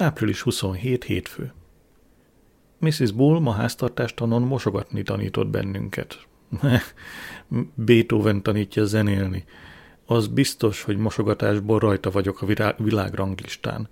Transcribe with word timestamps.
Április 0.00 0.40
27 0.40 1.04
hétfő. 1.04 1.52
Mrs. 2.78 3.12
Bull 3.12 3.40
ma 3.40 3.52
háztartástanon 3.52 4.42
mosogatni 4.42 5.02
tanított 5.02 5.46
bennünket. 5.46 6.26
Beethoven 7.74 8.42
tanítja 8.42 8.84
zenélni. 8.84 9.44
Az 10.06 10.26
biztos, 10.26 10.82
hogy 10.82 10.96
mosogatásból 10.96 11.78
rajta 11.78 12.10
vagyok 12.10 12.42
a 12.42 12.74
világranglistán. 12.76 13.88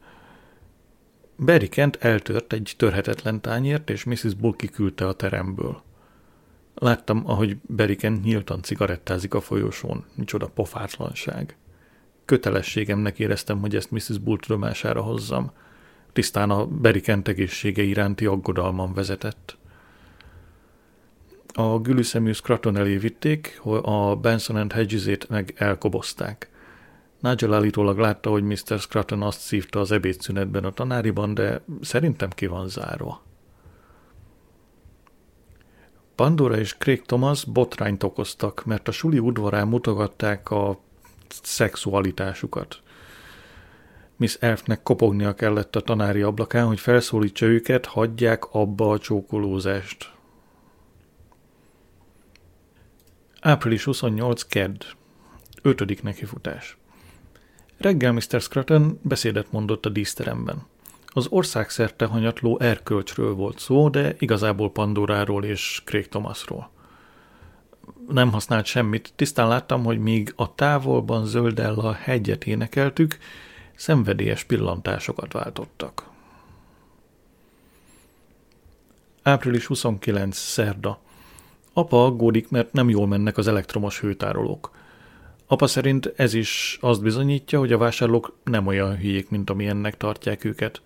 Barry 1.38 1.68
Kent 1.68 1.96
eltört 1.96 2.52
egy 2.52 2.74
törhetetlen 2.76 3.40
tányért, 3.40 3.90
és 3.90 4.04
Mrs. 4.04 4.34
Bull 4.34 4.54
kiküldte 4.56 5.06
a 5.06 5.12
teremből. 5.12 5.82
Láttam, 6.74 7.22
ahogy 7.26 7.56
Barry 7.76 7.96
Kent 7.96 8.24
nyíltan 8.24 8.62
cigarettázik 8.62 9.34
a 9.34 9.40
folyosón. 9.40 10.04
Micsoda 10.14 10.46
pofátlanság. 10.46 11.56
Kötelességemnek 12.24 13.18
éreztem, 13.18 13.60
hogy 13.60 13.76
ezt 13.76 13.90
Mrs. 13.90 14.18
Bull 14.18 14.38
tudomására 14.38 15.02
hozzam. 15.02 15.52
Tisztán 16.12 16.50
a 16.50 16.66
Barry 16.66 17.00
Kent 17.00 17.28
egészsége 17.28 17.82
iránti 17.82 18.26
aggodalmam 18.26 18.94
vezetett. 18.94 19.56
A 21.52 21.78
gülüszemű 21.78 22.32
Scraton 22.32 22.76
elé 22.76 22.96
vitték, 22.96 23.60
a 23.82 24.16
Benson 24.16 24.56
and 24.56 24.72
Hedges-ét 24.72 25.28
meg 25.28 25.54
elkobozták. 25.56 26.50
Nigel 27.20 27.54
állítólag 27.54 27.98
látta, 27.98 28.30
hogy 28.30 28.42
Mr. 28.42 28.78
Scraton 28.78 29.22
azt 29.22 29.40
szívta 29.40 29.80
az 29.80 29.92
ebédszünetben 29.92 30.64
a 30.64 30.72
tanáriban, 30.72 31.34
de 31.34 31.62
szerintem 31.80 32.30
ki 32.30 32.46
van 32.46 32.68
zárva. 32.68 33.22
Pandora 36.14 36.58
és 36.58 36.76
Craig 36.76 37.02
Thomas 37.02 37.44
botrányt 37.44 38.02
okoztak, 38.02 38.64
mert 38.64 38.88
a 38.88 38.92
suli 38.92 39.18
udvarán 39.18 39.68
mutogatták 39.68 40.50
a 40.50 40.80
szexualitásukat. 41.28 42.82
Miss 44.18 44.36
Elfnek 44.40 44.82
kopognia 44.82 45.34
kellett 45.34 45.76
a 45.76 45.80
tanári 45.80 46.22
ablakán, 46.22 46.66
hogy 46.66 46.80
felszólítsa 46.80 47.46
őket, 47.46 47.86
hagyják 47.86 48.44
abba 48.44 48.90
a 48.90 48.98
csókolózást. 48.98 50.12
Április 53.40 53.84
28. 53.84 54.42
Kedd. 54.42 54.82
Ötödik 55.62 56.02
nekifutás. 56.02 56.76
Reggel 57.76 58.12
Mr. 58.12 58.40
Scruton 58.40 58.98
beszédet 59.02 59.52
mondott 59.52 59.86
a 59.86 59.88
díszteremben. 59.88 60.66
Az 61.06 61.26
országszerte 61.26 62.04
hanyatló 62.04 62.58
erkölcsről 62.60 63.34
volt 63.34 63.58
szó, 63.58 63.88
de 63.88 64.14
igazából 64.18 64.72
Pandoráról 64.72 65.44
és 65.44 65.82
Craig 65.84 66.08
Thomasról. 66.08 66.70
Nem 68.08 68.32
használt 68.32 68.66
semmit, 68.66 69.12
tisztán 69.16 69.48
láttam, 69.48 69.84
hogy 69.84 69.98
míg 69.98 70.32
a 70.36 70.54
távolban 70.54 71.26
zöldella 71.26 71.92
hegyet 71.92 72.46
énekeltük, 72.46 73.18
szenvedélyes 73.78 74.44
pillantásokat 74.44 75.32
váltottak. 75.32 76.10
Április 79.22 79.66
29. 79.66 80.36
Szerda. 80.36 80.98
Apa 81.72 82.04
aggódik, 82.04 82.48
mert 82.48 82.72
nem 82.72 82.88
jól 82.88 83.06
mennek 83.06 83.36
az 83.36 83.46
elektromos 83.46 84.00
hőtárolók. 84.00 84.70
Apa 85.46 85.66
szerint 85.66 86.12
ez 86.16 86.34
is 86.34 86.78
azt 86.80 87.02
bizonyítja, 87.02 87.58
hogy 87.58 87.72
a 87.72 87.78
vásárlók 87.78 88.36
nem 88.44 88.66
olyan 88.66 88.96
hülyék, 88.96 89.30
mint 89.30 89.50
amilyennek 89.50 89.96
tartják 89.96 90.44
őket. 90.44 90.82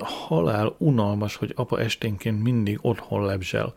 Halál 0.00 0.74
unalmas, 0.78 1.36
hogy 1.36 1.52
apa 1.56 1.80
esténként 1.80 2.42
mindig 2.42 2.78
otthon 2.80 3.24
lebzsel. 3.24 3.74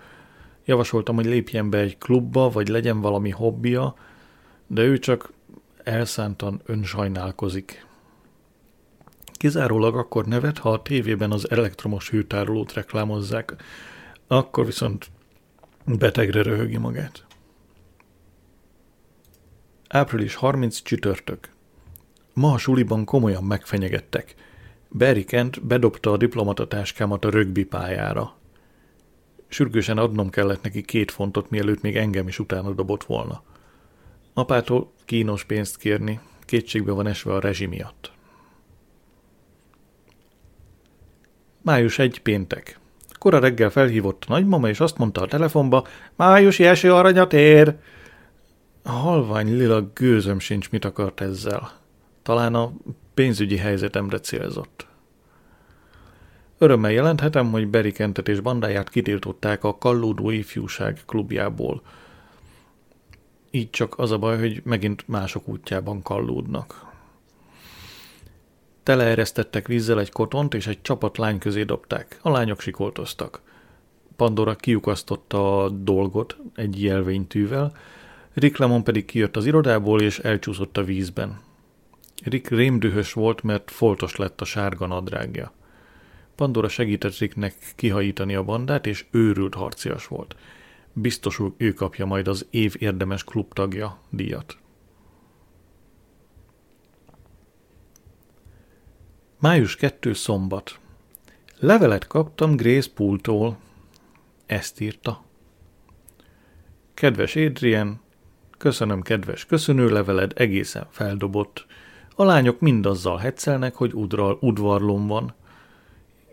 Javasoltam, 0.65 1.15
hogy 1.15 1.25
lépjen 1.25 1.69
be 1.69 1.77
egy 1.77 1.97
klubba, 1.97 2.49
vagy 2.49 2.67
legyen 2.67 3.01
valami 3.01 3.29
hobbija, 3.29 3.95
de 4.67 4.81
ő 4.81 4.99
csak 4.99 5.35
elszántan 5.87 6.61
önsajnálkozik. 6.65 7.85
Kizárólag 9.31 9.95
akkor 9.95 10.25
nevet, 10.25 10.57
ha 10.57 10.71
a 10.71 10.81
tévében 10.81 11.31
az 11.31 11.49
elektromos 11.49 12.09
hőtárolót 12.09 12.73
reklámozzák, 12.73 13.55
akkor 14.27 14.65
viszont 14.65 15.11
betegre 15.85 16.41
röhögi 16.41 16.77
magát. 16.77 17.25
Április 19.87 20.35
30 20.35 20.81
csütörtök. 20.81 21.49
Ma 22.33 22.51
a 22.51 22.57
suliban 22.57 23.05
komolyan 23.05 23.43
megfenyegettek. 23.43 24.35
Barry 24.97 25.23
Kent 25.23 25.65
bedobta 25.65 26.11
a 26.11 26.17
diplomatatáskámat 26.17 27.25
a 27.25 27.29
rögbi 27.29 27.63
pályára. 27.63 28.35
Sürgősen 29.47 29.97
adnom 29.97 30.29
kellett 30.29 30.61
neki 30.61 30.81
két 30.81 31.11
fontot, 31.11 31.49
mielőtt 31.49 31.81
még 31.81 31.95
engem 31.95 32.27
is 32.27 32.39
utána 32.39 32.71
dobott 32.71 33.03
volna. 33.03 33.43
Apától 34.37 34.91
kínos 35.05 35.43
pénzt 35.43 35.77
kérni, 35.77 36.19
kétségbe 36.45 36.91
van 36.91 37.07
esve 37.07 37.33
a 37.33 37.39
rezsi 37.39 37.65
miatt. 37.65 38.11
Május 41.61 41.99
egy 41.99 42.21
péntek. 42.21 42.79
Kora 43.19 43.39
reggel 43.39 43.69
felhívott 43.69 44.23
a 44.27 44.31
nagymama, 44.31 44.69
és 44.69 44.79
azt 44.79 44.97
mondta 44.97 45.21
a 45.21 45.27
telefonba, 45.27 45.87
májusi 46.15 46.65
eső 46.65 46.93
aranyat 46.93 47.33
ér. 47.33 47.75
A 48.83 48.91
halvány 48.91 49.57
lila 49.57 49.81
gőzöm 49.93 50.39
sincs, 50.39 50.69
mit 50.69 50.85
akart 50.85 51.21
ezzel. 51.21 51.71
Talán 52.23 52.55
a 52.55 52.71
pénzügyi 53.13 53.57
helyzetemre 53.57 54.19
célzott. 54.19 54.87
Örömmel 56.57 56.91
jelenthetem, 56.91 57.51
hogy 57.51 57.67
Berikentet 57.67 58.27
és 58.27 58.39
bandáját 58.39 58.89
kitiltották 58.89 59.63
a 59.63 59.77
Kallódó 59.77 60.29
Ifjúság 60.29 60.99
klubjából. 61.05 61.81
Így 63.51 63.69
csak 63.69 63.99
az 63.99 64.11
a 64.11 64.17
baj, 64.17 64.39
hogy 64.39 64.61
megint 64.63 65.07
mások 65.07 65.47
útjában 65.47 66.01
kallódnak. 66.01 66.85
Teleeresztettek 68.83 69.67
vízzel 69.67 69.99
egy 69.99 70.11
kotont, 70.11 70.53
és 70.53 70.67
egy 70.67 70.81
csapat 70.81 71.17
lány 71.17 71.37
közé 71.37 71.63
dobták. 71.63 72.19
A 72.21 72.29
lányok 72.29 72.61
sikoltoztak. 72.61 73.41
Pandora 74.15 74.55
kiukasztotta 74.55 75.63
a 75.63 75.69
dolgot 75.69 76.37
egy 76.55 76.83
jelvénytűvel, 76.83 77.73
Rick 78.39 78.57
Lemon 78.57 78.83
pedig 78.83 79.05
kijött 79.05 79.35
az 79.35 79.45
irodából, 79.45 80.01
és 80.01 80.19
elcsúszott 80.19 80.77
a 80.77 80.83
vízben. 80.83 81.39
Rick 82.23 82.49
rémdühös 82.49 83.13
volt, 83.13 83.43
mert 83.43 83.71
foltos 83.71 84.15
lett 84.15 84.41
a 84.41 84.45
sárga 84.45 84.85
nadrágja. 84.85 85.51
Pandora 86.35 86.67
segített 86.67 87.17
Ricknek 87.17 87.55
kihajítani 87.75 88.35
a 88.35 88.43
bandát, 88.43 88.85
és 88.85 89.05
őrült 89.11 89.53
harcias 89.53 90.07
volt. 90.07 90.35
Biztos 90.99 91.41
ő 91.57 91.73
kapja 91.73 92.05
majd 92.05 92.27
az 92.27 92.45
év 92.49 92.75
érdemes 92.79 93.23
klubtagja 93.23 93.99
díjat. 94.09 94.57
Május 99.39 99.75
2. 99.75 100.13
szombat. 100.13 100.79
Levelet 101.59 102.07
kaptam 102.07 102.55
Grace 102.55 102.89
Pooltól. 102.95 103.57
Ezt 104.45 104.79
írta. 104.79 105.23
Kedves 106.93 107.35
Adrian, 107.35 108.01
köszönöm 108.57 109.01
kedves 109.01 109.45
köszönőleveled, 109.45 110.31
egészen 110.35 110.87
feldobott. 110.89 111.65
A 112.15 112.23
lányok 112.23 112.59
mindazzal 112.59 113.17
hetszelnek, 113.17 113.75
hogy 113.75 113.93
udral, 113.93 114.37
udvarlom 114.41 115.07
van. 115.07 115.33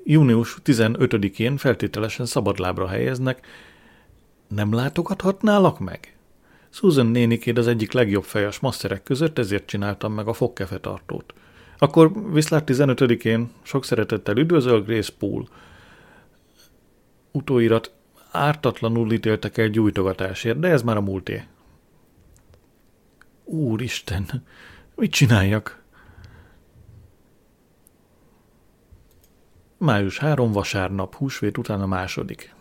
Június 0.04 0.56
15-én 0.64 1.56
feltételesen 1.56 2.26
szabadlábra 2.26 2.88
helyeznek. 2.88 3.46
Nem 4.48 4.72
látogathatnálak 4.72 5.78
meg? 5.78 6.16
Susan 6.70 7.06
nénikéd 7.06 7.58
az 7.58 7.66
egyik 7.66 7.92
legjobb 7.92 8.24
fejes 8.24 8.58
masterek 8.58 9.02
között, 9.02 9.38
ezért 9.38 9.66
csináltam 9.66 10.12
meg 10.12 10.28
a 10.28 10.32
fogkefetartót. 10.32 11.24
tartót. 11.26 11.42
Akkor 11.78 12.32
viszlát 12.32 12.70
15-én 12.70 13.50
sok 13.62 13.84
szeretettel 13.84 14.36
üdvözöl 14.36 14.82
Grace 14.82 15.12
Pool. 15.18 15.48
Utóirat 17.32 17.92
ártatlanul 18.30 19.12
ítéltek 19.12 19.58
el 19.58 19.68
gyújtogatásért, 19.68 20.58
de 20.58 20.68
ez 20.68 20.82
már 20.82 20.96
a 20.96 21.00
múlté. 21.00 21.44
Úristen, 23.44 24.44
mit 24.94 25.10
csináljak? 25.10 25.82
Május 29.78 30.18
3 30.18 30.52
vasárnap, 30.52 31.14
húsvét 31.14 31.58
után 31.58 31.80
a 31.80 31.86
második. 31.86 32.54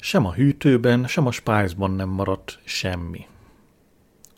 Sem 0.00 0.26
a 0.26 0.32
hűtőben, 0.32 1.06
sem 1.06 1.26
a 1.26 1.30
spájzban 1.30 1.90
nem 1.90 2.08
maradt 2.08 2.58
semmi. 2.64 3.26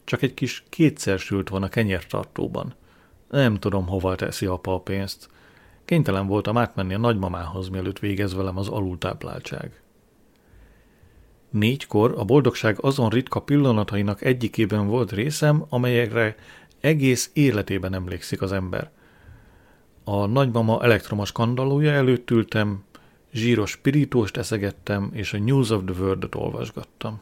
Csak 0.04 0.22
egy 0.22 0.34
kis 0.34 0.64
kétszer 0.68 1.18
sült 1.18 1.48
van 1.48 1.62
a 1.62 1.68
kenyértartóban. 1.68 2.74
Nem 3.30 3.56
tudom, 3.56 3.86
hova 3.86 4.14
teszi 4.14 4.46
apa 4.46 4.74
a 4.74 4.80
pénzt. 4.80 5.28
Kénytelen 5.84 6.26
voltam 6.26 6.56
átmenni 6.56 6.94
a 6.94 6.98
nagymamához, 6.98 7.68
mielőtt 7.68 7.98
végez 7.98 8.34
velem 8.34 8.56
az 8.56 8.68
alultápláltság. 8.68 9.82
Négykor 11.50 12.14
a 12.16 12.24
boldogság 12.24 12.76
azon 12.80 13.08
ritka 13.08 13.40
pillanatainak 13.40 14.22
egyikében 14.22 14.86
volt 14.86 15.12
részem, 15.12 15.64
amelyekre 15.68 16.34
egész 16.80 17.30
életében 17.32 17.94
emlékszik 17.94 18.42
az 18.42 18.52
ember. 18.52 18.90
A 20.04 20.26
nagymama 20.26 20.82
elektromos 20.82 21.32
kandallója 21.32 21.90
előtt 21.90 22.30
ültem, 22.30 22.84
zsíros 23.32 23.76
pirítóst 23.76 24.36
eszegettem, 24.36 25.10
és 25.12 25.32
a 25.32 25.38
News 25.38 25.70
of 25.70 25.82
the 25.84 26.00
World-ot 26.00 26.34
olvasgattam. 26.34 27.20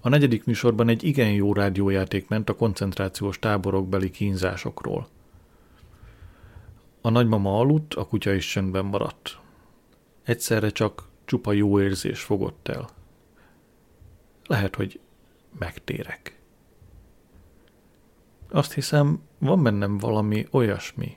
A 0.00 0.08
negyedik 0.08 0.44
műsorban 0.44 0.88
egy 0.88 1.04
igen 1.04 1.32
jó 1.32 1.52
rádiójáték 1.52 2.28
ment 2.28 2.48
a 2.48 2.56
koncentrációs 2.56 3.38
táborokbeli 3.38 4.10
kínzásokról. 4.10 5.08
A 7.00 7.10
nagymama 7.10 7.58
aludt, 7.58 7.94
a 7.94 8.06
kutya 8.06 8.32
is 8.32 8.46
csöndben 8.50 8.84
maradt. 8.84 9.38
Egyszerre 10.22 10.70
csak 10.70 11.08
csupa 11.24 11.52
jó 11.52 11.80
érzés 11.80 12.20
fogott 12.20 12.68
el. 12.68 12.88
Lehet, 14.46 14.76
hogy 14.76 15.00
megtérek. 15.58 16.38
Azt 18.50 18.72
hiszem, 18.72 19.22
van 19.38 19.62
bennem 19.62 19.98
valami 19.98 20.46
olyasmi, 20.50 21.16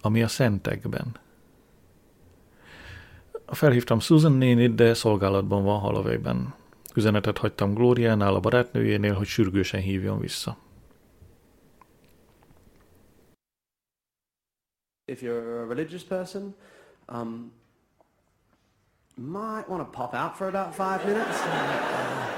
ami 0.00 0.22
a 0.22 0.28
szentekben. 0.28 1.16
Felhívtam 3.46 4.00
Susan 4.00 4.32
nénit, 4.32 4.74
de 4.74 4.94
szolgálatban 4.94 5.64
van 5.64 5.78
Halavejben. 5.78 6.54
Üzenetet 6.94 7.38
hagytam 7.38 7.74
Glóriánál, 7.74 8.34
a 8.34 8.40
barátnőjénél, 8.40 9.14
hogy 9.14 9.26
sürgősen 9.26 9.80
hívjon 9.80 10.20
vissza. 10.20 10.56
If 15.04 15.22
you're 15.22 15.62
a 15.62 15.66
religious 15.68 16.02
person, 16.02 16.54
um, 17.08 17.52
might 19.14 19.68
want 19.68 19.82
to 19.82 19.90
pop 19.90 20.14
out 20.14 20.36
for 20.36 20.46
about 20.46 20.74
five 20.74 21.04
minutes. 21.04 21.36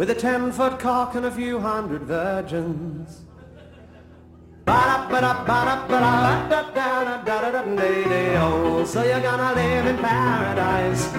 with 0.00 0.08
a 0.08 0.14
ten 0.14 0.50
foot 0.50 0.78
cock 0.78 1.14
and 1.14 1.26
a 1.26 1.30
few 1.30 1.60
hundred 1.60 2.04
virgins. 2.04 3.20
So 8.86 9.02
you're 9.04 9.20
gonna 9.20 9.54
live 9.54 9.84
in 9.84 9.98
paradise 9.98 11.12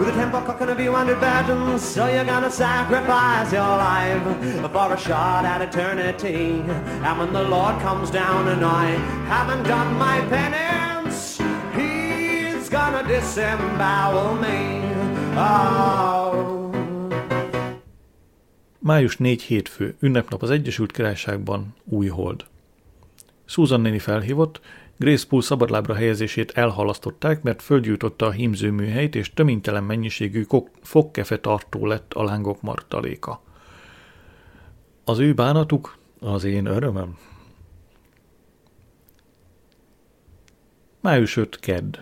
with 0.00 0.08
a 0.08 0.12
temple 0.14 0.40
cock 0.40 0.60
and 0.62 0.70
a 0.70 0.74
few 0.74 0.92
hundred 0.92 1.18
virgins. 1.18 1.84
So 1.84 2.08
you're 2.08 2.24
gonna 2.24 2.50
sacrifice 2.50 3.52
your 3.52 3.76
life 3.86 4.24
for 4.72 4.92
a 4.92 4.98
shot 4.98 5.44
at 5.44 5.62
eternity. 5.62 6.60
And 7.06 7.16
when 7.20 7.32
the 7.32 7.44
Lord 7.44 7.80
comes 7.82 8.10
down 8.10 8.48
and 8.48 8.64
I 8.64 8.86
haven't 9.34 9.62
done 9.62 9.96
my 9.96 10.18
penance, 10.22 11.38
He's 11.76 12.68
gonna 12.68 13.06
disembowel 13.06 14.34
me. 14.34 14.82
Oh. 15.36 16.23
Május 18.84 19.16
4 19.16 19.42
hétfő, 19.42 19.96
ünnepnap 20.00 20.42
az 20.42 20.50
Egyesült 20.50 20.92
Királyságban, 20.92 21.74
új 21.84 22.06
hold. 22.06 22.44
Susan 23.44 23.80
néni 23.80 23.98
felhívott, 23.98 24.60
Grace 24.96 25.26
Pool 25.26 25.42
szabadlábra 25.42 25.94
helyezését 25.94 26.50
elhalasztották, 26.50 27.42
mert 27.42 27.62
földgyújtotta 27.62 28.26
a 28.26 28.30
hímzőműhelyt, 28.30 29.14
és 29.14 29.32
töménytelen 29.32 29.84
mennyiségű 29.84 30.46
fogkefe 30.82 31.38
tartó 31.38 31.86
lett 31.86 32.12
a 32.14 32.22
lángok 32.22 32.62
martaléka. 32.62 33.42
Az 35.04 35.18
ő 35.18 35.34
bánatuk 35.34 35.98
az 36.20 36.44
én 36.44 36.66
örömöm. 36.66 37.18
Május 41.00 41.36
5. 41.36 41.60
Kedd. 41.60 41.98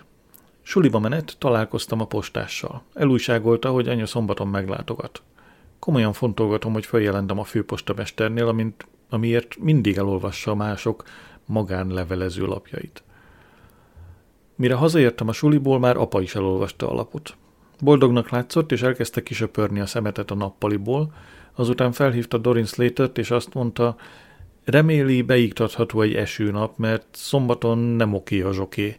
Suliba 0.63 0.99
menet, 0.99 1.37
találkoztam 1.39 2.01
a 2.01 2.07
postással. 2.07 2.83
Elújságolta, 2.95 3.71
hogy 3.71 3.89
anya 3.89 4.07
szombaton 4.07 4.49
meglátogat. 4.49 5.23
Komolyan 5.85 6.13
fontolgatom, 6.13 6.73
hogy 6.73 6.87
följelentem 6.87 7.39
a 7.39 7.45
főpostamesternél, 7.45 8.47
amint, 8.47 8.87
amiért 9.09 9.57
mindig 9.59 9.97
elolvassa 9.97 10.55
mások 10.55 11.05
magánlevelező 11.45 12.45
lapjait. 12.47 13.03
Mire 14.57 14.75
hazaértem 14.75 15.29
a 15.29 15.33
suliból, 15.33 15.79
már 15.79 15.97
apa 15.97 16.21
is 16.21 16.35
elolvasta 16.35 16.91
a 16.91 16.95
lapot. 16.95 17.37
Boldognak 17.81 18.31
látszott, 18.31 18.73
és 18.73 18.83
elkezdte 18.83 19.23
kisöpörni 19.23 19.81
a 19.81 19.87
szemetet 19.87 20.31
a 20.31 20.35
nappaliból, 20.35 21.15
azután 21.55 21.93
felhívta 21.93 22.39
Dorin 22.39 22.65
slater 22.65 23.11
és 23.15 23.31
azt 23.31 23.55
mondta, 23.55 23.97
reméli 24.65 25.23
beiktatható 25.23 26.01
egy 26.01 26.15
esőnap, 26.15 26.79
mert 26.79 27.07
szombaton 27.11 27.79
nem 27.79 28.15
oké 28.15 28.41
a 28.41 28.53
zsoké. 28.53 28.97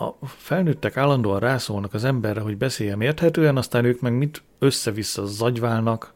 A 0.00 0.26
felnőttek 0.26 0.96
állandóan 0.96 1.40
rászólnak 1.40 1.94
az 1.94 2.04
emberre, 2.04 2.40
hogy 2.40 2.56
beszéljem 2.56 3.00
érthetően, 3.00 3.56
aztán 3.56 3.84
ők 3.84 4.00
meg 4.00 4.12
mit 4.12 4.42
össze-vissza 4.58 5.26
zagyválnak. 5.26 6.14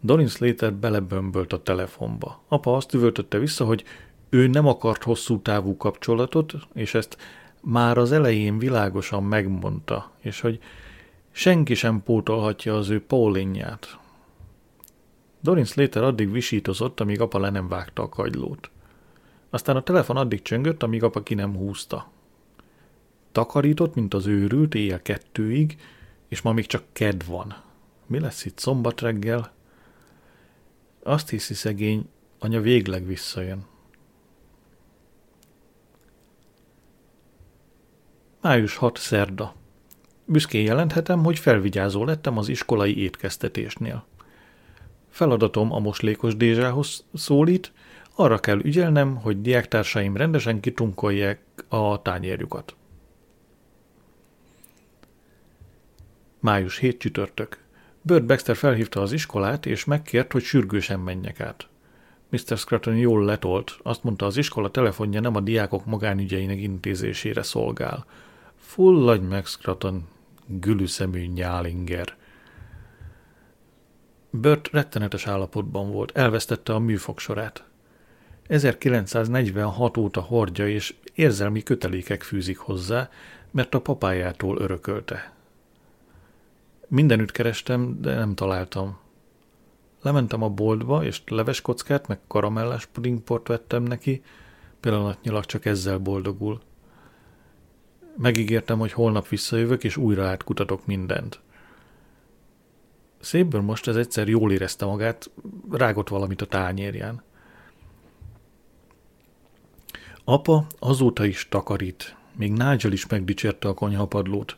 Dorin 0.00 0.28
Slater 0.28 0.74
belebömbölt 0.74 1.52
a 1.52 1.62
telefonba. 1.62 2.42
Apa 2.48 2.76
azt 2.76 2.94
üvöltötte 2.94 3.38
vissza, 3.38 3.64
hogy 3.64 3.84
ő 4.28 4.46
nem 4.46 4.66
akart 4.66 5.02
hosszú 5.02 5.40
távú 5.42 5.76
kapcsolatot, 5.76 6.54
és 6.74 6.94
ezt 6.94 7.16
már 7.60 7.98
az 7.98 8.12
elején 8.12 8.58
világosan 8.58 9.22
megmondta, 9.22 10.10
és 10.20 10.40
hogy 10.40 10.58
senki 11.30 11.74
sem 11.74 12.02
pótolhatja 12.02 12.76
az 12.76 12.88
ő 12.88 13.04
Paulinját. 13.04 13.98
Dorin 15.40 15.64
Slater 15.64 16.02
addig 16.02 16.30
visítozott, 16.30 17.00
amíg 17.00 17.20
apa 17.20 17.38
le 17.38 17.50
nem 17.50 17.68
vágta 17.68 18.02
a 18.02 18.08
kagylót. 18.08 18.70
Aztán 19.50 19.76
a 19.76 19.82
telefon 19.82 20.16
addig 20.16 20.42
csöngött, 20.42 20.82
amíg 20.82 21.02
apa 21.02 21.22
ki 21.22 21.34
nem 21.34 21.56
húzta. 21.56 22.14
Takarított, 23.36 23.94
mint 23.94 24.14
az 24.14 24.26
őrült, 24.26 24.74
éjjel 24.74 25.02
kettőig, 25.02 25.76
és 26.28 26.40
ma 26.40 26.52
még 26.52 26.66
csak 26.66 26.82
ked 26.92 27.26
van. 27.26 27.62
Mi 28.06 28.20
lesz 28.20 28.44
itt 28.44 28.58
szombat 28.58 29.00
reggel? 29.00 29.52
Azt 31.02 31.30
hiszi 31.30 31.54
szegény, 31.54 32.08
anya 32.38 32.60
végleg 32.60 33.06
visszajön. 33.06 33.66
Május 38.40 38.76
6. 38.76 38.98
szerda. 38.98 39.54
Büszkén 40.24 40.64
jelenthetem, 40.64 41.24
hogy 41.24 41.38
felvigyázó 41.38 42.04
lettem 42.04 42.38
az 42.38 42.48
iskolai 42.48 43.02
étkeztetésnél. 43.02 44.06
Feladatom 45.08 45.72
a 45.72 45.78
moslékos 45.78 46.36
Dézsához 46.36 47.04
szólít, 47.14 47.72
arra 48.14 48.38
kell 48.38 48.58
ügyelnem, 48.58 49.16
hogy 49.16 49.40
diáktársaim 49.40 50.16
rendesen 50.16 50.60
kitunkolják 50.60 51.40
a 51.68 52.02
tányérjukat. 52.02 52.76
Május 56.46 56.78
7 56.78 56.98
csütörtök. 56.98 57.58
Bert 58.02 58.26
Baxter 58.26 58.56
felhívta 58.56 59.00
az 59.00 59.12
iskolát, 59.12 59.66
és 59.66 59.84
megkért, 59.84 60.32
hogy 60.32 60.42
sürgősen 60.42 61.00
menjek 61.00 61.40
át. 61.40 61.68
Mr. 62.28 62.56
Scruton 62.56 62.96
jól 62.96 63.24
letolt, 63.24 63.78
azt 63.82 64.02
mondta, 64.02 64.26
az 64.26 64.36
iskola 64.36 64.70
telefonja 64.70 65.20
nem 65.20 65.36
a 65.36 65.40
diákok 65.40 65.84
magánügyeinek 65.84 66.60
intézésére 66.60 67.42
szolgál. 67.42 68.06
Fulladj 68.56 69.24
meg, 69.24 69.46
Scruton, 69.46 70.08
gülüszemű 70.46 71.26
nyálinger. 71.26 72.16
Bert 74.30 74.68
rettenetes 74.72 75.26
állapotban 75.26 75.90
volt, 75.90 76.16
elvesztette 76.16 76.74
a 76.74 76.78
műfogsorát. 76.78 77.64
1946 78.48 79.96
óta 79.96 80.20
hordja, 80.20 80.68
és 80.68 80.94
érzelmi 81.14 81.62
kötelékek 81.62 82.22
fűzik 82.22 82.58
hozzá, 82.58 83.10
mert 83.50 83.74
a 83.74 83.80
papájától 83.80 84.58
örökölte. 84.58 85.34
Mindenütt 86.88 87.30
kerestem, 87.30 88.00
de 88.00 88.14
nem 88.14 88.34
találtam. 88.34 88.98
Lementem 90.02 90.42
a 90.42 90.48
boltba, 90.48 91.04
és 91.04 91.22
leveskockát, 91.26 92.08
meg 92.08 92.18
karamellás 92.26 92.86
pudingport 92.86 93.48
vettem 93.48 93.82
neki, 93.82 94.22
pillanatnyilag 94.80 95.44
csak 95.44 95.64
ezzel 95.64 95.98
boldogul. 95.98 96.60
Megígértem, 98.16 98.78
hogy 98.78 98.92
holnap 98.92 99.28
visszajövök, 99.28 99.84
és 99.84 99.96
újra 99.96 100.26
átkutatok 100.26 100.86
mindent. 100.86 101.40
Szépből 103.20 103.60
most 103.60 103.88
ez 103.88 103.96
egyszer 103.96 104.28
jól 104.28 104.52
érezte 104.52 104.84
magát, 104.84 105.30
rágott 105.70 106.08
valamit 106.08 106.42
a 106.42 106.46
tányérján. 106.46 107.22
Apa 110.24 110.66
azóta 110.78 111.24
is 111.24 111.48
takarít, 111.48 112.16
még 112.36 112.50
Nigel 112.50 112.92
is 112.92 113.06
megdicsérte 113.06 113.68
a 113.68 113.74
konyhapadlót. 113.74 114.56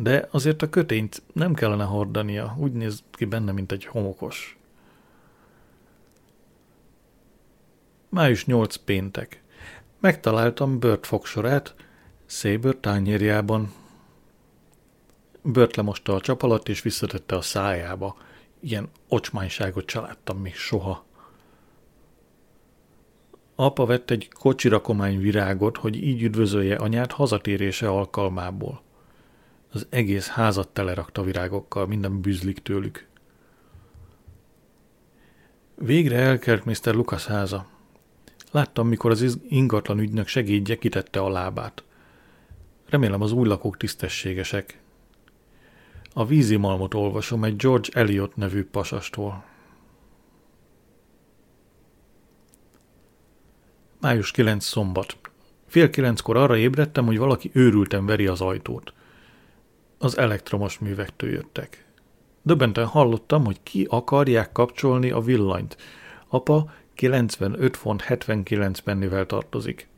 De 0.00 0.28
azért 0.30 0.62
a 0.62 0.68
kötényt 0.68 1.22
nem 1.32 1.54
kellene 1.54 1.84
hordania, 1.84 2.56
úgy 2.58 2.72
néz 2.72 3.02
ki 3.10 3.24
benne, 3.24 3.52
mint 3.52 3.72
egy 3.72 3.84
homokos. 3.84 4.58
Május 8.08 8.44
8 8.44 8.76
péntek. 8.76 9.42
Megtaláltam 10.00 10.78
Bört 10.78 11.06
fogsorát, 11.06 11.74
Szébör 12.26 12.76
tányérjában. 12.76 13.72
Bört 15.42 15.76
lemosta 15.76 16.14
a 16.14 16.20
csap 16.20 16.42
alatt, 16.42 16.68
és 16.68 16.82
visszatette 16.82 17.36
a 17.36 17.40
szájába. 17.40 18.16
Ilyen 18.60 18.88
ocsmányságot 19.08 19.88
se 19.88 20.00
láttam 20.00 20.38
még 20.38 20.54
soha. 20.54 21.04
Apa 23.54 23.86
vett 23.86 24.10
egy 24.10 24.28
kocsirakomány 24.28 25.18
virágot, 25.18 25.76
hogy 25.76 26.02
így 26.02 26.22
üdvözölje 26.22 26.76
anyát 26.76 27.12
hazatérése 27.12 27.88
alkalmából. 27.88 28.86
Az 29.72 29.86
egész 29.90 30.28
házat 30.28 30.68
telerakta 30.68 31.22
virágokkal, 31.22 31.86
minden 31.86 32.20
bűzlik 32.20 32.58
tőlük. 32.58 33.06
Végre 35.74 36.16
elkelt 36.16 36.64
Mr. 36.64 36.94
Lucas 36.94 37.26
háza. 37.26 37.66
Láttam, 38.50 38.88
mikor 38.88 39.10
az 39.10 39.38
ingatlan 39.48 39.98
ügynök 39.98 40.26
segédje 40.26 40.76
kitette 40.76 41.20
a 41.20 41.28
lábát. 41.28 41.84
Remélem 42.88 43.22
az 43.22 43.32
új 43.32 43.48
lakók 43.48 43.76
tisztességesek. 43.76 44.80
A 46.12 46.26
vízimalmot 46.26 46.94
olvasom 46.94 47.44
egy 47.44 47.56
George 47.56 47.88
Eliot 47.92 48.36
nevű 48.36 48.64
pasastól. 48.64 49.44
Május 54.00 54.30
9 54.30 54.64
szombat. 54.64 55.16
Fél 55.66 55.90
kilenckor 55.90 56.36
arra 56.36 56.56
ébredtem, 56.56 57.06
hogy 57.06 57.18
valaki 57.18 57.50
őrülten 57.52 58.06
veri 58.06 58.26
az 58.26 58.40
ajtót. 58.40 58.92
Az 59.98 60.18
elektromos 60.18 60.78
művektől 60.78 61.30
jöttek. 61.30 61.86
Döbbenten 62.42 62.86
hallottam, 62.86 63.44
hogy 63.44 63.62
ki 63.62 63.86
akarják 63.90 64.52
kapcsolni 64.52 65.10
a 65.10 65.20
villanyt. 65.20 65.76
Apa 66.28 66.70
95 66.94 67.76
font 67.76 68.02
79 68.02 68.78
pennivel 68.78 69.26
tartozik. 69.26 69.88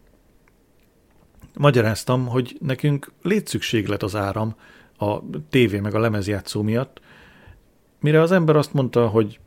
Magyaráztam, 1.59 2.27
hogy 2.27 2.57
nekünk 2.61 3.13
létszükséglet 3.23 4.03
az 4.03 4.17
áram, 4.17 4.55
a 4.99 5.19
tévé 5.51 5.81
meg 5.81 5.95
a 5.95 5.99
lemezjátszó 5.99 6.63
miatt, 6.63 7.01
mire 8.01 8.21
az 8.21 8.33
ember 8.33 8.57
azt 8.57 8.73
mondta, 8.73 9.09
hogy 9.09 9.41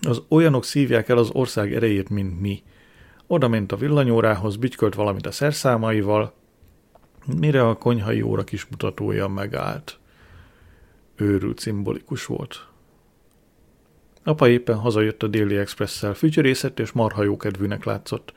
az 0.00 0.22
olyanok 0.28 0.64
szívják 0.64 1.08
el 1.08 1.18
az 1.18 1.30
ország 1.30 1.74
erejét, 1.74 2.08
mint 2.08 2.40
mi. 2.40 2.62
Oda 3.26 3.48
ment 3.48 3.72
a 3.72 3.76
villanyórához, 3.76 4.56
bütykölt 4.56 4.94
valamit 4.94 5.26
a 5.26 5.30
szerszámaival, 5.30 6.32
mire 7.26 7.68
a 7.68 7.76
konyhai 7.76 8.22
óra 8.22 8.44
kis 8.44 8.66
mutatója 8.66 9.28
megállt. 9.28 9.98
Őrült 11.16 11.58
szimbolikus 11.58 12.26
volt. 12.26 12.66
Apa 14.24 14.48
éppen 14.48 14.76
hazajött 14.76 15.22
a 15.22 15.26
déli 15.26 15.56
expresszel, 15.56 16.14
fütyörészett 16.14 16.78
és 16.78 16.92
marha 16.92 17.22
jókedvűnek 17.22 17.84
látszott. 17.84 18.32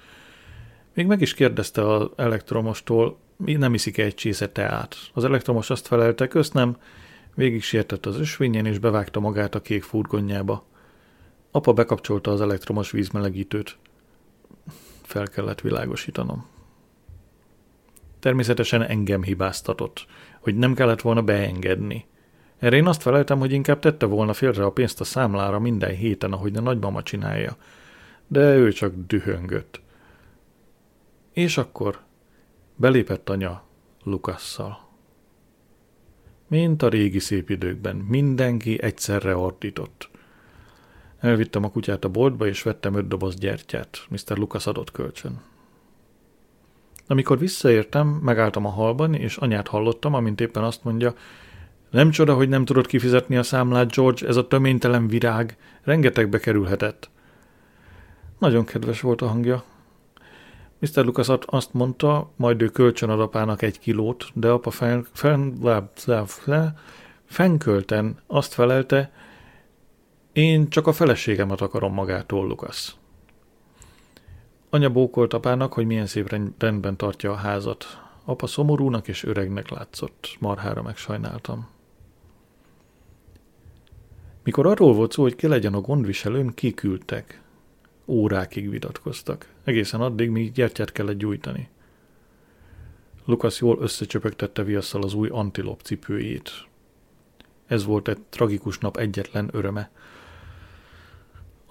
Még 0.93 1.05
meg 1.05 1.21
is 1.21 1.33
kérdezte 1.33 1.93
az 1.93 2.09
elektromostól, 2.15 3.17
nem 3.37 3.73
iszik 3.73 3.97
egy 3.97 4.15
csésze 4.15 4.49
teát. 4.49 4.95
Az 5.13 5.23
elektromos 5.23 5.69
azt 5.69 5.87
felelte, 5.87 6.27
közt 6.27 6.53
nem, 6.53 6.77
végig 7.35 7.61
sietett 7.63 8.05
az 8.05 8.19
ösvényen 8.19 8.65
és 8.65 8.79
bevágta 8.79 9.19
magát 9.19 9.55
a 9.55 9.61
kék 9.61 9.83
furgonjába. 9.83 10.65
Apa 11.51 11.73
bekapcsolta 11.73 12.31
az 12.31 12.41
elektromos 12.41 12.91
vízmelegítőt. 12.91 13.77
Fel 15.01 15.27
kellett 15.27 15.61
világosítanom. 15.61 16.45
Természetesen 18.19 18.83
engem 18.83 19.23
hibáztatott, 19.23 20.05
hogy 20.39 20.55
nem 20.55 20.73
kellett 20.73 21.01
volna 21.01 21.21
beengedni. 21.21 22.05
Erre 22.57 22.75
én 22.75 22.87
azt 22.87 23.01
feleltem, 23.01 23.39
hogy 23.39 23.51
inkább 23.51 23.79
tette 23.79 24.05
volna 24.05 24.33
félre 24.33 24.63
a 24.63 24.71
pénzt 24.71 25.01
a 25.01 25.03
számlára 25.03 25.59
minden 25.59 25.95
héten, 25.95 26.31
ahogy 26.31 26.55
a 26.55 26.61
nagymama 26.61 27.03
csinálja. 27.03 27.57
De 28.27 28.55
ő 28.55 28.71
csak 28.71 28.93
dühöngött. 29.07 29.81
És 31.33 31.57
akkor 31.57 31.99
belépett 32.75 33.29
anya 33.29 33.63
Lukasszal. 34.03 34.87
Mint 36.47 36.81
a 36.81 36.89
régi 36.89 37.19
szép 37.19 37.49
időkben, 37.49 37.95
mindenki 37.95 38.81
egyszerre 38.81 39.35
ordított. 39.35 40.09
Elvittem 41.19 41.63
a 41.63 41.71
kutyát 41.71 42.03
a 42.03 42.09
boltba, 42.09 42.47
és 42.47 42.63
vettem 42.63 42.95
öt 42.95 43.07
doboz 43.07 43.35
gyertyát. 43.35 44.05
Mr. 44.09 44.37
Lukas 44.37 44.67
adott 44.67 44.91
kölcsön. 44.91 45.41
Amikor 47.11 47.39
visszaértem, 47.39 48.07
megálltam 48.07 48.65
a 48.65 48.69
halban, 48.69 49.13
és 49.13 49.37
anyát 49.37 49.67
hallottam, 49.67 50.13
amint 50.13 50.41
éppen 50.41 50.63
azt 50.63 50.83
mondja, 50.83 51.13
nem 51.89 52.09
csoda, 52.09 52.33
hogy 52.33 52.49
nem 52.49 52.65
tudod 52.65 52.87
kifizetni 52.87 53.37
a 53.37 53.43
számlát, 53.43 53.95
George, 53.95 54.27
ez 54.27 54.35
a 54.35 54.47
töménytelen 54.47 55.07
virág. 55.07 55.57
Rengetegbe 55.83 56.39
kerülhetett. 56.39 57.09
Nagyon 58.39 58.65
kedves 58.65 59.01
volt 59.01 59.21
a 59.21 59.27
hangja. 59.27 59.63
Mr. 60.79 61.05
Lucas 61.05 61.27
azt 61.45 61.73
mondta, 61.73 62.31
majd 62.35 62.61
ő 62.61 62.67
kölcsön 62.67 63.09
ad 63.09 63.19
apának 63.19 63.61
egy 63.61 63.79
kilót, 63.79 64.25
de 64.33 64.49
apa 64.49 64.69
fen, 64.69 65.07
fen, 65.13 65.59
fenkölten 67.25 68.17
azt 68.27 68.53
felelte, 68.53 69.11
én 70.31 70.69
csak 70.69 70.87
a 70.87 70.93
feleségemet 70.93 71.61
akarom 71.61 71.93
magától, 71.93 72.47
Lukasz. 72.47 72.98
Anya 74.69 74.89
bókolt 74.89 75.33
apának, 75.33 75.73
hogy 75.73 75.85
milyen 75.85 76.05
szép 76.05 76.29
rendben 76.57 76.97
tartja 76.97 77.31
a 77.31 77.35
házat. 77.35 77.85
Apa 78.23 78.47
szomorúnak 78.47 79.07
és 79.07 79.23
öregnek 79.23 79.69
látszott, 79.69 80.35
marhára 80.39 80.81
megsajnáltam. 80.81 81.67
Mikor 84.43 84.65
arról 84.65 84.93
volt 84.93 85.11
szó, 85.11 85.21
hogy 85.21 85.35
ki 85.35 85.47
legyen 85.47 85.73
a 85.73 85.81
gondviselőm, 85.81 86.53
kiküldtek. 86.53 87.41
Órákig 88.05 88.69
vitatkoztak. 88.69 89.53
Egészen 89.63 90.01
addig, 90.01 90.29
míg 90.29 90.51
gyertyát 90.51 90.91
kellett 90.91 91.17
gyújtani. 91.17 91.69
Lukasz 93.25 93.59
jól 93.59 93.77
összecsöpögtette 93.81 94.63
viasszal 94.63 95.03
az 95.03 95.13
új 95.13 95.29
antilop 95.29 95.81
cipőjét. 95.81 96.51
Ez 97.65 97.85
volt 97.85 98.07
egy 98.07 98.19
tragikus 98.29 98.77
nap 98.77 98.97
egyetlen 98.97 99.49
öröme. 99.51 99.91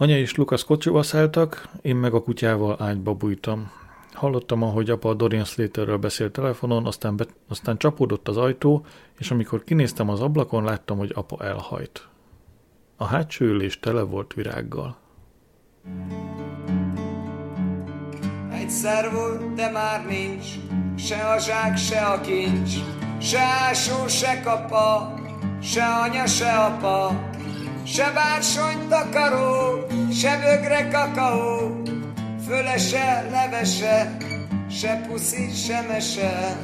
Anya 0.00 0.18
és 0.18 0.34
Lukasz 0.34 0.62
kocsiba 0.62 1.02
szálltak, 1.02 1.68
én 1.82 1.96
meg 1.96 2.14
a 2.14 2.22
kutyával 2.22 2.76
ágyba 2.80 3.14
bújtam. 3.14 3.70
Hallottam, 4.12 4.62
ahogy 4.62 4.90
apa 4.90 5.08
a 5.08 5.14
Dorian 5.14 5.44
Slaterről 5.44 5.96
beszélt 5.96 6.32
telefonon, 6.32 6.86
aztán, 6.86 7.16
be, 7.16 7.26
aztán 7.48 7.76
csapódott 7.76 8.28
az 8.28 8.36
ajtó, 8.36 8.84
és 9.18 9.30
amikor 9.30 9.64
kinéztem 9.64 10.08
az 10.08 10.20
ablakon, 10.20 10.64
láttam, 10.64 10.98
hogy 10.98 11.12
apa 11.14 11.44
elhajt. 11.44 12.08
A 12.96 13.04
hátsó 13.04 13.44
ülés 13.44 13.80
tele 13.80 14.02
volt 14.02 14.34
virággal. 14.34 14.96
Egyszer 18.52 19.12
volt, 19.12 19.54
de 19.54 19.70
már 19.70 20.06
nincs, 20.06 20.46
se 20.96 21.16
a 21.16 21.38
zsák, 21.38 21.76
se 21.76 22.00
a 22.00 22.20
kincs, 22.20 22.70
se 23.20 23.40
ásó, 23.40 24.06
se 24.06 24.40
kapa, 24.40 25.14
se 25.62 25.84
anya, 25.84 26.26
se 26.26 26.50
apa, 26.50 27.27
se 27.88 28.12
bársony 28.14 28.88
takaró, 28.88 29.86
se 30.12 30.38
bögre 30.42 30.88
kakaó, 30.88 31.82
fölese, 32.46 33.26
levese, 33.30 34.16
se 34.70 35.04
puszi, 35.08 35.50
se 35.54 35.84
mese. 35.88 36.56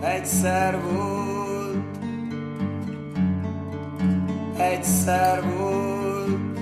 Egyszer 0.00 0.80
volt, 0.80 1.98
egyszer 4.58 5.42
volt, 5.56 6.58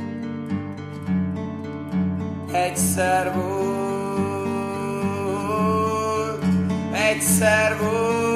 egyszer 2.52 3.32
volt, 3.34 3.74
egyszer 6.92 7.76
volt, 7.78 8.33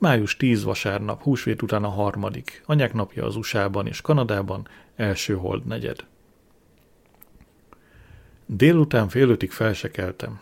Május 0.00 0.36
10 0.36 0.62
vasárnap, 0.62 1.22
húsvét 1.22 1.62
után 1.62 1.84
a 1.84 1.88
harmadik, 1.88 2.62
anyák 2.66 2.92
napja 2.92 3.24
az 3.24 3.36
USA-ban 3.36 3.86
és 3.86 4.00
Kanadában, 4.00 4.68
első 4.96 5.34
hold 5.34 5.64
negyed. 5.66 6.06
Délután 8.46 9.08
fél 9.08 9.28
ötig 9.28 9.50
felsekeltem. 9.50 10.40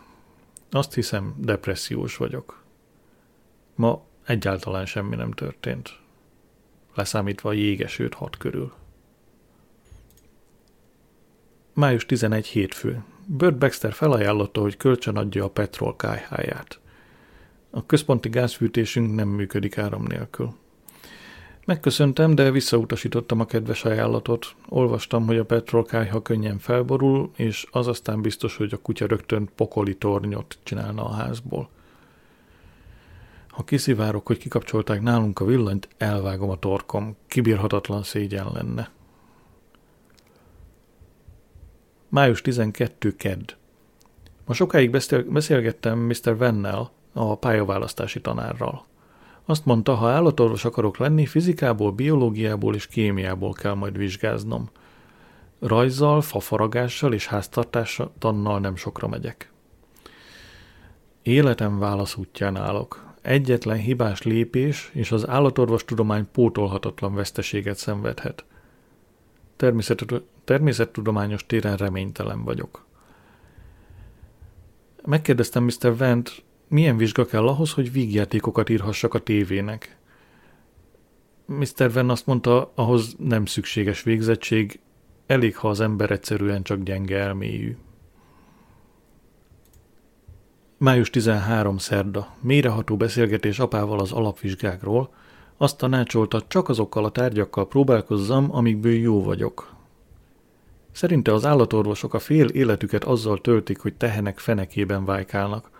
Azt 0.71 0.93
hiszem, 0.93 1.35
depressziós 1.37 2.17
vagyok. 2.17 2.63
Ma 3.75 4.03
egyáltalán 4.25 4.85
semmi 4.85 5.15
nem 5.15 5.31
történt. 5.31 5.99
Leszámítva 6.95 7.49
a 7.49 7.53
jégesőt 7.53 8.13
hat 8.13 8.37
körül. 8.37 8.73
Május 11.73 12.05
11 12.05 12.47
hétfő. 12.47 13.03
Burt 13.25 13.57
Baxter 13.57 13.93
felajánlotta, 13.93 14.61
hogy 14.61 14.77
kölcsön 14.77 15.17
adja 15.17 15.43
a 15.43 15.49
petrol 15.49 15.95
kájháját. 15.95 16.79
A 17.69 17.85
központi 17.85 18.29
gázfűtésünk 18.29 19.15
nem 19.15 19.27
működik 19.27 19.77
áram 19.77 20.03
nélkül. 20.03 20.53
Megköszöntem, 21.65 22.35
de 22.35 22.51
visszautasítottam 22.51 23.39
a 23.39 23.45
kedves 23.45 23.85
ajánlatot. 23.85 24.55
Olvastam, 24.69 25.25
hogy 25.25 25.37
a 25.37 25.45
petrolkájha 25.45 26.21
könnyen 26.21 26.59
felborul, 26.59 27.31
és 27.35 27.67
az 27.71 27.87
aztán 27.87 28.21
biztos, 28.21 28.57
hogy 28.57 28.73
a 28.73 28.77
kutya 28.77 29.07
rögtön 29.07 29.49
pokoli 29.55 29.97
tornyot 29.97 30.57
csinálna 30.63 31.05
a 31.05 31.13
házból. 31.13 31.69
Ha 33.47 33.63
kiszivárok, 33.63 34.27
hogy 34.27 34.37
kikapcsolták 34.37 35.01
nálunk 35.01 35.39
a 35.39 35.45
villanyt, 35.45 35.87
elvágom 35.97 36.49
a 36.49 36.59
torkom. 36.59 37.15
Kibírhatatlan 37.27 38.03
szégyen 38.03 38.47
lenne. 38.53 38.91
Május 42.09 42.41
12. 42.41 43.15
Kedd. 43.15 43.53
Ma 44.45 44.53
sokáig 44.53 44.89
beszélgettem 45.27 45.99
Mr. 45.99 46.37
Vennel, 46.37 46.91
a 47.13 47.35
pályaválasztási 47.35 48.21
tanárral. 48.21 48.85
Azt 49.45 49.65
mondta, 49.65 49.95
ha 49.95 50.09
állatorvos 50.09 50.65
akarok 50.65 50.97
lenni, 50.97 51.25
fizikából, 51.25 51.91
biológiából 51.91 52.75
és 52.75 52.87
kémiából 52.87 53.53
kell 53.53 53.73
majd 53.73 53.97
vizsgáznom. 53.97 54.69
Rajzzal, 55.59 56.21
fafaragással 56.21 57.13
és 57.13 57.27
háztartástannal 57.27 58.59
nem 58.59 58.75
sokra 58.75 59.07
megyek. 59.07 59.51
Életem 61.21 61.79
válaszútján 61.79 62.55
állok. 62.55 63.07
Egyetlen 63.21 63.77
hibás 63.77 64.21
lépés, 64.21 64.89
és 64.93 65.11
az 65.11 65.27
állatorvostudomány 65.27 66.27
pótolhatatlan 66.31 67.15
veszteséget 67.15 67.77
szenvedhet. 67.77 68.45
Természet, 69.55 70.05
természettudományos 70.43 71.45
téren 71.45 71.77
reménytelen 71.77 72.43
vagyok. 72.43 72.85
Megkérdeztem 75.05 75.63
Mr. 75.63 75.97
Vent, 75.97 76.43
milyen 76.69 76.97
vizsga 76.97 77.25
kell 77.25 77.47
ahhoz, 77.47 77.71
hogy 77.73 77.91
vígjátékokat 77.91 78.69
írhassak 78.69 79.13
a 79.13 79.19
tévének. 79.19 79.97
Mr. 81.45 81.91
Venn 81.91 82.09
azt 82.09 82.25
mondta, 82.25 82.71
ahhoz 82.75 83.15
nem 83.17 83.45
szükséges 83.45 84.03
végzettség, 84.03 84.79
elég, 85.27 85.57
ha 85.57 85.69
az 85.69 85.79
ember 85.79 86.11
egyszerűen 86.11 86.63
csak 86.63 86.83
gyenge 86.83 87.17
elmélyű. 87.17 87.77
Május 90.77 91.09
13. 91.09 91.77
szerda. 91.77 92.35
Méreható 92.41 92.97
beszélgetés 92.97 93.59
apával 93.59 93.99
az 93.99 94.11
alapvizsgákról. 94.11 95.13
Azt 95.57 95.77
tanácsolta, 95.77 96.43
csak 96.47 96.69
azokkal 96.69 97.05
a 97.05 97.11
tárgyakkal 97.11 97.67
próbálkozzam, 97.67 98.55
amikből 98.55 98.93
jó 98.93 99.23
vagyok. 99.23 99.73
Szerinte 100.91 101.33
az 101.33 101.45
állatorvosok 101.45 102.13
a 102.13 102.19
fél 102.19 102.47
életüket 102.47 103.03
azzal 103.03 103.41
töltik, 103.41 103.79
hogy 103.79 103.93
tehenek 103.93 104.39
fenekében 104.39 105.05
vájkálnak. 105.05 105.78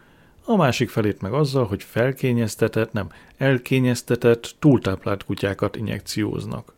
A 0.50 0.56
másik 0.56 0.90
felét 0.90 1.22
meg 1.22 1.34
azzal, 1.34 1.66
hogy 1.66 1.84
felkényeztetett, 1.84 2.92
nem, 2.92 3.10
elkényeztetett, 3.38 4.56
túltáplált 4.60 5.24
kutyákat 5.24 5.76
injekcióznak. 5.76 6.74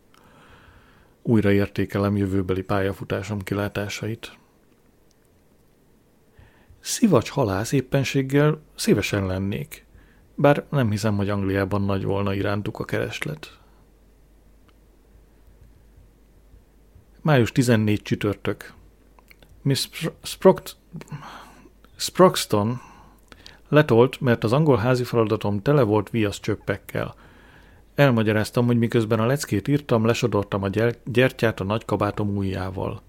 Újra 1.22 1.52
értékelem 1.52 2.16
jövőbeli 2.16 2.62
pályafutásom 2.62 3.40
kilátásait. 3.40 4.38
Szivacs 6.80 7.30
halász 7.30 7.72
éppenséggel 7.72 8.60
szívesen 8.74 9.26
lennék, 9.26 9.86
bár 10.34 10.64
nem 10.70 10.90
hiszem, 10.90 11.16
hogy 11.16 11.28
Angliában 11.28 11.82
nagy 11.82 12.04
volna 12.04 12.34
irántuk 12.34 12.78
a 12.78 12.84
kereslet. 12.84 13.58
Május 17.20 17.52
14 17.52 18.02
csütörtök. 18.02 18.72
Miss 19.62 19.88
Sproct... 20.22 20.76
Sproxton 21.96 22.90
letolt, 23.72 24.20
mert 24.20 24.44
az 24.44 24.52
angol 24.52 24.76
házi 24.76 25.04
feladatom 25.04 25.62
tele 25.62 25.82
volt 25.82 26.10
viasz 26.10 26.40
csöppekkel. 26.40 27.14
Elmagyaráztam, 27.94 28.66
hogy 28.66 28.78
miközben 28.78 29.20
a 29.20 29.26
leckét 29.26 29.68
írtam, 29.68 30.04
lesodortam 30.04 30.62
a 30.62 30.68
gyertyát 31.04 31.60
a 31.60 31.64
nagy 31.64 31.84
kabátom 31.84 32.36
ujjával. 32.36 33.02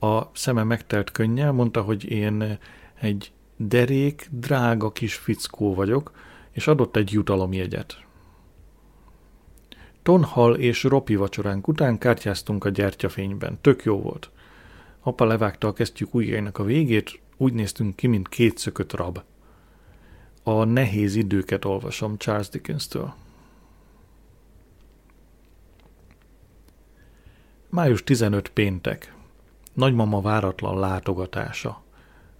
A 0.00 0.22
szeme 0.32 0.62
megtelt 0.62 1.10
könnyel, 1.10 1.52
mondta, 1.52 1.82
hogy 1.82 2.10
én 2.10 2.58
egy 3.00 3.32
derék, 3.56 4.28
drága 4.30 4.92
kis 4.92 5.14
fickó 5.14 5.74
vagyok, 5.74 6.12
és 6.50 6.66
adott 6.66 6.96
egy 6.96 7.12
jutalomjegyet. 7.12 8.04
Tonhal 10.02 10.54
és 10.54 10.82
Ropi 10.82 11.16
vacsoránk 11.16 11.68
után 11.68 11.98
kártyáztunk 11.98 12.64
a 12.64 12.68
gyertyafényben. 12.68 13.58
Tök 13.60 13.84
jó 13.84 14.00
volt. 14.00 14.30
Apa 15.00 15.24
levágta 15.24 15.68
a 15.68 15.72
kesztyűk 15.72 16.14
ujjainak 16.14 16.58
a 16.58 16.64
végét, 16.64 17.20
úgy 17.36 17.52
néztünk 17.52 17.96
ki, 17.96 18.06
mint 18.06 18.28
két 18.28 18.58
szökött 18.58 18.92
rab. 18.92 19.22
A 20.42 20.64
nehéz 20.64 21.14
időket 21.14 21.64
olvasom 21.64 22.16
Charles 22.16 22.48
Dickens-től. 22.48 23.14
Május 27.68 28.04
15 28.04 28.48
péntek. 28.48 29.14
Nagymama 29.72 30.20
váratlan 30.20 30.78
látogatása. 30.78 31.82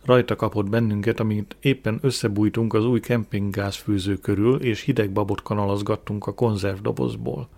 Rajta 0.05 0.37
kapott 0.37 0.69
bennünket, 0.69 1.21
amint 1.21 1.57
éppen 1.61 1.99
összebújtunk 2.03 2.75
az 2.75 2.85
új 2.85 3.01
kempinggázfűző 3.01 4.17
körül, 4.17 4.61
és 4.61 4.81
hideg 4.81 5.11
babot 5.11 5.43
kanalazgattunk 5.43 6.27
a 6.27 6.35
konzervdobozból. 6.35 7.49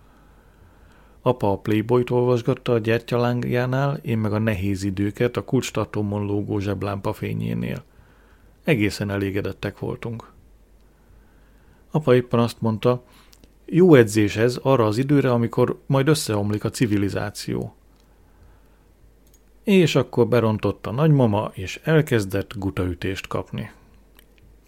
Apa 1.23 1.51
a 1.51 1.59
Playboyt 1.59 2.11
olvasgatta 2.11 2.73
a 2.73 2.79
gyertyalángjánál, 2.79 3.97
én 4.03 4.19
meg 4.19 4.33
a 4.33 4.39
nehéz 4.39 4.83
időket 4.83 5.37
a 5.37 5.45
kulcstartómon 5.45 6.27
lógó 6.27 6.59
zseblámpa 6.59 7.13
fényénél. 7.13 7.85
Egészen 8.65 9.11
elégedettek 9.11 9.79
voltunk. 9.79 10.32
Apa 11.95 12.15
éppen 12.15 12.41
azt 12.41 12.61
mondta, 12.61 13.03
jó 13.65 13.95
edzés 13.95 14.37
ez 14.37 14.59
arra 14.63 14.87
az 14.87 14.99
időre, 14.99 15.33
amikor 15.33 15.81
majd 15.87 16.09
összeomlik 16.09 16.65
a 16.65 16.71
civilizáció. 16.71 17.75
És 19.65 19.95
akkor 19.95 20.29
berontott 20.29 20.87
a 20.87 20.91
nagymama, 20.91 21.51
és 21.55 21.81
elkezdett 21.85 22.53
gutaütést 22.57 23.27
kapni. 23.27 23.71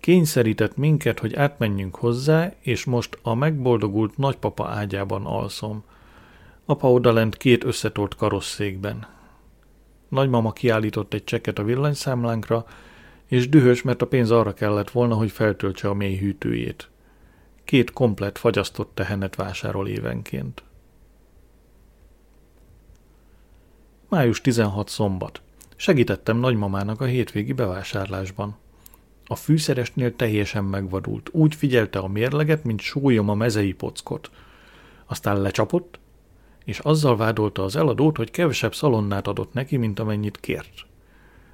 Kényszerített 0.01 0.77
minket, 0.77 1.19
hogy 1.19 1.35
átmenjünk 1.35 1.97
hozzá, 1.97 2.53
és 2.61 2.85
most 2.85 3.19
a 3.23 3.35
megboldogult 3.35 4.17
nagypapa 4.17 4.69
ágyában 4.69 5.27
alszom. 5.27 5.85
Apa 6.65 6.93
odalent 6.93 7.37
két 7.37 7.65
összetolt 7.65 8.15
karosszékben. 8.17 9.07
Nagymama 10.09 10.53
kiállított 10.53 11.15
egy 11.15 11.25
cseket 11.25 11.59
a 11.59 11.65
villanyszámlánkra, 11.65 12.67
és 13.27 13.49
dühös, 13.49 13.83
mert 13.83 14.03
a 14.03 14.07
pénz 14.07 14.31
arra 14.31 14.53
kellett 14.53 14.91
volna, 14.91 15.15
hogy 15.15 15.31
feltöltse 15.31 15.89
a 15.89 15.95
mély 15.95 16.17
hűtőjét. 16.17 16.89
Két 17.65 17.91
komplet 17.91 18.39
fagyasztott 18.39 18.91
tehenet 18.95 19.35
vásárol 19.35 19.89
évenként. 19.89 20.63
Május 24.09 24.41
16 24.41 24.89
szombat. 24.89 25.43
Segítettem 25.77 26.37
nagymamának 26.37 27.01
a 27.01 27.05
hétvégi 27.05 27.53
bevásárlásban. 27.53 28.57
A 29.27 29.35
fűszeresnél 29.35 30.17
teljesen 30.17 30.65
megvadult. 30.65 31.29
Úgy 31.33 31.55
figyelte 31.55 31.99
a 31.99 32.09
mérleget, 32.09 32.65
mint 32.65 32.81
súlyom 32.81 33.29
a 33.29 33.35
mezei 33.35 33.73
pockot. 33.73 34.31
Aztán 35.07 35.41
lecsapott, 35.41 35.99
és 36.65 36.79
azzal 36.79 37.17
vádolta 37.17 37.65
az 37.65 37.77
eladót, 37.77 38.17
hogy 38.17 38.31
kevesebb 38.31 38.75
szalonnát 38.75 39.27
adott 39.27 39.53
neki, 39.53 39.77
mint 39.77 39.99
amennyit 39.99 40.41
kért. 40.41 40.87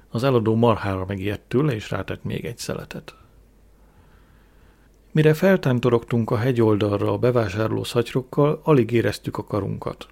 Az 0.09 0.23
eladó 0.23 0.55
marhára 0.55 1.05
megijedt 1.05 1.47
tőle, 1.47 1.73
és 1.73 1.89
rátett 1.89 2.23
még 2.23 2.45
egy 2.45 2.57
szeletet. 2.57 3.15
Mire 5.13 5.33
feltántorogtunk 5.33 6.31
a 6.31 6.37
hegyoldalra 6.37 7.11
a 7.11 7.17
bevásárló 7.17 7.83
szatyrokkal, 7.83 8.59
alig 8.63 8.91
éreztük 8.91 9.37
a 9.37 9.43
karunkat. 9.43 10.07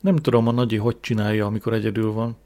Nem 0.00 0.16
tudom, 0.16 0.48
a 0.48 0.52
nagyi 0.52 0.76
hogy 0.76 1.00
csinálja, 1.00 1.46
amikor 1.46 1.72
egyedül 1.72 2.12
van. 2.12 2.36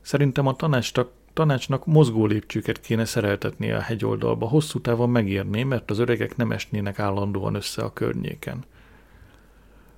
Szerintem 0.00 0.46
a 0.46 0.56
tanácsnak, 0.56 1.10
tanácsnak 1.32 1.86
mozgó 1.86 2.26
lépcsőket 2.26 2.80
kéne 2.80 3.04
szereltetnie 3.04 3.76
a 3.76 3.80
hegyoldalba. 3.80 4.48
Hosszú 4.48 4.80
távon 4.80 5.10
megérné, 5.10 5.62
mert 5.62 5.90
az 5.90 5.98
öregek 5.98 6.36
nem 6.36 6.52
esnének 6.52 6.98
állandóan 6.98 7.54
össze 7.54 7.82
a 7.82 7.92
környéken. 7.92 8.64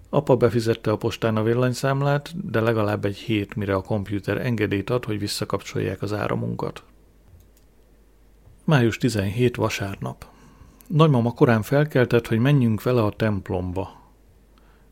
Apa 0.09 0.37
befizette 0.37 0.91
a 0.91 0.97
postán 0.97 1.37
a 1.37 1.43
villanyszámlát, 1.43 2.51
de 2.51 2.61
legalább 2.61 3.05
egy 3.05 3.17
hét, 3.17 3.55
mire 3.55 3.75
a 3.75 3.83
kompjúter 3.83 4.47
engedélyt 4.47 4.91
ad, 4.91 5.05
hogy 5.05 5.19
visszakapcsolják 5.19 6.03
az 6.03 6.13
áramunkat. 6.13 6.85
Május 8.65 8.99
17 8.99 9.57
vasárnap. 9.57 10.33
Nagymama 10.87 11.33
korán 11.33 11.63
felkeltett, 11.63 12.27
hogy 12.27 12.39
menjünk 12.39 12.83
vele 12.83 13.03
a 13.03 13.11
templomba. 13.11 14.03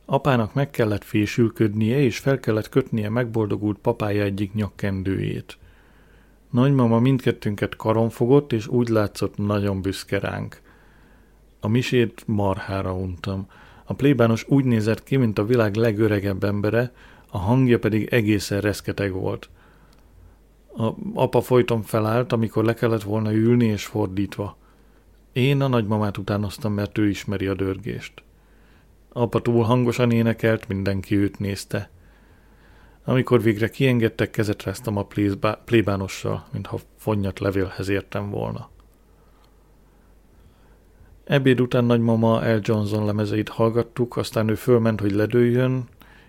Apának 0.04 0.54
meg 0.54 0.70
kellett 0.70 1.04
fésülködnie, 1.04 1.98
és 1.98 2.18
fel 2.18 2.40
kellett 2.40 2.68
kötnie 2.68 3.08
megboldogult 3.08 3.78
papája 3.78 4.22
egyik 4.22 4.54
nyakkendőjét. 4.54 5.58
Nagymama 6.50 6.98
mindkettőnket 6.98 7.76
karon 7.76 8.10
fogott, 8.10 8.52
és 8.52 8.66
úgy 8.66 8.88
látszott 8.88 9.36
nagyon 9.36 9.82
büszke 9.82 10.18
ránk. 10.18 10.60
A 11.60 11.68
misét 11.68 12.22
marhára 12.26 12.94
untam. 12.94 13.46
A 13.84 13.92
plébános 13.94 14.44
úgy 14.48 14.64
nézett 14.64 15.02
ki, 15.02 15.16
mint 15.16 15.38
a 15.38 15.44
világ 15.44 15.74
legöregebb 15.74 16.44
embere, 16.44 16.92
a 17.30 17.38
hangja 17.38 17.78
pedig 17.78 18.08
egészen 18.08 18.60
reszketeg 18.60 19.12
volt. 19.12 19.50
A 20.76 20.92
apa 21.14 21.40
folyton 21.40 21.82
felállt, 21.82 22.32
amikor 22.32 22.64
le 22.64 22.74
kellett 22.74 23.02
volna 23.02 23.32
ülni, 23.32 23.64
és 23.64 23.84
fordítva. 23.86 24.56
Én 25.32 25.60
a 25.60 25.68
nagymamát 25.68 26.18
utánoztam, 26.18 26.72
mert 26.72 26.98
ő 26.98 27.08
ismeri 27.08 27.46
a 27.46 27.54
dörgést. 27.54 28.22
Apa 29.12 29.42
túl 29.42 29.64
hangosan 29.64 30.10
énekelt, 30.10 30.68
mindenki 30.68 31.16
őt 31.16 31.38
nézte. 31.38 31.90
Amikor 33.04 33.42
végre 33.42 33.68
kiengedtek, 33.68 34.30
kezet 34.30 34.62
ráztam 34.62 34.96
a 34.96 35.06
plébánossal, 35.64 36.46
mintha 36.52 36.78
fonnyat 36.96 37.38
levélhez 37.38 37.88
értem 37.88 38.30
volna. 38.30 38.70
Ebéd 41.24 41.60
után 41.60 41.84
nagymama 41.84 42.44
El 42.44 42.60
Johnson 42.62 43.04
lemezeit 43.04 43.48
hallgattuk, 43.48 44.16
aztán 44.16 44.48
ő 44.48 44.54
fölment, 44.54 45.00
hogy 45.00 45.12
ledőjön, 45.12 45.84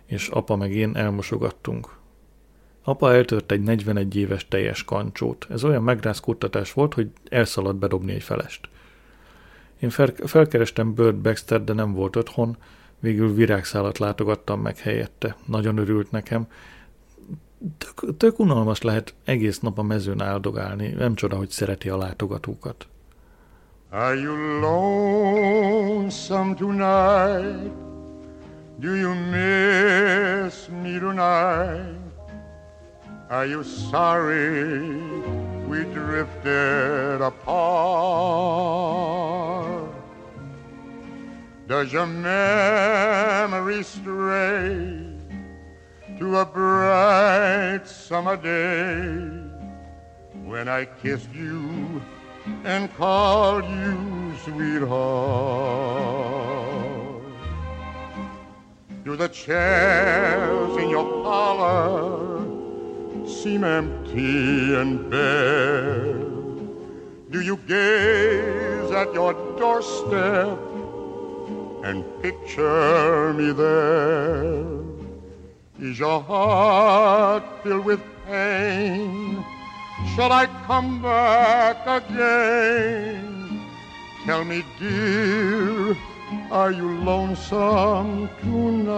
és 0.05 0.27
apa 0.27 0.55
meg 0.55 0.71
én 0.71 0.95
elmosogattunk. 0.95 1.95
Apa 2.83 3.13
eltört 3.13 3.51
egy 3.51 3.61
41 3.61 4.15
éves 4.15 4.47
teljes 4.47 4.83
kancsót. 4.83 5.47
Ez 5.49 5.63
olyan 5.63 5.83
megrázkódtatás 5.83 6.73
volt, 6.73 6.93
hogy 6.93 7.11
elszaladt 7.29 7.77
bedobni 7.77 8.13
egy 8.13 8.23
felest 8.23 8.71
Én 9.84 9.89
fel, 9.89 10.13
felkerestem 10.26 10.93
Bird 10.93 11.15
Baxter, 11.15 11.63
de 11.63 11.74
nem 11.74 11.93
volt 11.93 12.15
otthon, 12.15 12.58
végül 13.00 13.34
virágszálat 13.34 13.98
látogattam 13.98 14.62
meg 14.62 14.78
helyette. 14.78 15.36
Nagyon 15.46 15.78
örült 15.78 16.12
nekem. 16.12 16.48
Tök, 17.78 18.17
tök 18.17 18.39
unalmas 18.39 18.82
lehet 18.82 19.13
egész 19.26 19.60
nap 19.60 19.78
a 19.78 19.82
mezőn 19.82 20.22
áldogálni, 20.22 20.88
nem 20.88 21.15
csoda, 21.15 21.36
hogy 21.36 21.50
szereti 21.50 21.89
a 21.89 21.98
látogatókat. 21.98 22.88
Are 23.89 24.15
you 24.15 24.60
lonesome 24.60 26.54
tonight? 26.54 27.72
Do 28.80 28.96
you 28.96 29.13
miss 29.13 30.67
me 30.82 31.00
tonight? 31.00 32.02
Are 33.30 33.48
you 33.48 33.63
sorry 33.63 34.82
we 35.67 35.84
drifted 35.93 37.22
apart? 37.22 38.54
Does 41.65 41.93
your 41.93 42.06
memory 42.06 43.84
stray 43.84 44.99
to 46.19 46.38
a 46.39 46.45
bright 46.45 47.88
summer 47.88 48.36
day 48.36 49.30
when 50.43 50.67
I 50.67 50.84
kissed 51.02 51.34
you 51.34 52.02
and 52.65 52.93
called 52.95 53.63
you 53.63 54.34
sweetheart? 54.43 54.93
Do 59.06 59.15
the 59.15 59.30
chairs 59.30 60.76
in 60.76 60.89
your 60.89 61.23
parlor 61.23 62.45
seem 63.26 63.63
empty 63.63 64.76
and 64.76 65.10
bare? 65.10 66.13
Do 67.32 67.39
you 67.39 67.56
gaze 67.56 68.91
at 68.91 69.13
your 69.13 69.34
doorstep 69.58 70.72
and 71.84 72.04
picture 72.22 73.34
me 73.34 73.52
there? 73.54 74.63
Is 75.80 76.00
your 76.00 76.22
heart 76.22 77.43
filled 77.63 77.86
with 77.86 78.00
pain? 78.26 79.43
Shall 80.15 80.32
I 80.32 80.48
come 80.67 81.02
back 81.02 81.86
again? 81.86 83.62
Tell 84.26 84.43
me, 84.46 84.63
dear, 84.80 85.98
are 86.52 86.72
you 86.72 87.04
lonesome 87.04 88.30
tonight? 88.41 88.93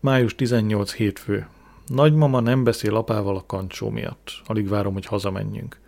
Május 0.00 0.34
18 0.34 0.92
hétfő. 0.92 1.48
Nagymama 1.86 2.40
nem 2.40 2.64
beszél 2.64 2.96
apával 2.96 3.36
a 3.36 3.44
kancsó 3.46 3.90
miatt. 3.90 4.30
Alig 4.46 4.68
várom, 4.68 4.92
hogy 4.92 5.06
hazamenjünk. 5.06 5.80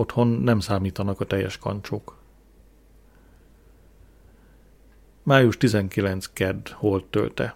Otthon 0.00 0.28
nem 0.28 0.60
számítanak 0.60 1.20
a 1.20 1.24
teljes 1.24 1.58
kancsók. 1.58 2.16
Május 5.22 5.56
19 5.56 6.26
kedd, 6.32 6.68
holt 6.72 7.04
tölte. 7.04 7.54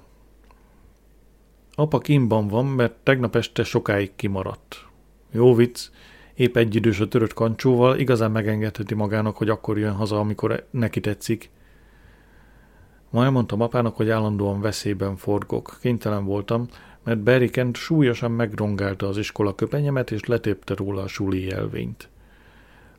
Apa 1.75 1.99
kimban 1.99 2.49
van, 2.49 2.67
mert 2.67 2.95
tegnap 3.03 3.37
este 3.37 3.65
sokáig 3.65 4.13
kimaradt. 4.17 4.87
Jó 5.31 5.55
vicc, 5.55 5.89
épp 6.35 6.57
egy 6.57 6.75
idős 6.75 7.01
a 7.01 7.09
törött 7.09 7.33
kancsóval, 7.33 7.99
igazán 7.99 8.31
megengedheti 8.31 8.95
magának, 8.95 9.37
hogy 9.37 9.49
akkor 9.49 9.79
jön 9.79 9.95
haza, 9.95 10.19
amikor 10.19 10.67
neki 10.71 11.01
tetszik. 11.01 11.51
Ma 13.11 13.25
elmondtam 13.25 13.61
apának, 13.61 13.97
hogy 13.97 14.11
állandóan 14.11 14.61
veszélyben 14.61 15.17
forgok. 15.17 15.79
Kénytelen 15.81 16.25
voltam, 16.25 16.69
mert 17.05 17.23
Barry 17.23 17.51
Kent 17.51 17.77
súlyosan 17.77 18.31
megrongálta 18.31 19.09
az 19.09 19.19
iskola 19.19 19.55
köpenyemet, 19.55 20.11
és 20.11 20.25
letépte 20.25 20.75
róla 20.75 21.03
a 21.03 21.09
suli 21.09 21.45
jelvényt. 21.45 22.13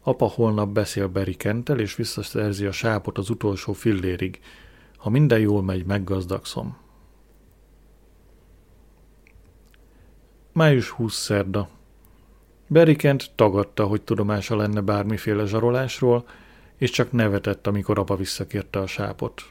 Apa 0.07 0.25
holnap 0.25 0.69
beszél 0.69 1.07
Barry 1.07 1.35
Kenttel, 1.35 1.79
és 1.79 1.95
visszaszerzi 1.95 2.65
a 2.65 2.71
sápot 2.71 3.17
az 3.17 3.29
utolsó 3.29 3.73
fillérig. 3.73 4.39
Ha 4.97 5.09
minden 5.09 5.39
jól 5.39 5.63
megy, 5.63 5.85
meggazdagszom. 5.85 6.77
Május 10.51 10.89
20 10.89 11.15
szerda. 11.15 11.69
Berikent 12.67 13.31
tagadta, 13.35 13.85
hogy 13.85 14.01
tudomása 14.01 14.55
lenne 14.55 14.81
bármiféle 14.81 15.45
zsarolásról, 15.45 16.27
és 16.77 16.89
csak 16.89 17.11
nevetett, 17.11 17.67
amikor 17.67 17.99
apa 17.99 18.15
visszakérte 18.15 18.79
a 18.79 18.87
sápot. 18.87 19.43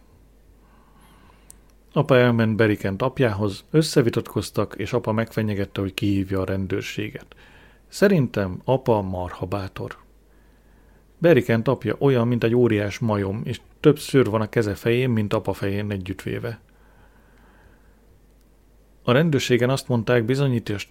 Apa 1.93 2.17
elment 2.17 2.57
Berikent 2.57 3.03
apjához, 3.03 3.65
összevitatkoztak, 3.71 4.75
és 4.77 4.93
apa 4.93 5.13
megfenyegette, 5.13 5.81
hogy 5.81 5.95
kihívja 5.95 6.41
a 6.41 6.45
rendőrséget. 6.45 7.35
Szerintem 7.89 8.61
apa 8.65 9.03
marha 9.03 9.47
bátor. 9.47 10.03
Berikent 11.19 11.69
apja 11.69 11.97
olyan, 11.99 12.29
mint 12.29 12.45
egy 12.45 12.55
óriás 12.55 12.99
majom, 12.99 13.41
és 13.45 13.61
több 13.81 13.99
szőr 13.99 14.27
van 14.27 14.41
a 14.41 14.49
keze 14.49 14.75
fején, 14.75 15.11
mint 15.11 15.33
apa 15.33 15.53
fején 15.53 15.91
együttvéve. 15.91 16.61
A 19.03 19.13
rendőrségen 19.13 19.71
azt 19.71 19.89
mondták, 19.89 20.25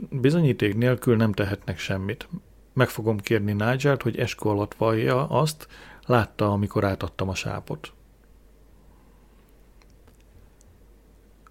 bizonyíték 0.10 0.76
nélkül 0.76 1.16
nem 1.16 1.32
tehetnek 1.32 1.80
semmit. 1.80 2.28
Meg 2.74 2.90
fogom 2.90 3.18
kérni 3.18 3.52
Nigel-t, 3.52 4.02
hogy 4.02 4.18
eskü 4.18 4.50
alatt 4.50 4.74
vallja 4.74 5.28
azt, 5.28 5.68
látta, 6.06 6.52
amikor 6.52 6.84
átadtam 6.84 7.30
a 7.30 7.36
sápot. 7.36 7.94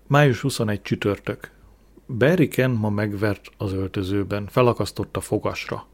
Május 0.06 0.40
21 0.40 0.82
csütörtök. 0.82 1.50
Barry 2.06 2.48
Ken 2.48 2.70
ma 2.70 2.90
megvert 2.90 3.50
az 3.56 3.72
öltözőben, 3.72 4.46
felakasztotta 4.46 5.20
fogasra. 5.20 5.86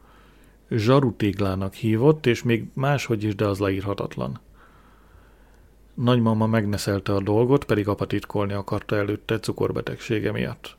Zsarutéglának 0.71 1.75
hívott, 1.75 2.27
és 2.27 2.43
még 2.43 2.65
máshogy 2.73 3.23
is, 3.23 3.35
de 3.35 3.47
az 3.47 3.59
leírhatatlan. 3.59 4.41
Nagymama 5.95 6.47
megneszelte 6.47 7.15
a 7.15 7.21
dolgot, 7.21 7.65
pedig 7.65 7.89
apa 7.89 8.07
titkolni 8.07 8.53
akarta 8.53 8.97
előtte 8.97 9.39
cukorbetegsége 9.39 10.33
miatt. 10.33 10.77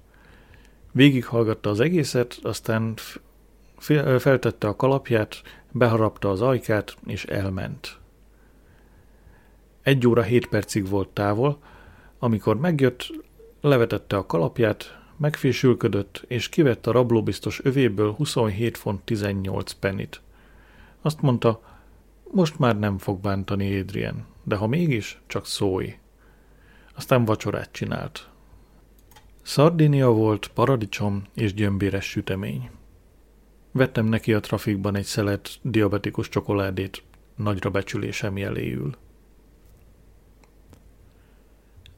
Végighallgatta 0.91 1.69
az 1.69 1.79
egészet, 1.79 2.39
aztán 2.41 2.93
feltette 4.17 4.67
a 4.67 4.75
kalapját, 4.75 5.41
beharapta 5.71 6.29
az 6.29 6.41
ajkát, 6.41 6.97
és 7.05 7.25
elment. 7.25 7.97
Egy 9.81 10.07
óra 10.07 10.21
hét 10.21 10.47
percig 10.47 10.89
volt 10.89 11.09
távol, 11.09 11.57
amikor 12.19 12.57
megjött, 12.57 13.11
levetette 13.61 14.17
a 14.17 14.25
kalapját, 14.25 14.98
megfésülködött, 15.19 16.23
és 16.27 16.49
kivett 16.49 16.87
a 16.87 16.91
rablóbiztos 16.91 17.59
övéből 17.63 18.11
27 18.11 18.77
font 18.77 19.01
18 19.01 19.71
penit. 19.71 20.21
Azt 21.01 21.21
mondta, 21.21 21.61
most 22.31 22.59
már 22.59 22.79
nem 22.79 22.97
fog 22.97 23.21
bántani 23.21 23.79
Adrian 23.79 24.25
de 24.49 24.55
ha 24.55 24.67
mégis, 24.67 25.21
csak 25.27 25.45
szólj. 25.45 25.97
Aztán 26.95 27.25
vacsorát 27.25 27.71
csinált. 27.71 28.29
Szardinia 29.41 30.09
volt, 30.11 30.47
paradicsom 30.47 31.23
és 31.33 31.53
gyömbéres 31.53 32.05
sütemény. 32.05 32.69
Vettem 33.71 34.05
neki 34.05 34.33
a 34.33 34.39
trafikban 34.39 34.95
egy 34.95 35.05
szelet 35.05 35.59
diabetikus 35.61 36.29
csokoládét, 36.29 37.03
nagyra 37.35 37.69
becsülésem 37.69 38.37
jeléül. 38.37 38.95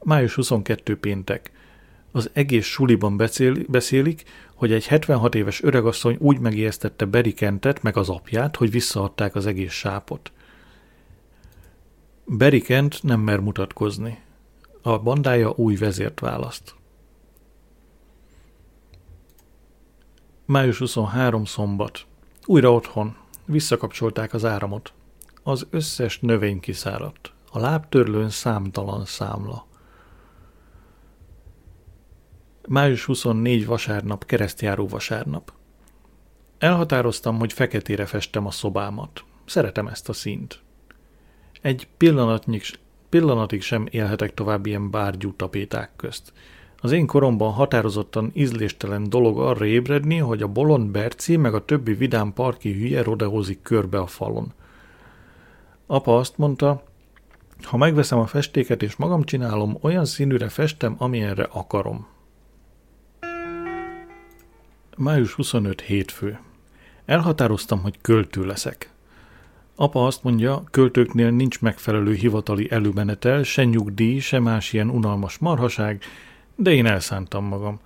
Május 0.02 0.34
22 0.34 0.98
péntek. 0.98 1.51
Az 2.12 2.30
egész 2.32 2.66
suliban 2.66 3.16
beszél, 3.16 3.56
beszélik, 3.68 4.24
hogy 4.54 4.72
egy 4.72 4.86
76 4.86 5.34
éves 5.34 5.62
öregasszony 5.62 6.16
úgy 6.20 6.38
megijesztette 6.38 7.04
Berikentet 7.04 7.82
meg 7.82 7.96
az 7.96 8.08
apját, 8.08 8.56
hogy 8.56 8.70
visszaadták 8.70 9.34
az 9.34 9.46
egész 9.46 9.72
sápot. 9.72 10.32
Berikent 12.24 13.02
nem 13.02 13.20
mer 13.20 13.40
mutatkozni. 13.40 14.22
A 14.82 14.98
bandája 14.98 15.52
új 15.56 15.76
vezért 15.76 16.20
választ. 16.20 16.74
Május 20.44 20.78
23 20.78 21.44
szombat. 21.44 22.06
Újra 22.46 22.72
otthon. 22.72 23.16
Visszakapcsolták 23.44 24.34
az 24.34 24.44
áramot. 24.44 24.92
Az 25.42 25.66
összes 25.70 26.20
növény 26.20 26.60
kiszáradt. 26.60 27.32
A 27.50 27.58
lábtörlőn 27.58 28.30
számtalan 28.30 29.04
számla. 29.04 29.66
Május 32.68 33.04
24 33.04 33.66
vasárnap, 33.66 34.24
keresztjáró 34.24 34.86
vasárnap. 34.86 35.52
Elhatároztam, 36.58 37.38
hogy 37.38 37.52
feketére 37.52 38.06
festem 38.06 38.46
a 38.46 38.50
szobámat. 38.50 39.24
Szeretem 39.44 39.86
ezt 39.86 40.08
a 40.08 40.12
színt. 40.12 40.60
Egy 41.60 41.88
pillanatnyig, 41.96 42.62
pillanatig 43.08 43.62
sem 43.62 43.86
élhetek 43.90 44.34
tovább 44.34 44.66
ilyen 44.66 44.90
bárgyú 44.90 45.32
tapéták 45.32 45.90
közt. 45.96 46.32
Az 46.78 46.92
én 46.92 47.06
koromban 47.06 47.52
határozottan 47.52 48.30
ízléstelen 48.34 49.08
dolog 49.08 49.40
arra 49.40 49.64
ébredni, 49.64 50.16
hogy 50.16 50.42
a 50.42 50.48
bolond 50.48 50.90
Berci 50.90 51.36
meg 51.36 51.54
a 51.54 51.64
többi 51.64 51.92
vidám 51.92 52.32
parki 52.32 52.72
hülye 52.72 53.02
rodehozik 53.02 53.62
körbe 53.62 53.98
a 53.98 54.06
falon. 54.06 54.52
Apa 55.86 56.16
azt 56.16 56.38
mondta, 56.38 56.82
ha 57.62 57.76
megveszem 57.76 58.18
a 58.18 58.26
festéket 58.26 58.82
és 58.82 58.96
magam 58.96 59.24
csinálom, 59.24 59.78
olyan 59.80 60.04
színűre 60.04 60.48
festem, 60.48 60.94
amilyenre 60.98 61.48
akarom. 61.50 62.06
Május 64.96 65.32
25 65.32 65.80
hétfő. 65.80 66.38
Elhatároztam, 67.04 67.82
hogy 67.82 67.98
költő 68.00 68.44
leszek. 68.44 68.90
Apa 69.74 70.06
azt 70.06 70.22
mondja, 70.22 70.64
költőknél 70.70 71.30
nincs 71.30 71.60
megfelelő 71.60 72.14
hivatali 72.14 72.70
előmenetel, 72.70 73.42
se 73.42 73.64
nyugdíj, 73.64 74.18
se 74.18 74.38
más 74.38 74.72
ilyen 74.72 74.90
unalmas 74.90 75.38
marhaság, 75.38 76.02
de 76.54 76.72
én 76.72 76.86
elszántam 76.86 77.44
magam. 77.44 77.80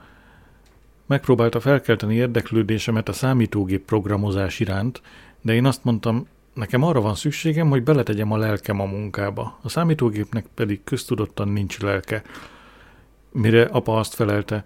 Megpróbálta 1.06 1.60
felkelteni 1.60 2.14
érdeklődésemet 2.14 3.08
a 3.08 3.12
számítógép 3.12 3.84
programozás 3.84 4.60
iránt, 4.60 5.02
de 5.40 5.54
én 5.54 5.64
azt 5.64 5.84
mondtam, 5.84 6.26
nekem 6.54 6.82
arra 6.82 7.00
van 7.00 7.14
szükségem, 7.14 7.68
hogy 7.68 7.82
beletegyem 7.82 8.32
a 8.32 8.36
lelkem 8.36 8.80
a 8.80 8.84
munkába. 8.84 9.58
A 9.62 9.68
számítógépnek 9.68 10.46
pedig 10.54 10.84
köztudottan 10.84 11.48
nincs 11.48 11.80
lelke. 11.80 12.22
Mire 13.32 13.62
apa 13.62 13.96
azt 13.96 14.14
felelte, 14.14 14.64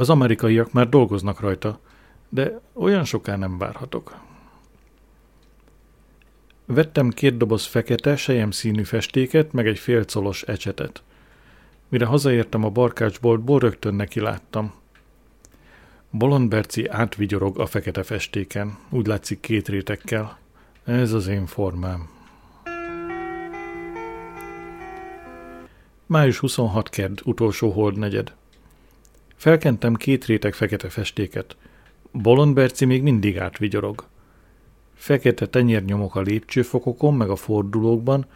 az 0.00 0.10
amerikaiak 0.10 0.72
már 0.72 0.88
dolgoznak 0.88 1.40
rajta, 1.40 1.80
de 2.28 2.60
olyan 2.72 3.04
soká 3.04 3.36
nem 3.36 3.58
várhatok. 3.58 4.16
Vettem 6.66 7.08
két 7.08 7.36
doboz 7.36 7.66
fekete, 7.66 8.16
sejem 8.16 8.50
színű 8.50 8.82
festéket, 8.82 9.52
meg 9.52 9.66
egy 9.66 9.78
félcolos 9.78 10.42
ecsetet. 10.42 11.02
Mire 11.88 12.04
hazaértem 12.04 12.64
a 12.64 12.70
barkácsboltból, 12.70 13.58
rögtön 13.58 13.94
neki 13.94 14.20
láttam. 14.20 14.72
Bolondberci 16.10 16.88
átvigyorog 16.88 17.58
a 17.58 17.66
fekete 17.66 18.02
festéken, 18.02 18.78
úgy 18.90 19.06
látszik 19.06 19.40
két 19.40 19.68
rétekkel. 19.68 20.38
Ez 20.84 21.12
az 21.12 21.26
én 21.26 21.46
formám. 21.46 22.08
Május 26.06 26.38
26 26.38 26.88
kedd, 26.88 27.20
utolsó 27.24 27.70
holdnegyed. 27.70 28.38
Felkentem 29.40 29.94
két 29.94 30.24
réteg 30.24 30.54
fekete 30.54 30.88
festéket. 30.88 31.56
Bolondberci 32.12 32.84
még 32.84 33.02
mindig 33.02 33.38
átvigyorog. 33.38 34.04
Fekete 34.94 35.46
tenyérnyomok 35.46 36.14
a 36.14 36.20
lépcsőfokokon, 36.20 37.14
meg 37.14 37.30
a 37.30 37.36
fordulókban. 37.36 38.26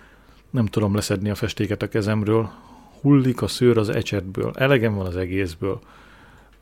Nem 0.50 0.66
tudom 0.66 0.94
leszedni 0.94 1.30
a 1.30 1.34
festéket 1.34 1.82
a 1.82 1.88
kezemről. 1.88 2.50
Hullik 3.00 3.42
a 3.42 3.46
szőr 3.46 3.78
az 3.78 3.88
ecsetből. 3.88 4.52
Elegem 4.56 4.94
van 4.94 5.06
az 5.06 5.16
egészből. 5.16 5.80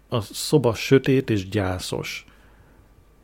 A 0.08 0.20
szoba 0.20 0.74
sötét 0.74 1.30
és 1.30 1.48
gyászos. 1.48 2.26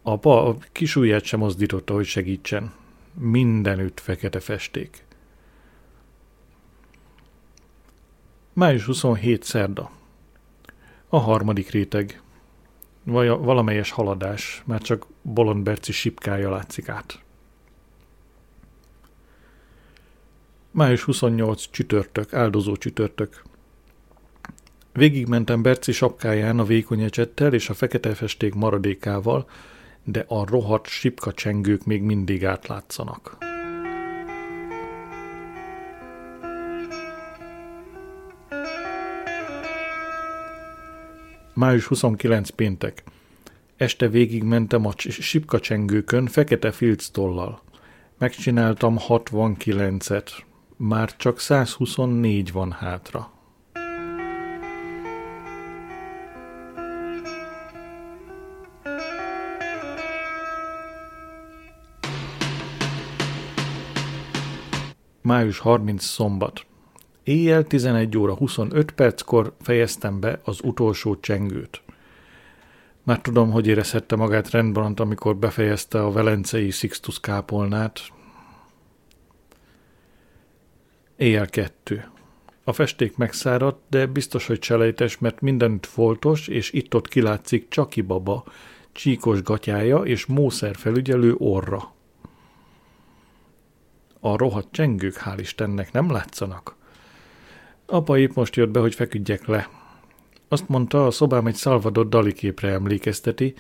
Apa 0.03 0.47
a 0.47 0.57
kisujját 0.73 1.25
sem 1.25 1.39
mozdította, 1.39 1.95
hogy 1.95 2.07
segítsen. 2.07 2.73
Mindenütt 3.15 4.01
fekete 4.01 4.41
festék. 4.41 5.05
Május 8.53 8.85
27 8.85 9.43
szerda. 9.43 9.97
A 11.09 11.19
harmadik 11.19 11.71
réteg. 11.71 12.21
Vaj, 13.05 13.29
valamelyes 13.29 13.91
haladás, 13.91 14.63
már 14.65 14.81
csak 14.81 15.07
Bolondberci 15.23 15.93
sipkája 15.93 16.51
látszik 16.51 16.89
át. 16.89 17.23
Május 20.71 21.03
28 21.03 21.71
csütörtök, 21.71 22.35
áldozó 22.35 22.77
csütörtök. 22.77 23.43
Végigmentem 24.93 25.63
Berci 25.63 25.93
sapkáján 25.93 26.59
a 26.59 26.65
vékony 26.65 27.03
ecsettel 27.03 27.53
és 27.53 27.69
a 27.69 27.75
fekete 27.75 28.15
festék 28.15 28.55
maradékával, 28.55 29.49
de 30.05 30.25
a 30.29 30.47
rohadt 30.47 30.87
sipka 30.87 31.33
csengők 31.33 31.85
még 31.85 32.03
mindig 32.03 32.45
átlátszanak. 32.45 33.37
Május 41.59 41.87
29 41.87 42.51
péntek. 42.51 43.03
Este 43.77 44.09
végig 44.09 44.43
mentem 44.43 44.87
a 44.87 44.93
sipkacsengőkön 44.97 46.27
fekete 46.27 46.73
filc 46.73 47.09
tollal. 47.09 47.63
Megcsináltam 48.19 48.97
69-et. 49.09 50.31
Már 50.77 51.17
csak 51.17 51.41
124 51.41 52.53
van 52.53 52.73
hátra. 52.73 53.31
Május 65.23 65.59
30 65.59 66.05
szombat. 66.05 66.68
Éjjel 67.29 67.65
11 67.65 68.17
óra 68.19 68.35
25 68.35 68.91
perckor 68.91 69.55
fejeztem 69.61 70.21
be 70.21 70.41
az 70.45 70.61
utolsó 70.63 71.21
csengőt. 71.21 71.83
Már 73.03 73.21
tudom, 73.21 73.51
hogy 73.51 73.67
érezhette 73.67 74.17
magát 74.17 74.51
Rembrandt, 74.51 75.01
amikor 75.01 75.37
befejezte 75.37 76.05
a 76.05 76.11
velencei 76.11 76.71
Sixtus 76.71 77.21
kápolnát. 77.21 78.01
Éjjel 81.17 81.47
kettő. 81.47 82.11
A 82.65 82.73
festék 82.73 83.17
megszáradt, 83.17 83.81
de 83.89 84.07
biztos, 84.07 84.47
hogy 84.47 84.59
cselejtes, 84.59 85.19
mert 85.19 85.41
mindenütt 85.41 85.87
foltos, 85.87 86.47
és 86.47 86.73
itt-ott 86.73 87.09
kilátszik 87.09 87.69
Csaki 87.69 88.01
baba, 88.01 88.45
csíkos 88.93 89.43
gatyája 89.43 89.99
és 89.99 90.27
mószer 90.27 90.77
felügyelő 90.77 91.35
orra. 91.39 91.93
A 94.21 94.37
rohadt 94.37 94.73
csengők, 94.73 95.23
hál' 95.25 95.39
Istennek, 95.39 95.93
nem 95.93 96.11
látszanak. 96.11 96.78
Apa 97.91 98.19
épp 98.19 98.35
most 98.35 98.57
jött 98.57 98.71
be, 98.71 98.81
hogy 98.81 98.95
feküdjek 98.95 99.47
le. 99.47 99.69
Azt 100.49 100.69
mondta, 100.69 101.07
a 101.07 101.11
szobám 101.11 101.47
egy 101.47 101.57
Salvador 101.57 102.09
Dali 102.09 102.33
képre 102.33 102.69
emlékezteti, 102.69 103.55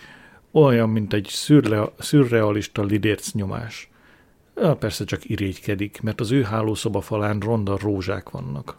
olyan, 0.51 0.89
mint 0.89 1.13
egy 1.13 1.27
szürre, 1.31 1.93
szürrealista 1.99 2.83
lidérc 2.83 3.33
nyomás. 3.33 3.91
Ja, 4.57 4.77
persze 4.77 5.05
csak 5.05 5.25
irigykedik, 5.25 6.01
mert 6.03 6.21
az 6.21 6.31
ő 6.31 6.43
hálószoba 6.43 7.01
falán 7.01 7.39
ronda 7.39 7.79
rózsák 7.81 8.31
vannak. 8.31 8.79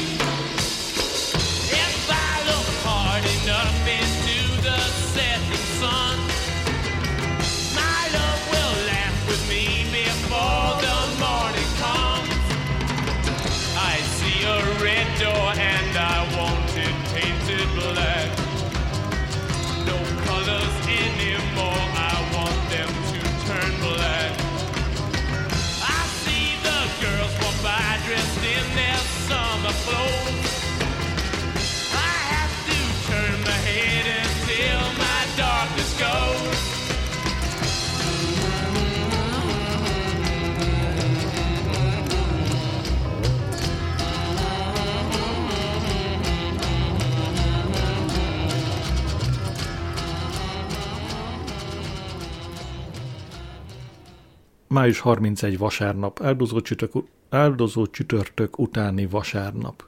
Május 54.71 54.99
31 54.99 55.57
vasárnap, 55.57 56.21
áldozó 56.21 56.61
csütörtök, 56.61 57.03
áldozó 57.29 57.87
csütörtök 57.87 58.59
utáni 58.59 59.05
vasárnap. 59.05 59.83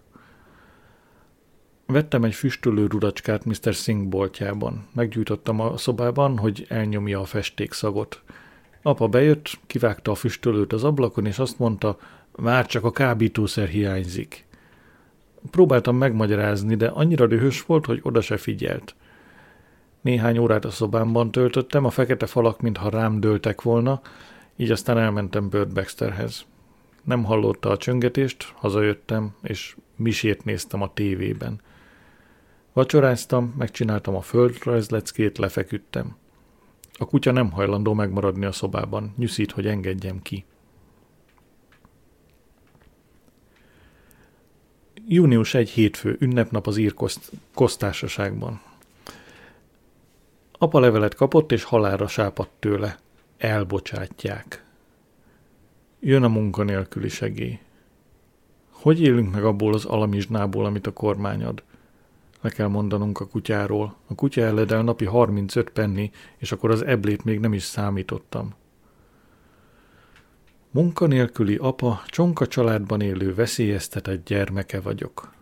Vettem 1.86 2.24
egy 2.24 2.34
füstölő 2.34 2.88
rudacskát 2.88 3.46
Mr. 3.46 3.74
Singh 3.74 4.10
boltjában. 4.10 4.88
Meggyújtottam 4.94 5.60
a 5.60 5.78
szobában, 5.78 6.38
hogy 6.38 6.66
elnyomja 6.70 7.20
a 7.20 7.26
festékszagot. 7.26 8.22
Apa 8.82 9.08
bejött, 9.08 9.60
kivágta 9.68 10.12
a 10.12 10.16
füstölőt 10.16 10.74
az 10.74 10.84
ablakon, 10.84 11.26
és 11.26 11.40
azt 11.40 11.60
mondta, 11.60 11.98
már 12.36 12.66
csak 12.66 12.84
a 12.84 12.92
kábítószer 12.92 13.68
hiányzik. 13.68 14.46
Próbáltam 15.52 15.98
megmagyarázni, 15.98 16.76
de 16.76 16.88
annyira 16.88 17.28
dühös 17.28 17.66
volt, 17.66 17.86
hogy 17.86 18.00
oda 18.02 18.22
se 18.22 18.38
figyelt. 18.38 18.96
Néhány 20.02 20.38
órát 20.38 20.66
a 20.66 20.72
szobámban 20.72 21.32
töltöttem, 21.32 21.86
a 21.86 21.90
fekete 21.90 22.26
falak, 22.26 22.62
mintha 22.62 22.90
rám 22.90 23.20
dőltek 23.20 23.62
volna, 23.62 24.02
így 24.56 24.72
aztán 24.72 24.98
elmentem 24.98 25.50
Bird 25.50 25.74
Baxterhez. 25.74 26.46
Nem 27.04 27.24
hallotta 27.24 27.70
a 27.70 27.78
csöngetést, 27.78 28.54
hazajöttem, 28.56 29.36
és 29.42 29.76
misét 29.96 30.46
néztem 30.46 30.82
a 30.82 30.94
tévében. 30.94 31.62
Vacsoráztam, 32.74 33.54
megcsináltam 33.58 34.16
a 34.16 34.22
földrajzleckét, 34.22 35.38
lefeküdtem. 35.38 36.16
A 36.98 37.06
kutya 37.06 37.32
nem 37.32 37.52
hajlandó 37.52 37.94
megmaradni 37.94 38.46
a 38.46 38.52
szobában, 38.52 39.14
nyűszít, 39.18 39.52
hogy 39.52 39.68
engedjem 39.68 40.22
ki. 40.22 40.46
Június 45.08 45.54
egy 45.54 45.70
hétfő, 45.70 46.16
ünnepnap 46.20 46.68
az 46.68 46.78
ír 46.78 46.94
kosztársaságban. 47.54 48.62
Apa 50.52 50.80
levelet 50.80 51.16
kapott, 51.16 51.52
és 51.52 51.64
halára 51.64 52.08
sápadt 52.08 52.52
tőle. 52.60 53.00
Elbocsátják. 53.44 54.64
Jön 56.00 56.24
a 56.24 56.28
munkanélküli 56.28 57.10
segély. 57.10 57.60
Hogy 58.70 59.02
élünk 59.02 59.34
meg 59.34 59.44
abból 59.44 59.74
az 59.74 59.86
alamizsnából, 59.86 60.66
amit 60.66 60.88
a 60.88 60.94
kormány 60.94 61.44
ad? 61.44 61.64
Le 62.42 62.50
kell 62.50 62.68
mondanunk 62.68 63.20
a 63.20 63.28
kutyáról. 63.28 63.96
A 64.08 64.16
kutya 64.16 64.42
elledel 64.42 64.84
napi 64.84 65.06
35 65.06 65.70
penni, 65.70 66.12
és 66.38 66.52
akkor 66.52 66.72
az 66.72 66.82
eblét 66.82 67.24
még 67.24 67.40
nem 67.40 67.54
is 67.54 67.64
számítottam. 67.64 68.54
Munkanélküli 70.72 71.56
apa, 71.56 72.02
csonka 72.06 72.48
családban 72.48 73.02
élő 73.02 73.34
veszélyeztetett 73.34 74.26
gyermeke 74.26 74.82
vagyok. 74.82 75.34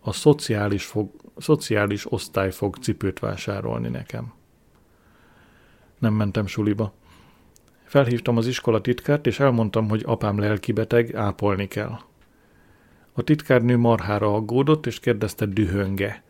A 0.00 0.12
szociális, 0.12 0.84
fog, 0.84 1.10
szociális 1.36 2.12
osztály 2.12 2.50
fog 2.50 2.76
cipőt 2.76 3.18
vásárolni 3.18 3.88
nekem. 3.88 4.32
Nem 5.98 6.14
mentem 6.14 6.46
suliba. 6.46 6.96
Felhívtam 7.88 8.36
az 8.36 8.46
iskola 8.46 8.80
titkárt, 8.80 9.26
és 9.26 9.40
elmondtam, 9.40 9.88
hogy 9.88 10.02
apám 10.06 10.38
lelkibeteg, 10.38 11.14
ápolni 11.14 11.68
kell. 11.68 11.98
A 13.12 13.22
titkárnő 13.22 13.76
marhára 13.76 14.34
aggódott, 14.34 14.86
és 14.86 15.00
kérdezte 15.00 15.46
dühönge. 15.46 16.22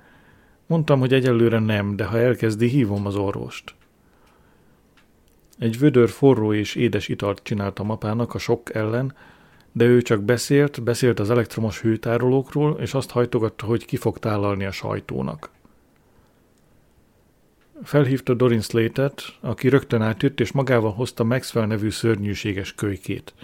Mondtam, 0.66 1.00
hogy 1.00 1.12
egyelőre 1.12 1.58
nem, 1.58 1.96
de 1.96 2.04
ha 2.04 2.18
elkezdi, 2.18 2.68
hívom 2.68 3.06
az 3.06 3.16
orvost. 3.16 3.74
Egy 5.58 5.78
vödör 5.78 6.08
forró 6.08 6.52
és 6.52 6.74
édes 6.74 7.08
italt 7.08 7.42
csináltam 7.42 7.90
apának 7.90 8.34
a 8.34 8.38
sok 8.38 8.74
ellen, 8.74 9.14
de 9.72 9.84
ő 9.84 10.02
csak 10.02 10.22
beszélt, 10.22 10.82
beszélt 10.82 11.20
az 11.20 11.30
elektromos 11.30 11.80
hőtárolókról, 11.80 12.76
és 12.80 12.94
azt 12.94 13.10
hajtogatta, 13.10 13.66
hogy 13.66 13.84
ki 13.84 13.96
fog 13.96 14.18
tálalni 14.18 14.64
a 14.64 14.70
sajtónak. 14.70 15.50
Felhívta 17.82 18.34
Dorin 18.34 18.60
Slatet, 18.60 19.22
aki 19.40 19.68
rögtön 19.68 20.02
átjött, 20.02 20.40
és 20.40 20.52
magával 20.52 20.92
hozta 20.92 21.24
Maxwell 21.24 21.66
nevű 21.66 21.90
szörnyűséges 21.90 22.74
kölykét. 22.74 23.34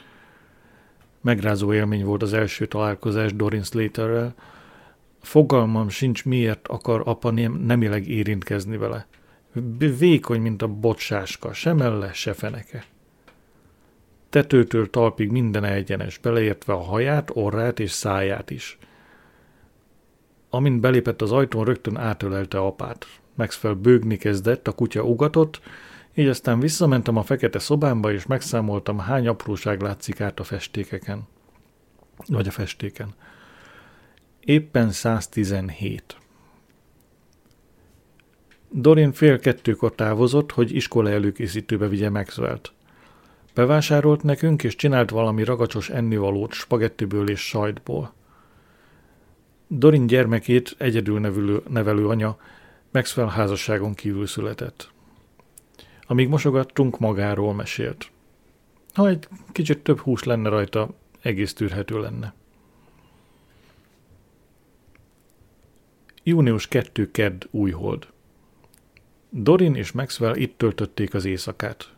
Megrázó 1.20 1.74
élmény 1.74 2.04
volt 2.04 2.22
az 2.22 2.32
első 2.32 2.66
találkozás 2.66 3.34
Dorin 3.34 3.62
Slaterrel. 3.62 4.34
Fogalmam 5.22 5.88
sincs, 5.88 6.24
miért 6.24 6.68
akar 6.68 7.02
apa 7.04 7.30
nemileg 7.30 8.08
érintkezni 8.08 8.76
vele. 8.76 9.06
Vékony, 9.98 10.40
mint 10.40 10.62
a 10.62 10.68
bocsáska, 10.68 11.52
se 11.52 11.72
melle, 11.72 12.12
se 12.12 12.32
feneke. 12.32 12.84
Tetőtől 14.30 14.90
talpig 14.90 15.30
minden 15.30 15.64
egyenes, 15.64 16.18
beleértve 16.18 16.72
a 16.72 16.82
haját, 16.82 17.30
orrát 17.34 17.80
és 17.80 17.90
száját 17.90 18.50
is. 18.50 18.78
Amint 20.50 20.80
belépett 20.80 21.22
az 21.22 21.32
ajtón, 21.32 21.64
rögtön 21.64 21.96
átölelte 21.96 22.58
apát. 22.58 23.06
Maxwell 23.34 23.74
bőgni 23.74 24.16
kezdett, 24.16 24.68
a 24.68 24.72
kutya 24.72 25.02
ugatott, 25.02 25.60
így 26.14 26.26
aztán 26.26 26.60
visszamentem 26.60 27.16
a 27.16 27.22
fekete 27.22 27.58
szobámba, 27.58 28.12
és 28.12 28.26
megszámoltam, 28.26 28.98
hány 28.98 29.28
apróság 29.28 29.80
látszik 29.80 30.20
át 30.20 30.40
a 30.40 30.44
festékeken. 30.44 31.26
Vagy 32.26 32.46
a 32.46 32.50
festéken. 32.50 33.14
Éppen 34.40 34.90
117. 34.90 36.16
Dorin 38.70 39.12
fél 39.12 39.38
kettőkor 39.38 39.94
távozott, 39.94 40.52
hogy 40.52 40.74
iskola 40.74 41.10
előkészítőbe 41.10 41.88
vigye 41.88 42.10
Maxwell-t. 42.10 42.72
Bevásárolt 43.54 44.22
nekünk, 44.22 44.62
és 44.64 44.76
csinált 44.76 45.10
valami 45.10 45.44
ragacsos 45.44 45.90
ennivalót 45.90 46.52
spagettiből 46.52 47.30
és 47.30 47.40
sajtból. 47.40 48.12
Dorin 49.66 50.06
gyermekét 50.06 50.74
egyedül 50.78 51.20
nevelő, 51.20 51.62
nevelő 51.68 52.08
anya 52.08 52.36
Maxwell 52.94 53.28
házasságon 53.28 53.94
kívül 53.94 54.26
született. 54.26 54.90
Amíg 56.06 56.28
mosogattunk, 56.28 56.98
magáról 56.98 57.54
mesélt. 57.54 58.10
Ha 58.92 59.08
egy 59.08 59.28
kicsit 59.52 59.78
több 59.78 59.98
hús 59.98 60.22
lenne 60.22 60.48
rajta, 60.48 60.88
egész 61.20 61.52
tűrhető 61.52 62.00
lenne. 62.00 62.34
Június 66.22 66.68
2. 66.68 67.10
Kedd 67.10 67.44
újhold. 67.50 68.06
Dorin 69.30 69.74
és 69.74 69.92
Maxwell 69.92 70.36
itt 70.36 70.58
töltötték 70.58 71.14
az 71.14 71.24
éjszakát. 71.24 71.92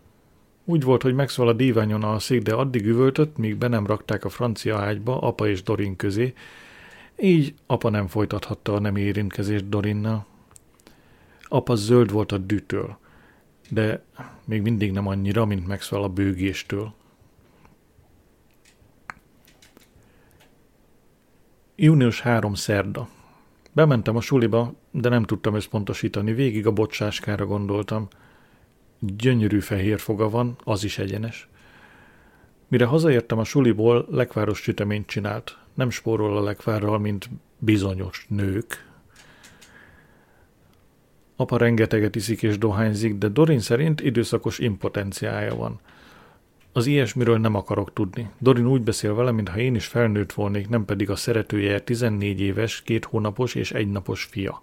Úgy 0.64 0.82
volt, 0.82 1.02
hogy 1.02 1.14
Maxwell 1.14 1.48
a 1.48 1.52
díványon 1.52 2.02
alszik, 2.02 2.42
de 2.42 2.54
addig 2.54 2.87
üvöltött, 2.87 3.37
míg 3.37 3.56
be 3.56 3.68
nem 3.68 3.87
rakták 3.87 4.24
a 4.24 4.28
francia 4.28 4.78
ágyba 4.78 5.20
apa 5.20 5.48
és 5.48 5.62
Dorin 5.62 5.96
közé, 5.96 6.35
így 7.18 7.54
apa 7.66 7.90
nem 7.90 8.06
folytathatta 8.06 8.74
a 8.74 8.80
nem 8.80 8.96
érintkezést 8.96 9.68
Dorinnal. 9.68 10.26
Apa 11.48 11.74
zöld 11.74 12.11
volt 12.12 12.32
a 12.32 12.38
dűtől, 12.38 12.98
de 13.70 14.04
még 14.44 14.62
mindig 14.62 14.92
nem 14.92 15.06
annyira, 15.06 15.44
mint 15.44 15.66
Maxwell 15.66 16.02
a 16.02 16.09
bőgéstől. 16.09 16.94
Június 21.76 22.20
3 22.20 22.55
szerda. 22.55 23.09
Bementem 23.72 24.16
a 24.16 24.20
suliba, 24.20 24.74
de 24.90 25.09
nem 25.09 25.22
tudtam 25.22 25.55
összpontosítani, 25.55 26.32
végig 26.32 26.66
a 26.66 26.72
bocsáskára 26.72 27.47
gondoltam. 27.47 28.09
Gyönyörű 28.99 29.61
fehér 29.61 29.99
foga 29.99 30.30
van, 30.30 30.57
az 30.64 30.84
is 30.84 30.99
egyenes. 30.99 31.49
Mire 32.68 32.84
hazaértem 32.84 33.38
a 33.38 33.44
suliból, 33.44 34.07
lekváros 34.11 34.59
süteményt 34.59 35.07
csinált. 35.07 35.59
Nem 35.74 35.90
spórol 35.90 36.36
a 36.36 36.42
lekvárral, 36.42 36.99
mint 36.99 37.30
bizonyos 37.59 38.26
nők. 38.28 38.84
Apa 41.37 41.57
rengeteget 41.57 42.16
iszik 42.16 42.43
és 42.43 42.59
dohányzik, 42.59 43.14
de 43.14 43.28
Dorin 43.28 43.61
szerint 43.61 44.01
időszakos 44.01 44.59
impotenciája 44.59 45.55
van– 45.55 45.80
az 46.76 46.87
ilyesmiről 46.87 47.39
nem 47.39 47.55
akarok 47.55 47.93
tudni. 47.93 48.30
Dorin 48.39 48.66
úgy 48.66 48.82
beszél 48.82 49.14
vele, 49.14 49.30
mintha 49.30 49.59
én 49.59 49.74
is 49.74 49.87
felnőtt 49.87 50.32
volnék, 50.32 50.68
nem 50.68 50.84
pedig 50.84 51.11
a 51.11 51.16
szeretője 51.16 51.80
14 51.80 52.41
éves, 52.41 52.82
két 52.82 53.05
hónapos 53.05 53.55
és 53.55 53.72
egy 53.72 53.91
napos 53.91 54.24
fia. 54.24 54.62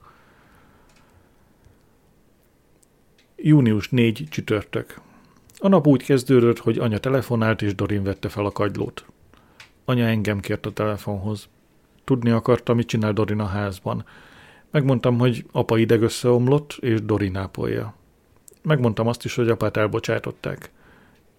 Június 3.35 3.89
4 3.89 4.25
csütörtök. 4.29 5.01
A 5.57 5.67
nap 5.67 5.87
úgy 5.87 6.03
kezdődött, 6.03 6.57
hogy 6.59 6.77
anya 6.77 6.97
telefonált, 6.97 7.61
és 7.61 7.75
Dorin 7.75 8.03
vette 8.03 8.29
fel 8.29 8.45
a 8.45 8.51
kagylót. 8.51 9.05
Anya 9.85 10.05
engem 10.05 10.39
kért 10.39 10.65
a 10.65 10.71
telefonhoz. 10.71 11.49
Tudni 12.03 12.29
akarta, 12.29 12.73
mit 12.73 12.87
csinál 12.87 13.13
Dorin 13.13 13.39
a 13.39 13.45
házban. 13.45 14.05
Megmondtam, 14.73 15.17
hogy 15.19 15.45
apa 15.51 15.77
ideg 15.77 16.01
összeomlott, 16.01 16.77
és 16.79 17.01
Dorin 17.01 17.35
ápolja. 17.35 17.95
Megmondtam 18.61 19.07
azt 19.07 19.25
is, 19.25 19.35
hogy 19.35 19.49
apát 19.49 19.77
elbocsátották 19.77 20.71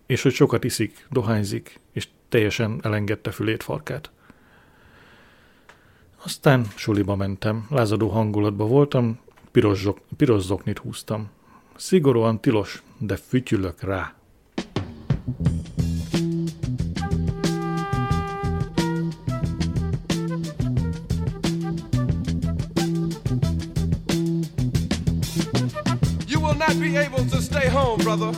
és 0.07 0.23
hogy 0.23 0.33
sokat 0.33 0.65
iszik, 0.65 1.07
dohányzik, 1.11 1.81
és 1.93 2.09
teljesen 2.29 2.81
elengedte 2.83 3.31
fülét 3.31 3.63
farkát. 3.63 4.11
Aztán 6.25 6.67
suliba 6.75 7.17
mentem, 7.17 7.67
lázadó 7.71 8.09
hangulatba 8.09 8.67
voltam, 8.67 9.19
piros, 9.51 9.79
zok, 9.79 9.99
piros 10.17 10.43
zoknit 10.43 10.79
húztam. 10.79 11.31
Szigorúan 11.77 12.41
tilos, 12.41 12.83
de 12.99 13.17
fütyülök 13.17 13.81
rá. 13.83 14.15
You 15.45 15.74
not 26.75 26.83
be 26.83 26.97
able 26.97 27.25
to 27.27 27.41
stay 27.41 27.69
home, 27.69 27.99
brother. 28.01 28.33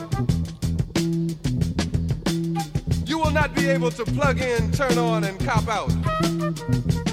You 3.05 3.17
will 3.17 3.31
not 3.31 3.55
be 3.55 3.67
able 3.67 3.89
to 3.91 4.03
plug 4.05 4.41
in, 4.41 4.71
turn 4.71 4.97
on, 4.97 5.23
and 5.23 5.39
cop 5.39 5.67
out. 5.67 5.91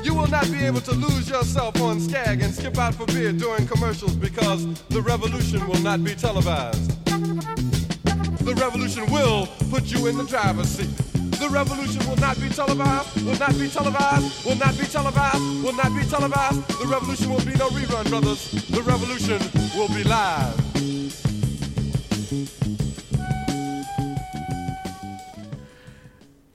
You 0.05 0.15
will 0.15 0.27
not 0.27 0.45
be 0.51 0.65
able 0.65 0.81
to 0.81 0.93
lose 0.93 1.29
yourself 1.29 1.81
on 1.81 2.01
Skag 2.01 2.43
and 2.43 2.53
skip 2.53 2.79
out 2.79 2.95
for 2.95 3.07
beer 3.07 3.33
during 3.33 3.67
commercials 3.67 4.17
because 4.17 4.67
the 4.89 5.01
revolution 5.01 5.67
will 5.67 5.81
not 5.81 6.05
be 6.05 6.15
televised. 6.15 6.91
The 8.45 8.55
revolution 8.57 9.11
will 9.11 9.47
put 9.71 9.85
you 9.85 10.07
in 10.09 10.19
the 10.19 10.25
driver's 10.25 10.69
seat. 10.69 10.95
The 11.39 11.49
revolution 11.49 12.07
will 12.07 12.17
not 12.17 12.39
be 12.41 12.49
televised, 12.49 13.25
will 13.25 13.39
not 13.39 13.59
be 13.59 13.69
televised, 13.69 14.45
will 14.45 14.57
not 14.57 14.79
be 14.79 14.85
televised, 14.85 15.65
will 15.65 15.73
not 15.73 15.95
be 15.95 16.05
televised. 16.05 16.69
The 16.81 16.87
revolution 16.87 17.31
will 17.31 17.45
be 17.45 17.55
no 17.55 17.69
rerun, 17.71 18.09
brothers. 18.11 18.51
The 18.69 18.83
revolution 18.83 19.41
will 19.75 19.89
be 19.89 20.05
live. 20.05 20.64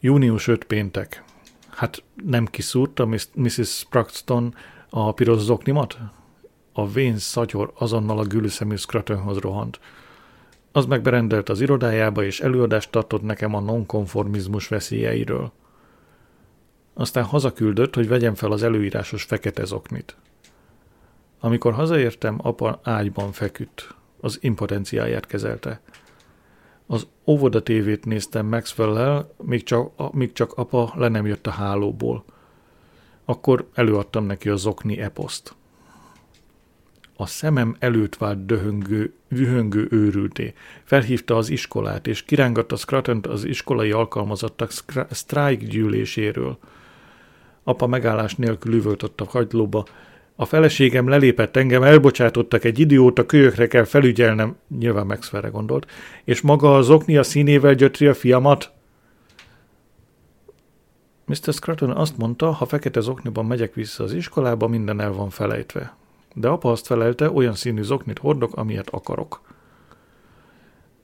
Június 0.02 0.48
5 0.48 0.64
péntek. 0.64 1.24
Hát 1.70 2.04
nem 2.26 2.46
kiszúrta 2.46 3.06
Mrs. 3.36 3.78
Spraxton 3.78 4.56
a 4.90 5.14
piros 5.14 5.40
zoknimat? 5.40 5.98
A 6.74 6.88
vén 6.88 7.18
szatyor 7.18 7.72
azonnal 7.78 8.20
a 8.20 8.24
gülüszemű 8.24 8.76
Scruttonhoz 8.76 9.38
rohant. 9.38 9.80
Az 10.72 10.86
megberendelt 10.86 11.50
az 11.50 11.62
irodájába, 11.62 12.24
és 12.24 12.40
előadást 12.40 12.92
tartott 12.92 13.22
nekem 13.22 13.54
a 13.54 13.60
nonkonformizmus 13.60 14.68
veszélyeiről. 14.68 15.52
Aztán 16.94 17.24
hazaküldött, 17.24 17.96
hogy 17.96 18.08
vegyem 18.08 18.36
fel 18.36 18.52
az 18.52 18.64
előírásos 18.64 19.24
fekete 19.24 19.66
zoknit. 19.66 20.16
Amikor 21.40 21.74
hazaértem, 21.74 22.40
apa 22.42 22.80
ágyban 22.84 23.32
feküdt. 23.32 23.96
Az 24.22 24.38
impotenciáját 24.42 25.26
kezelte. 25.26 25.82
Az 26.92 27.08
óvoda 27.26 27.64
tévét 27.64 28.06
néztem 28.06 28.46
Maxwell-lel, 28.46 29.34
míg 29.38 29.64
csak, 29.64 30.14
míg 30.14 30.34
csak 30.34 30.54
apa 30.54 30.94
le 30.96 31.08
nem 31.08 31.26
jött 31.26 31.48
a 31.48 31.52
hálóból. 31.52 32.24
Akkor 33.26 33.68
előadtam 33.74 34.26
neki 34.26 34.50
a 34.50 34.56
zokni 34.56 35.00
eposzt. 35.00 35.56
A 37.16 37.26
szemem 37.26 37.76
előtt 37.80 38.16
vált 38.16 38.46
döhöngő, 38.46 39.14
dühöngő 39.28 39.88
őrülté. 39.92 40.54
Felhívta 40.84 41.38
az 41.38 41.50
iskolát, 41.50 42.08
és 42.08 42.24
kirángatta 42.24 42.76
Scruton 42.76 43.22
az 43.30 43.44
iskolai 43.44 43.92
alkalmazottak 43.92 44.72
strike 45.12 45.66
gyűléséről. 45.66 46.58
Apa 47.64 47.88
megállás 47.88 48.36
nélkül 48.36 48.74
üvöltött 48.74 49.22
a 49.22 49.26
hagylóba. 49.30 49.86
A 50.40 50.46
feleségem 50.46 51.08
lelépett 51.08 51.56
engem, 51.56 51.84
elbocsátottak 51.84 52.64
egy 52.64 52.80
idióta, 52.80 53.26
kölyökre 53.26 53.68
kell 53.68 53.84
felügyelnem, 53.84 54.56
nyilván 54.80 55.06
Maxwellre 55.06 55.48
gondolt, 55.48 55.92
és 56.24 56.42
maga 56.42 56.76
az 56.76 56.90
okni 56.90 57.18
a 57.18 57.24
színével 57.24 57.74
gyötri 57.74 58.08
a 58.08 58.14
fiamat. 58.14 58.72
Mr. 61.26 61.54
Scruton 61.54 61.92
azt 61.92 62.18
mondta, 62.18 62.52
ha 62.52 62.66
fekete 62.66 63.00
zokniban 63.00 63.46
megyek 63.46 63.74
vissza 63.74 64.04
az 64.04 64.14
iskolába, 64.14 64.68
minden 64.68 65.00
el 65.00 65.12
van 65.12 65.30
felejtve 65.30 65.98
de 66.34 66.48
apa 66.48 66.72
azt 66.72 66.86
felelte, 66.86 67.32
olyan 67.32 67.54
színű 67.54 67.82
zoknit 67.82 68.20
hordok, 68.20 68.56
amilyet 68.56 68.90
akarok. 68.90 69.42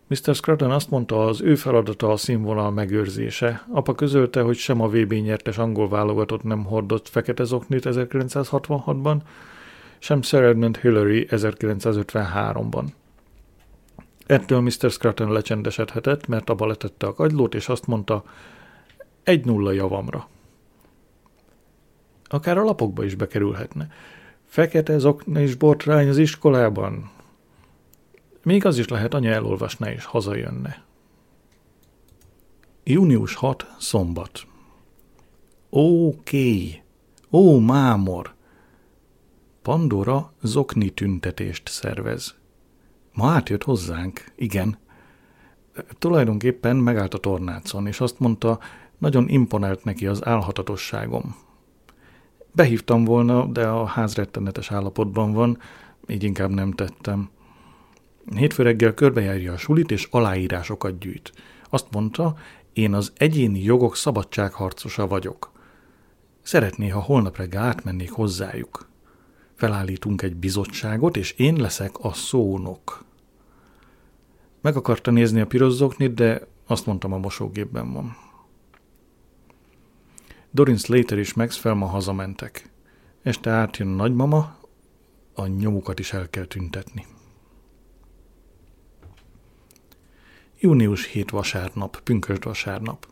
Mr. 0.08 0.36
Scruton 0.36 0.72
azt 0.72 0.90
mondta, 0.90 1.26
az 1.26 1.42
ő 1.42 1.56
feladata 1.56 2.12
a 2.12 2.18
színvonal 2.18 2.72
megőrzése. 2.72 3.66
Apa 3.72 3.96
közölte, 3.96 4.42
hogy 4.42 4.56
sem 4.56 4.82
a 4.82 4.88
VB 4.88 5.14
nyertes 5.14 5.58
angol 5.58 5.90
válogatott 5.90 6.44
nem 6.44 6.64
hordott 6.64 7.10
fekete 7.10 7.44
zoknit 7.44 7.86
1966-ban, 7.90 9.18
sem 10.00 10.22
Sir 10.22 10.44
Edmund 10.44 10.78
Hillary 10.78 11.28
1953-ban. 11.32 12.84
Ettől 14.26 14.62
Mr. 14.62 14.92
Scruton 14.92 15.32
lecsendesedhetett, 15.32 16.28
mert 16.28 16.50
abba 16.50 16.66
letette 16.66 17.08
a 17.08 17.14
kagylót, 17.14 17.56
és 17.56 17.70
azt 17.70 17.88
mondta, 17.88 18.24
egy 19.24 19.46
nulla 19.46 19.72
javamra. 19.72 20.28
Akár 22.24 22.58
a 22.58 22.64
lapokba 22.64 23.04
is 23.04 23.16
bekerülhetne. 23.16 23.92
Fekete 24.46 24.98
zokna 24.98 25.40
és 25.40 25.56
botrány 25.56 26.10
az 26.10 26.18
iskolában. 26.18 27.10
Még 28.46 28.66
az 28.66 28.78
is 28.78 28.88
lehet, 28.88 29.14
anya 29.14 29.32
elolvasná 29.32 29.92
és 29.92 30.06
hazajönne. 30.06 30.84
Június 32.84 33.36
6. 33.36 33.68
Szombat. 33.80 34.48
Oké. 35.70 36.84
Ó, 37.32 37.60
mámor. 37.60 38.34
Pandora 39.62 40.34
zokni 40.42 40.90
tüntetést 40.90 41.70
szervez. 41.70 42.36
Ma 43.14 43.32
átjött 43.32 43.64
hozzánk, 43.64 44.32
igen. 44.36 44.78
Tulajdonképpen 46.00 46.76
megállt 46.76 47.14
a 47.14 47.18
tornácon, 47.18 47.88
és 47.88 48.00
azt 48.00 48.20
mondta, 48.20 48.60
nagyon 48.98 49.30
imponált 49.30 49.84
neki 49.84 50.08
az 50.08 50.26
álhatatosságom. 50.26 51.36
Behívtam 52.52 53.04
volna, 53.04 53.46
de 53.46 53.68
a 53.68 53.86
ház 53.86 54.16
rettenetes 54.16 54.72
állapotban 54.72 55.34
van, 55.34 55.58
így 56.08 56.24
inkább 56.24 56.50
nem 56.50 56.72
tettem. 56.72 57.30
Hétfő 58.34 58.64
reggel 58.64 58.94
körbejárja 58.94 59.54
a 59.54 59.58
sulit, 59.58 59.92
és 59.92 60.08
aláírásokat 60.12 61.00
gyűjt. 61.00 61.32
Azt 61.70 61.88
mondta, 61.92 62.38
én 62.74 62.94
az 62.94 63.14
egyéni 63.18 63.64
jogok 63.64 63.96
szabadságharcosa 63.96 65.08
vagyok. 65.08 65.52
Szeretné, 66.42 66.88
ha 66.88 67.00
holnap 67.00 67.38
reggel 67.38 67.64
átmennék 67.64 68.12
hozzájuk. 68.12 68.90
Felállítunk 69.56 70.22
egy 70.22 70.36
bizottságot, 70.36 71.18
és 71.18 71.32
én 71.32 71.56
leszek 71.56 72.00
a 72.00 72.14
szónok. 72.14 73.06
Meg 74.62 74.76
akarta 74.76 75.12
nézni 75.12 75.42
a 75.42 75.48
piros 75.48 75.74
zoknit, 75.74 76.14
de 76.14 76.48
azt 76.68 76.86
mondtam, 76.86 77.14
a 77.14 77.18
mosógépben 77.18 77.94
van. 77.94 78.18
Dorin 80.52 80.78
Slater 80.78 81.18
és 81.18 81.34
Max 81.34 81.58
Felma 81.58 81.86
hazamentek. 81.86 82.70
Este 83.22 83.50
átjön 83.50 83.88
a 83.88 83.96
nagymama, 83.96 84.58
a 85.34 85.46
nyomukat 85.48 86.00
is 86.00 86.14
el 86.14 86.30
kell 86.30 86.46
tüntetni. 86.46 87.06
Június 90.66 91.06
7 91.06 91.30
vasárnap, 91.30 92.00
pünkösd 92.04 92.44
vasárnap. 92.44 93.08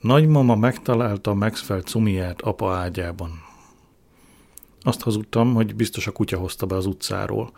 Nagymama 0.00 0.56
megtalálta 0.56 1.34
Maxwell 1.34 1.80
cumiát 1.80 2.40
apa 2.40 2.72
ágyában. 2.72 3.30
Azt 4.80 5.02
hazudtam, 5.02 5.54
hogy 5.54 5.74
biztos 5.74 6.06
a 6.06 6.12
kutya 6.12 6.38
hozta 6.38 6.66
be 6.66 6.74
az 6.74 6.86
utcáról. 6.86 7.50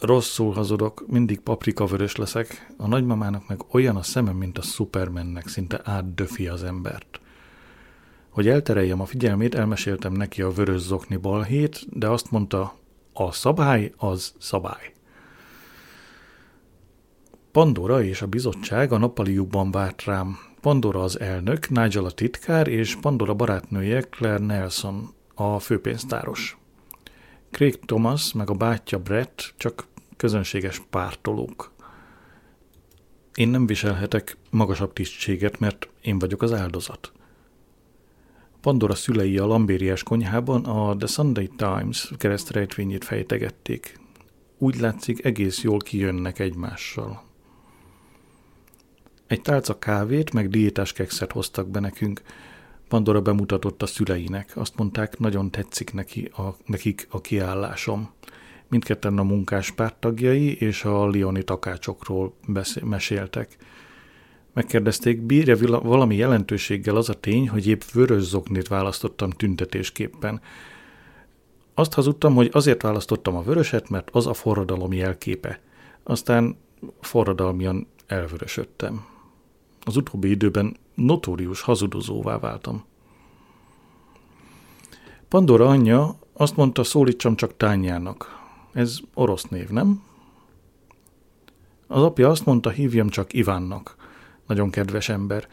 Rosszul 0.00 0.52
hazudok, 0.52 1.04
mindig 1.06 1.40
paprikavörös 1.40 2.16
leszek, 2.16 2.74
a 2.76 2.86
nagymamának 2.86 3.48
meg 3.48 3.60
olyan 3.70 3.96
a 3.96 4.02
szemem, 4.02 4.36
mint 4.36 4.58
a 4.58 4.62
Supermannek, 4.62 5.48
szinte 5.48 5.80
átdöfi 5.84 6.48
az 6.48 6.62
embert. 6.62 7.20
Hogy 8.28 8.48
eltereljem 8.48 9.00
a 9.00 9.06
figyelmét, 9.06 9.54
elmeséltem 9.54 10.12
neki 10.12 10.42
a 10.42 10.50
vörös 10.50 10.80
zokni 10.80 11.16
balhét, 11.16 11.98
de 11.98 12.08
azt 12.08 12.30
mondta, 12.30 12.74
a 13.12 13.32
szabály 13.32 13.92
az 13.96 14.34
szabály. 14.38 14.95
Pandora 17.56 18.02
és 18.02 18.22
a 18.22 18.26
bizottság 18.26 18.92
a 18.92 18.98
nappaliukban 18.98 19.70
várt 19.70 20.04
rám. 20.04 20.38
Pandora 20.60 21.02
az 21.02 21.20
elnök, 21.20 21.68
Nigel 21.68 22.04
a 22.04 22.10
titkár, 22.10 22.68
és 22.68 22.96
Pandora 22.96 23.34
barátnője 23.34 24.00
Claire 24.00 24.44
Nelson, 24.44 25.08
a 25.34 25.58
főpénztáros. 25.58 26.58
Craig 27.50 27.78
Thomas 27.78 28.32
meg 28.32 28.50
a 28.50 28.54
bátyja 28.54 28.98
Brett 28.98 29.54
csak 29.56 29.86
közönséges 30.16 30.82
pártolók. 30.90 31.72
Én 33.34 33.48
nem 33.48 33.66
viselhetek 33.66 34.36
magasabb 34.50 34.92
tisztséget, 34.92 35.58
mert 35.58 35.88
én 36.02 36.18
vagyok 36.18 36.42
az 36.42 36.52
áldozat. 36.52 37.12
Pandora 38.60 38.94
szülei 38.94 39.38
a 39.38 39.46
lambériás 39.46 40.02
konyhában 40.02 40.64
a 40.64 40.96
The 40.96 41.06
Sunday 41.06 41.50
Times 41.56 42.12
keresztrejtvényét 42.16 43.04
fejtegették. 43.04 44.00
Úgy 44.58 44.80
látszik, 44.80 45.24
egész 45.24 45.62
jól 45.62 45.78
kijönnek 45.78 46.38
egymással. 46.38 47.25
Egy 49.26 49.42
tálca 49.42 49.78
kávét, 49.78 50.32
meg 50.32 50.48
diétás 50.48 50.92
kekszet 50.92 51.32
hoztak 51.32 51.68
be 51.68 51.80
nekünk. 51.80 52.22
Pandora 52.88 53.20
bemutatott 53.20 53.82
a 53.82 53.86
szüleinek. 53.86 54.52
Azt 54.54 54.76
mondták, 54.76 55.18
nagyon 55.18 55.50
tetszik 55.50 55.92
neki 55.92 56.30
a, 56.36 56.56
nekik 56.66 57.06
a 57.10 57.20
kiállásom. 57.20 58.10
Mindketten 58.68 59.18
a 59.18 59.22
munkás 59.22 59.70
párttagjai 59.70 60.56
és 60.56 60.84
a 60.84 61.08
Lioni 61.08 61.42
takácsokról 61.42 62.34
beszél, 62.46 62.84
meséltek. 62.84 63.56
Megkérdezték, 64.52 65.20
bírja 65.20 65.80
valami 65.80 66.16
jelentőséggel 66.16 66.96
az 66.96 67.08
a 67.08 67.20
tény, 67.20 67.48
hogy 67.48 67.66
épp 67.66 67.82
vörös 67.92 68.22
zoknit 68.22 68.68
választottam 68.68 69.30
tüntetésképpen. 69.30 70.40
Azt 71.74 71.94
hazudtam, 71.94 72.34
hogy 72.34 72.50
azért 72.52 72.82
választottam 72.82 73.36
a 73.36 73.42
vöröset, 73.42 73.88
mert 73.88 74.10
az 74.12 74.26
a 74.26 74.34
forradalom 74.34 74.92
jelképe. 74.92 75.60
Aztán 76.02 76.56
forradalmian 77.00 77.86
elvörösödtem. 78.06 79.14
Az 79.88 79.96
utóbbi 79.96 80.30
időben 80.30 80.76
notórius 80.94 81.60
hazudozóvá 81.60 82.38
váltam. 82.38 82.84
Pandora 85.28 85.66
anyja 85.66 86.18
azt 86.32 86.56
mondta, 86.56 86.84
szólítsam 86.84 87.36
csak 87.36 87.56
tányának. 87.56 88.40
Ez 88.72 88.98
orosz 89.14 89.44
név, 89.44 89.68
nem? 89.68 90.02
Az 91.86 92.02
apja 92.02 92.28
azt 92.28 92.44
mondta, 92.44 92.70
hívjam 92.70 93.08
csak 93.08 93.32
Ivánnak. 93.32 93.96
Nagyon 94.46 94.70
kedves 94.70 95.08
ember. 95.08 95.48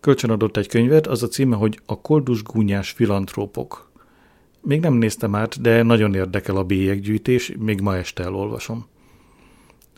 Kölcsönadott 0.00 0.56
egy 0.56 0.68
könyvet, 0.68 1.06
az 1.06 1.22
a 1.22 1.28
címe, 1.28 1.56
hogy 1.56 1.80
A 1.86 2.00
koldus 2.00 2.42
gúnyás 2.42 2.90
filantrópok. 2.90 3.90
Még 4.60 4.80
nem 4.80 4.94
néztem 4.94 5.34
át, 5.34 5.60
de 5.60 5.82
nagyon 5.82 6.14
érdekel 6.14 6.56
a 6.56 6.64
bélyeggyűjtés, 6.64 7.52
még 7.58 7.80
ma 7.80 7.96
este 7.96 8.22
elolvasom. 8.22 8.86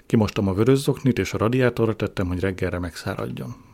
Kimostam 0.06 0.48
a 0.48 0.54
vörös 0.54 0.90
és 1.12 1.34
a 1.34 1.38
radiátorra 1.38 1.96
tettem, 1.96 2.26
hogy 2.26 2.40
reggelre 2.40 2.78
megszáradjon. 2.78 3.68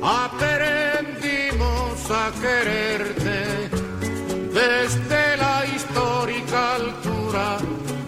Aprendimos 0.00 1.98
a 2.08 2.30
quererte 2.40 3.68
desde 4.54 5.36
la 5.38 5.66
histórica 5.74 6.76
altura 6.76 7.58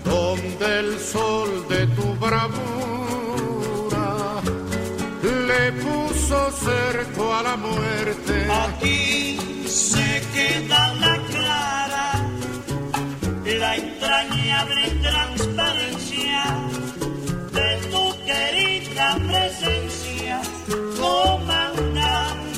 donde 0.04 0.78
el 0.78 1.00
sol 1.00 1.66
de 1.68 1.88
tu 1.88 2.14
bravura 2.14 2.50
le 5.48 5.72
puso 5.72 6.52
cerco 6.52 7.34
a 7.34 7.42
la 7.42 7.56
muerte. 7.56 8.46
Aquí 8.48 9.66
se 9.66 10.22
queda 10.32 10.94
la 10.94 11.29
entrañable 13.76 14.82
transparencia 15.02 16.42
de 17.52 17.68
tu 17.90 18.04
querida 18.24 19.16
presencia, 19.28 20.40
comandante 20.98 22.50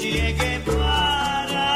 Che 0.00 0.34
Guevara. 0.38 1.72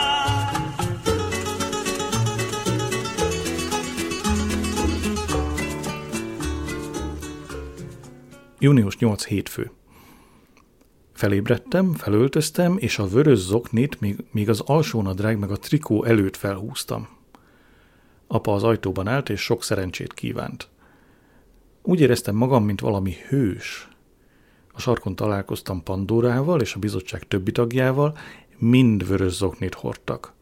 Június 8.58 8.96
8 8.96 9.24
hétfő. 9.24 9.70
Felébredtem, 11.12 11.94
felöltöztem, 11.94 12.76
és 12.78 12.98
a 12.98 13.06
vörös 13.06 13.38
zoknit 13.38 14.00
még, 14.00 14.16
még 14.30 14.48
az 14.48 14.60
alsónadrág 14.60 15.38
meg 15.38 15.50
a 15.50 15.56
trikó 15.56 16.04
előtt 16.04 16.36
felhúztam. 16.36 17.08
Apa 18.32 18.52
az 18.52 18.62
ajtóban 18.62 19.08
állt, 19.08 19.28
és 19.28 19.40
sok 19.40 19.62
szerencsét 19.62 20.12
kívánt. 20.12 20.68
Úgy 21.82 22.00
éreztem 22.00 22.34
magam, 22.34 22.64
mint 22.64 22.80
valami 22.80 23.14
hős. 23.28 23.88
A 24.72 24.80
sarkon 24.80 25.16
találkoztam 25.16 25.82
Pandórával 25.82 26.60
és 26.60 26.74
a 26.74 26.78
bizottság 26.78 27.28
többi 27.28 27.52
tagjával, 27.52 28.16
mind 28.58 29.06
vörös 29.06 29.32
zoknit 29.32 29.74
hordtak. 29.74 30.32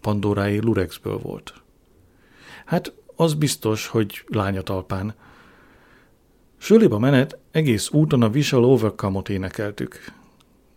Pandórái 0.00 0.58
Lurexből 0.58 1.18
volt. 1.18 1.54
Hát 2.64 2.92
az 3.16 3.34
biztos, 3.34 3.86
hogy 3.86 4.24
lányatalpán. 4.26 5.14
Sölébe 6.56 6.98
menet 6.98 7.38
egész 7.50 7.90
úton 7.90 8.22
a 8.22 8.30
Visual 8.30 8.64
Overcome-ot 8.64 9.28
énekeltük. 9.28 10.12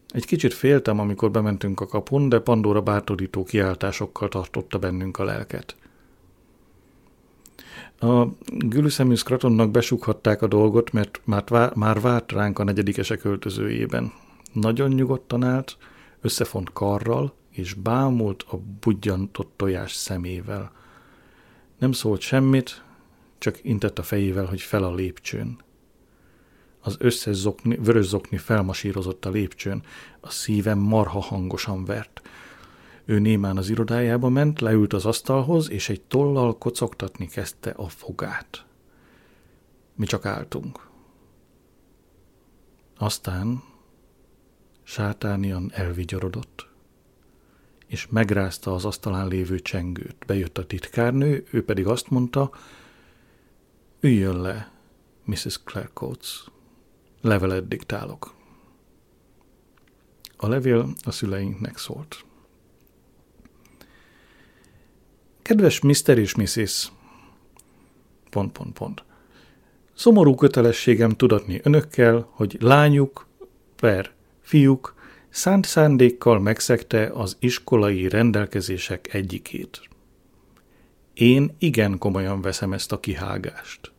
Egy 0.09 0.25
kicsit 0.25 0.53
féltem, 0.53 0.99
amikor 0.99 1.31
bementünk 1.31 1.79
a 1.79 1.85
kapun, 1.85 2.29
de 2.29 2.39
Pandora 2.39 2.81
bátorító 2.81 3.43
kiáltásokkal 3.43 4.27
tartotta 4.29 4.79
bennünk 4.79 5.17
a 5.17 5.23
lelket. 5.23 5.75
A 7.99 8.25
gülüszemű 8.51 9.15
Scratonnak 9.15 9.71
besughatták 9.71 10.41
a 10.41 10.47
dolgot, 10.47 10.91
mert 10.91 11.21
már, 11.23 11.43
vá- 11.47 11.75
már 11.75 12.01
várt 12.01 12.31
ránk 12.31 12.59
a 12.59 12.63
negyedikesek 12.63 13.19
költözőjében. 13.19 14.11
Nagyon 14.53 14.89
nyugodtan 14.89 15.43
állt, 15.43 15.77
összefont 16.21 16.73
karral, 16.73 17.33
és 17.51 17.73
bámult 17.73 18.45
a 18.49 18.57
budjantott 18.79 19.51
tojás 19.55 19.93
szemével. 19.93 20.71
Nem 21.77 21.91
szólt 21.91 22.21
semmit, 22.21 22.83
csak 23.37 23.59
intett 23.63 23.99
a 23.99 24.03
fejével, 24.03 24.45
hogy 24.45 24.61
fel 24.61 24.83
a 24.83 24.93
lépcsőn. 24.93 25.57
Az 26.81 26.95
összes 26.99 27.35
zokni, 27.35 27.75
vörös 27.75 28.05
zokni 28.05 28.37
felmasírozott 28.37 29.25
a 29.25 29.29
lépcsőn, 29.29 29.83
a 30.19 30.29
szívem 30.29 30.79
marha 30.79 31.19
hangosan 31.19 31.85
vert. 31.85 32.21
Ő 33.05 33.19
némán 33.19 33.57
az 33.57 33.69
irodájába 33.69 34.29
ment, 34.29 34.61
leült 34.61 34.93
az 34.93 35.05
asztalhoz, 35.05 35.69
és 35.69 35.89
egy 35.89 36.01
tollal 36.01 36.57
kocogtatni 36.57 37.27
kezdte 37.27 37.69
a 37.69 37.87
fogát. 37.87 38.65
Mi 39.95 40.05
csak 40.05 40.25
álltunk. 40.25 40.87
Aztán 42.97 43.63
sátánian 44.83 45.71
elvigyorodott, 45.73 46.67
és 47.87 48.07
megrázta 48.09 48.73
az 48.73 48.85
asztalán 48.85 49.27
lévő 49.27 49.59
csengőt. 49.59 50.15
Bejött 50.25 50.57
a 50.57 50.65
titkárnő, 50.65 51.43
ő 51.51 51.65
pedig 51.65 51.87
azt 51.87 52.09
mondta, 52.09 52.51
üljön 53.99 54.41
le, 54.41 54.71
Mrs. 55.23 55.59
Clare. 55.63 55.89
Levelet 57.21 57.67
diktálok. 57.67 58.33
A 60.37 60.47
levél 60.47 60.89
a 61.01 61.11
szüleinknek 61.11 61.77
szólt. 61.77 62.25
Kedves 65.41 65.79
Mr. 65.79 66.17
és 66.17 66.35
Mrs. 66.35 66.91
Pont, 68.29 68.51
pont, 68.51 68.73
pont. 68.73 69.03
Szomorú 69.93 70.35
kötelességem 70.35 71.09
tudatni 71.09 71.59
önökkel, 71.63 72.29
hogy 72.31 72.57
lányuk, 72.59 73.27
per 73.75 74.11
fiúk 74.41 74.95
szánt 75.29 75.65
szándékkal 75.65 76.39
megszegte 76.39 77.11
az 77.13 77.37
iskolai 77.39 78.09
rendelkezések 78.09 79.13
egyikét. 79.13 79.81
Én 81.13 81.55
igen 81.57 81.97
komolyan 81.97 82.41
veszem 82.41 82.73
ezt 82.73 82.91
a 82.91 82.99
kihágást. 82.99 83.91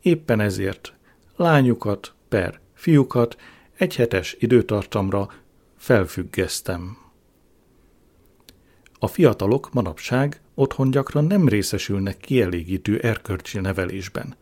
Éppen 0.00 0.40
ezért 0.40 0.94
lányukat 1.36 2.14
per 2.28 2.60
fiúkat 2.74 3.36
egy 3.76 3.96
hetes 3.96 4.36
időtartamra 4.38 5.30
felfüggesztem. 5.76 6.96
A 8.98 9.06
fiatalok 9.06 9.72
manapság 9.72 10.40
otthon 10.54 10.90
gyakran 10.90 11.24
nem 11.24 11.48
részesülnek 11.48 12.16
kielégítő 12.16 12.98
erkölcsi 12.98 13.58
nevelésben. 13.58 14.34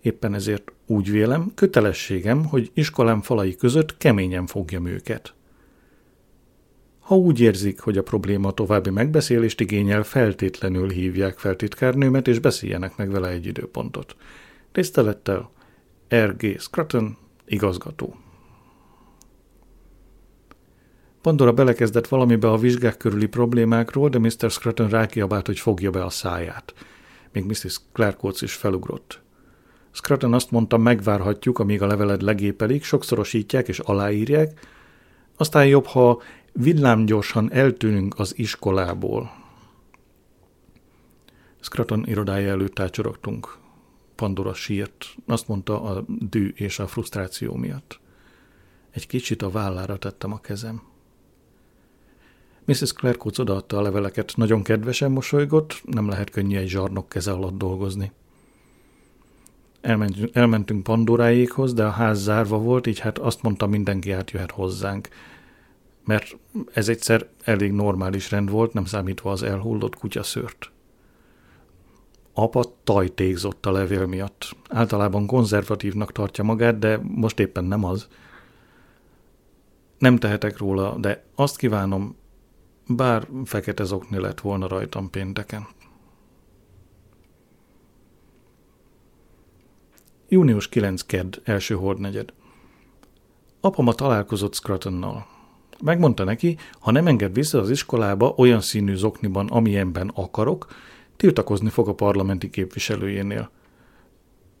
Éppen 0.00 0.34
ezért 0.34 0.72
úgy 0.86 1.10
vélem, 1.10 1.52
kötelességem, 1.54 2.44
hogy 2.44 2.70
iskolám 2.74 3.22
falai 3.22 3.56
között 3.56 3.96
keményen 3.96 4.46
fogjam 4.46 4.86
őket. 4.86 5.34
Ha 7.00 7.16
úgy 7.16 7.40
érzik, 7.40 7.80
hogy 7.80 7.98
a 7.98 8.02
probléma 8.02 8.52
további 8.52 8.90
megbeszélést 8.90 9.60
igényel, 9.60 10.02
feltétlenül 10.02 10.90
hívják 10.90 11.38
fel 11.38 11.56
titkárnőmet, 11.56 12.28
és 12.28 12.38
beszéljenek 12.38 12.96
meg 12.96 13.10
vele 13.10 13.28
egy 13.28 13.46
időpontot. 13.46 14.16
Tisztelettel, 14.72 15.50
R.G. 16.14 16.60
Scruton, 16.60 17.16
igazgató. 17.46 18.16
Pandora 21.22 21.52
belekezdett 21.52 22.08
valamibe 22.08 22.50
a 22.50 22.56
vizsgák 22.56 22.96
körüli 22.96 23.26
problémákról, 23.26 24.08
de 24.08 24.18
Mr. 24.18 24.50
Scruton 24.50 24.88
rákiabált, 24.88 25.46
hogy 25.46 25.58
fogja 25.58 25.90
be 25.90 26.04
a 26.04 26.10
száját. 26.10 26.74
Még 27.32 27.44
Mrs. 27.44 27.80
Clarkotz 27.92 28.42
is 28.42 28.54
felugrott. 28.54 29.20
Scruton 29.90 30.34
azt 30.34 30.50
mondta, 30.50 30.76
megvárhatjuk, 30.76 31.58
amíg 31.58 31.82
a 31.82 31.86
leveled 31.86 32.22
legépelik, 32.22 32.84
sokszorosítják 32.84 33.68
és 33.68 33.78
aláírják, 33.78 34.66
aztán 35.36 35.66
jobb, 35.66 35.84
ha 35.84 36.22
villámgyorsan 36.52 37.52
eltűnünk 37.52 38.18
az 38.18 38.38
iskolából. 38.38 39.30
Scruton 41.60 42.06
irodája 42.06 42.48
előtt 42.48 42.78
ácsorogtunk. 42.78 43.58
Pandora 44.16 44.54
sírt. 44.54 45.06
Azt 45.26 45.48
mondta 45.48 45.82
a 45.82 46.04
dű 46.08 46.52
és 46.54 46.78
a 46.78 46.86
frusztráció 46.86 47.54
miatt. 47.54 48.00
Egy 48.90 49.06
kicsit 49.06 49.42
a 49.42 49.50
vállára 49.50 49.96
tettem 49.96 50.32
a 50.32 50.40
kezem. 50.40 50.82
Mrs. 52.64 52.92
Clarkotz 52.92 53.38
odaadta 53.38 53.78
a 53.78 53.82
leveleket, 53.82 54.32
nagyon 54.36 54.62
kedvesen 54.62 55.10
mosolygott, 55.10 55.82
nem 55.84 56.08
lehet 56.08 56.30
könnyű 56.30 56.56
egy 56.56 56.68
zsarnok 56.68 57.08
keze 57.08 57.32
alatt 57.32 57.58
dolgozni. 57.58 58.12
Elmentünk, 59.80 60.34
elmentünk 60.34 60.82
Pandoráékhoz, 60.82 61.74
de 61.74 61.84
a 61.84 61.90
ház 61.90 62.22
zárva 62.22 62.58
volt, 62.58 62.86
így 62.86 62.98
hát 62.98 63.18
azt 63.18 63.42
mondta, 63.42 63.66
mindenki 63.66 64.12
átjöhet 64.12 64.50
hozzánk. 64.50 65.08
Mert 66.04 66.36
ez 66.72 66.88
egyszer 66.88 67.28
elég 67.44 67.72
normális 67.72 68.30
rend 68.30 68.50
volt, 68.50 68.72
nem 68.72 68.84
számítva 68.84 69.30
az 69.30 69.42
elhullott 69.42 69.94
kutyaszőrt. 69.94 70.70
Apa 72.38 72.64
tajtékzott 72.84 73.66
a 73.66 73.70
levél 73.70 74.06
miatt. 74.06 74.56
Általában 74.68 75.26
konzervatívnak 75.26 76.12
tartja 76.12 76.44
magát, 76.44 76.78
de 76.78 77.00
most 77.02 77.38
éppen 77.38 77.64
nem 77.64 77.84
az. 77.84 78.08
Nem 79.98 80.16
tehetek 80.16 80.58
róla, 80.58 80.96
de 80.98 81.24
azt 81.34 81.56
kívánom, 81.56 82.16
bár 82.86 83.28
fekete 83.44 83.84
zokni 83.84 84.18
lett 84.18 84.40
volna 84.40 84.68
rajtam 84.68 85.10
pénteken. 85.10 85.66
Június 90.28 90.68
9 90.68 91.02
kedd, 91.02 91.36
első 91.44 91.74
hordnegyed. 91.74 92.32
Apama 93.60 93.92
találkozott 93.92 94.54
Scrutonnal. 94.54 95.26
Megmondta 95.82 96.24
neki, 96.24 96.58
ha 96.80 96.90
nem 96.90 97.06
enged 97.06 97.34
vissza 97.34 97.60
az 97.60 97.70
iskolába 97.70 98.34
olyan 98.36 98.60
színű 98.60 98.94
zokniban, 98.94 99.46
amilyenben 99.46 100.10
akarok, 100.14 100.66
tiltakozni 101.16 101.68
fog 101.68 101.88
a 101.88 101.94
parlamenti 101.94 102.50
képviselőjénél. 102.50 103.50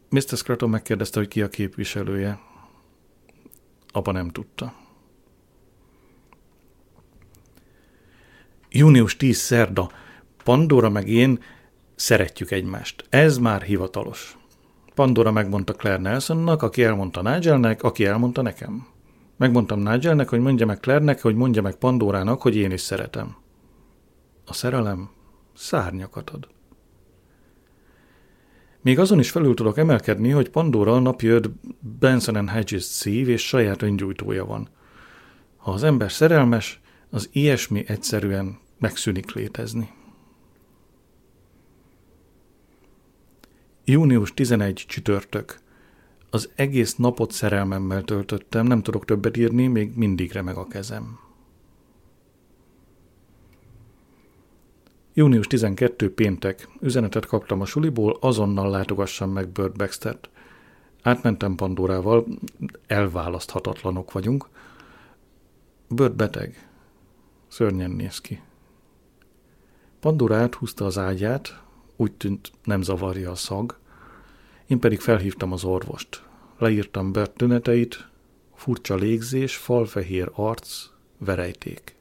Mr. 0.08 0.36
Scraton 0.36 0.70
megkérdezte, 0.70 1.18
hogy 1.18 1.28
ki 1.28 1.42
a 1.42 1.48
képviselője. 1.48 2.40
Apa 3.92 4.12
nem 4.12 4.28
tudta. 4.28 4.74
Június 8.70 9.16
10 9.16 9.36
szerda. 9.36 9.90
Pandora 10.44 10.90
meg 10.90 11.08
én 11.08 11.42
szeretjük 11.94 12.50
egymást. 12.50 13.04
Ez 13.08 13.38
már 13.38 13.62
hivatalos. 13.62 14.36
Pandora 14.94 15.32
megmondta 15.32 15.72
Claire 15.72 16.00
Nelsonnak, 16.00 16.62
aki 16.62 16.82
elmondta 16.82 17.22
Nigelnek, 17.22 17.82
aki 17.82 18.04
elmondta 18.04 18.42
nekem. 18.42 18.86
Megmondtam 19.36 19.80
Nigelnek, 19.80 20.28
hogy 20.28 20.40
mondja 20.40 20.66
meg 20.66 20.80
Claire-nek, 20.80 21.22
hogy 21.22 21.34
mondja 21.34 21.62
meg 21.62 21.74
Pandorának, 21.74 22.42
hogy 22.42 22.56
én 22.56 22.70
is 22.70 22.80
szeretem. 22.80 23.36
A 24.44 24.52
szerelem 24.52 25.10
szárnyakat 25.56 26.30
ad. 26.30 26.48
Még 28.80 28.98
azon 28.98 29.18
is 29.18 29.30
felül 29.30 29.54
tudok 29.54 29.78
emelkedni, 29.78 30.30
hogy 30.30 30.50
Pandora 30.50 30.98
napjöd 30.98 31.50
Benson 31.98 32.48
Hedges 32.48 32.82
szív 32.82 33.28
és 33.28 33.46
saját 33.46 33.82
öngyújtója 33.82 34.44
van. 34.44 34.68
Ha 35.56 35.70
az 35.70 35.82
ember 35.82 36.12
szerelmes, 36.12 36.80
az 37.10 37.28
ilyesmi 37.32 37.84
egyszerűen 37.86 38.58
megszűnik 38.78 39.32
létezni. 39.32 39.90
Június 43.84 44.34
11 44.34 44.84
csütörtök. 44.88 45.60
Az 46.30 46.50
egész 46.54 46.94
napot 46.94 47.32
szerelmemmel 47.32 48.02
töltöttem, 48.02 48.66
nem 48.66 48.82
tudok 48.82 49.04
többet 49.04 49.36
írni, 49.36 49.66
még 49.66 49.96
mindig 49.96 50.32
remeg 50.32 50.56
a 50.56 50.66
kezem. 50.66 51.25
Június 55.18 55.46
12 55.46 56.14
péntek. 56.14 56.68
Üzenetet 56.80 57.26
kaptam 57.26 57.60
a 57.60 57.64
suliból, 57.64 58.16
azonnal 58.20 58.70
látogassam 58.70 59.30
meg 59.30 59.48
Bird 59.48 59.76
Baxtert. 59.76 60.28
Átmentem 61.02 61.54
Pandorával, 61.54 62.26
elválaszthatatlanok 62.86 64.12
vagyunk. 64.12 64.48
Bird 65.88 66.12
beteg. 66.12 66.68
Szörnyen 67.48 67.90
néz 67.90 68.20
ki. 68.20 68.40
Pandora 70.00 70.36
áthúzta 70.36 70.84
az 70.84 70.98
ágyát, 70.98 71.62
úgy 71.96 72.12
tűnt 72.12 72.52
nem 72.64 72.82
zavarja 72.82 73.30
a 73.30 73.34
szag. 73.34 73.78
Én 74.66 74.78
pedig 74.78 75.00
felhívtam 75.00 75.52
az 75.52 75.64
orvost. 75.64 76.22
Leírtam 76.58 77.12
Bert 77.12 77.36
tüneteit, 77.36 78.08
furcsa 78.54 78.94
légzés, 78.94 79.56
falfehér 79.56 80.30
arc, 80.34 80.84
verejték. 81.18 81.95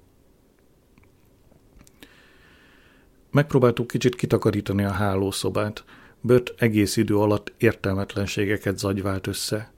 Megpróbáltuk 3.35 3.87
kicsit 3.87 4.15
kitakarítani 4.15 4.83
a 4.83 4.91
hálószobát. 4.91 5.83
Bört 6.21 6.53
egész 6.57 6.97
idő 6.97 7.17
alatt 7.17 7.53
értelmetlenségeket 7.57 8.77
zagyvált 8.77 9.27
össze. 9.27 9.73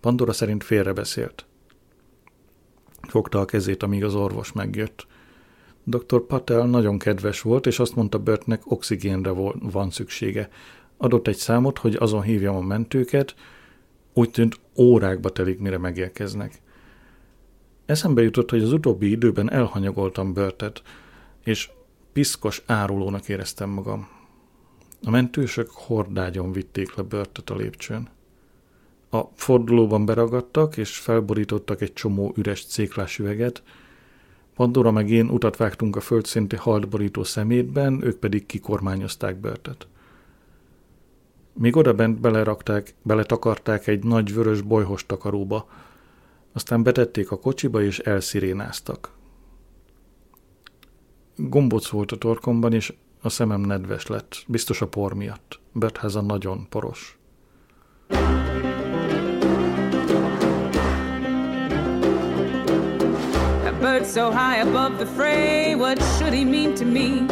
Pandora 0.00 0.32
szerint 0.32 0.64
félrebeszélt. 0.64 1.46
Fogta 3.08 3.40
a 3.40 3.44
kezét, 3.44 3.82
amíg 3.82 4.04
az 4.04 4.14
orvos 4.14 4.52
megjött. 4.52 5.06
Dr. 5.82 6.26
Patel 6.26 6.66
nagyon 6.66 6.98
kedves 6.98 7.40
volt, 7.40 7.66
és 7.66 7.78
azt 7.78 7.94
mondta 7.94 8.18
Bertnek, 8.18 8.70
oxigénre 8.70 9.30
van 9.60 9.90
szüksége. 9.90 10.48
Adott 10.96 11.28
egy 11.28 11.36
számot, 11.36 11.78
hogy 11.78 11.94
azon 11.94 12.22
hívjam 12.22 12.56
a 12.56 12.60
mentőket, 12.60 13.34
úgy 14.12 14.30
tűnt 14.30 14.60
órákba 14.76 15.30
telik, 15.30 15.58
mire 15.58 15.78
megérkeznek. 15.78 16.60
Eszembe 17.86 18.22
jutott, 18.22 18.50
hogy 18.50 18.62
az 18.62 18.72
utóbbi 18.72 19.10
időben 19.10 19.50
elhanyagoltam 19.50 20.32
Börtet, 20.32 20.82
és 21.42 21.70
piszkos 22.14 22.62
árulónak 22.66 23.28
éreztem 23.28 23.70
magam. 23.70 24.08
A 25.02 25.10
mentősök 25.10 25.70
hordágyon 25.70 26.52
vitték 26.52 26.94
le 26.94 27.02
Börtet 27.02 27.50
a 27.50 27.56
lépcsőn. 27.56 28.08
A 29.10 29.20
fordulóban 29.34 30.06
beragadtak, 30.06 30.76
és 30.76 30.98
felborítottak 30.98 31.80
egy 31.80 31.92
csomó 31.92 32.32
üres 32.36 32.64
céklás 32.64 33.18
üveget, 33.18 33.62
Pandora 34.54 34.90
meg 34.90 35.10
én 35.10 35.28
utat 35.28 35.56
vágtunk 35.56 35.96
a 35.96 36.00
földszinti 36.00 36.56
haltborító 36.56 37.24
szemétben, 37.24 38.00
ők 38.02 38.18
pedig 38.18 38.46
kikormányozták 38.46 39.36
Börtet. 39.36 39.86
Még 41.52 41.76
oda 41.76 41.94
bent 41.94 42.20
belerakták, 42.20 42.94
beletakarták 43.02 43.86
egy 43.86 44.04
nagy 44.04 44.34
vörös 44.34 44.60
bolyhos 44.60 45.06
takaróba, 45.06 45.68
aztán 46.52 46.82
betették 46.82 47.30
a 47.30 47.38
kocsiba 47.38 47.82
és 47.82 47.98
elszirénáztak. 47.98 49.10
Gomboc 51.36 51.90
volt 51.90 52.12
a 52.12 52.16
torkomban, 52.16 52.72
és 52.72 52.92
a 53.20 53.28
szemem 53.28 53.60
nedves 53.60 54.06
lett, 54.06 54.44
biztos 54.46 54.80
a 54.80 54.86
por 54.86 55.14
miatt. 55.14 55.60
Bertháza 55.72 56.20
nagyon 56.20 56.66
poros. 56.68 57.18
bird 63.84 64.06
so 64.06 64.30
high 64.30 64.60
above 64.60 64.96
the 64.98 65.04
fray, 65.04 65.74
what 65.74 65.98
should 66.16 66.32
he 66.32 66.42
mean 66.42 66.74
to 66.74 66.86
me? 66.86 67.26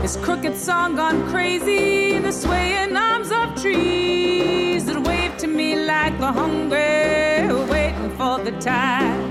His 0.00 0.16
crooked 0.18 0.56
song 0.56 0.94
gone 0.94 1.28
crazy, 1.28 2.20
the 2.20 2.30
swaying 2.30 2.96
arms 2.96 3.32
of 3.32 3.60
trees 3.60 4.84
that 4.86 5.02
wave 5.02 5.36
to 5.38 5.48
me 5.48 5.74
like 5.74 6.16
the 6.20 6.30
hungry 6.30 7.52
waiting 7.68 8.10
for 8.16 8.38
the 8.44 8.52
tide. 8.60 9.21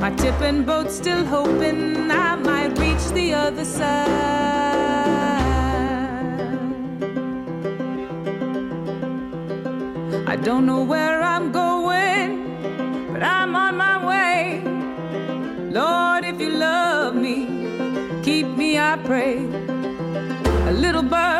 My 0.00 0.10
tipping 0.12 0.64
boat 0.64 0.90
still 0.90 1.26
hoping 1.26 2.10
I 2.10 2.34
might 2.34 2.78
reach 2.78 3.04
the 3.12 3.34
other 3.34 3.66
side. 3.66 4.08
I 10.26 10.36
don't 10.36 10.64
know 10.64 10.82
where 10.82 11.22
I'm 11.22 11.52
going, 11.52 13.12
but 13.12 13.22
I'm 13.22 13.54
on 13.54 13.76
my 13.76 13.96
way. 14.10 14.62
Lord, 15.70 16.24
if 16.24 16.40
you 16.40 16.48
love 16.48 17.14
me, 17.14 17.44
keep 18.22 18.46
me, 18.46 18.78
I 18.78 18.96
pray. 19.04 19.36
A 20.70 20.72
little 20.72 21.02
bird 21.02 21.39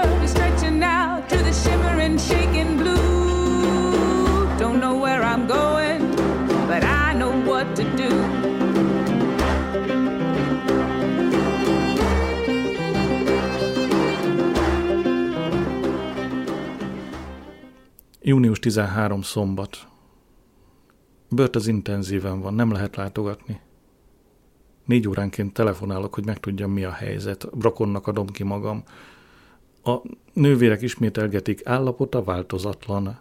Június 18.23 18.59
13 18.59 19.23
szombat. 19.23 19.89
Bört 21.29 21.57
az 21.57 21.67
intenzíven 21.67 22.41
van, 22.41 22.55
nem 22.55 22.73
lehet 22.73 22.97
látogatni. 22.97 23.61
Négy 24.85 25.09
óránként 25.09 25.53
telefonálok, 25.53 26.15
hogy 26.15 26.27
megtudjam, 26.27 26.71
mi 26.71 26.85
a 26.85 26.91
helyzet. 26.91 27.59
Brakonnak 27.59 28.07
adom 28.07 28.27
ki 28.27 28.43
magam. 28.43 28.83
A 29.85 29.97
nővérek 30.33 30.83
ismételgetik, 30.83 31.67
állapota 31.67 32.23
változatlan. 32.23 33.21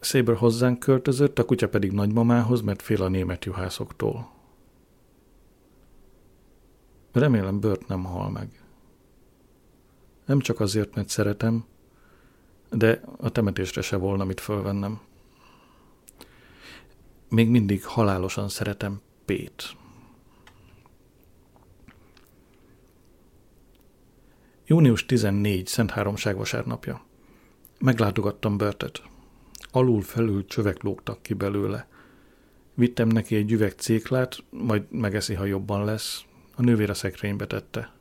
Saber 0.00 0.36
hozzánk 0.36 0.78
költözött, 0.78 1.38
a 1.38 1.44
kutya 1.44 1.68
pedig 1.68 1.92
nagymamához, 1.92 2.60
mert 2.60 2.82
fél 2.82 3.02
a 3.02 3.08
német 3.08 3.44
juhászoktól. 3.44 4.30
Remélem 7.12 7.60
Bört 7.60 7.88
nem 7.88 8.04
hal 8.04 8.30
meg. 8.30 8.64
Nem 10.26 10.40
csak 10.40 10.60
azért, 10.60 10.94
mert 10.94 11.08
szeretem, 11.08 11.64
de 12.70 13.00
a 13.16 13.30
temetésre 13.30 13.80
se 13.82 13.96
volna 13.96 14.24
mit 14.24 14.40
fölvennem. 14.40 15.00
Még 17.28 17.48
mindig 17.48 17.84
halálosan 17.84 18.48
szeretem 18.48 19.00
Pét. 19.24 19.76
Június 24.66 25.06
14. 25.06 25.66
Szent 25.66 25.90
Háromság 25.90 26.36
vasárnapja. 26.36 27.04
Meglátogattam 27.78 28.56
Börtet. 28.56 29.02
Alul-felül 29.70 30.46
csövek 30.46 30.82
lógtak 30.82 31.22
ki 31.22 31.34
belőle. 31.34 31.88
Vittem 32.74 33.08
neki 33.08 33.36
egy 33.36 33.52
üveg 33.52 33.72
céklát, 33.72 34.44
majd 34.50 34.82
megeszi, 34.90 35.34
ha 35.34 35.44
jobban 35.44 35.84
lesz. 35.84 36.24
A 36.54 36.62
nővér 36.62 36.90
a 36.90 36.94
szekrénybe 36.94 37.46
tette. 37.46 37.92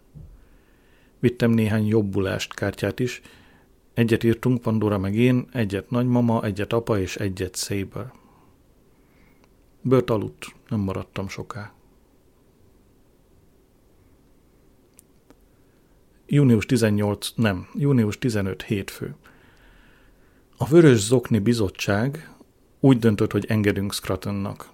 Vittem 1.20 1.52
néhány 1.52 1.88
jobbulást 1.88 2.54
kártyát 2.54 3.00
is. 3.00 3.22
Egyet 3.96 4.24
írtunk 4.24 4.62
Pandora 4.62 4.98
meg 4.98 5.16
én, 5.16 5.48
egyet 5.52 5.90
nagymama, 5.90 6.44
egyet 6.44 6.74
apa 6.74 7.00
és 7.00 7.16
egyet 7.16 7.56
Saber. 7.56 8.12
Bört 9.82 10.10
aludt, 10.10 10.56
nem 10.70 10.80
maradtam 10.80 11.28
soká. 11.28 11.74
Június 16.28 16.66
18, 16.66 17.32
nem, 17.36 17.68
június 17.74 18.18
15 18.18 18.62
hétfő. 18.62 19.16
A 20.58 20.66
Vörös 20.66 21.00
Zokni 21.00 21.40
Bizottság 21.40 22.36
úgy 22.80 23.00
döntött, 23.00 23.32
hogy 23.32 23.46
engedünk 23.48 23.94
Scratonnak. 23.94 24.70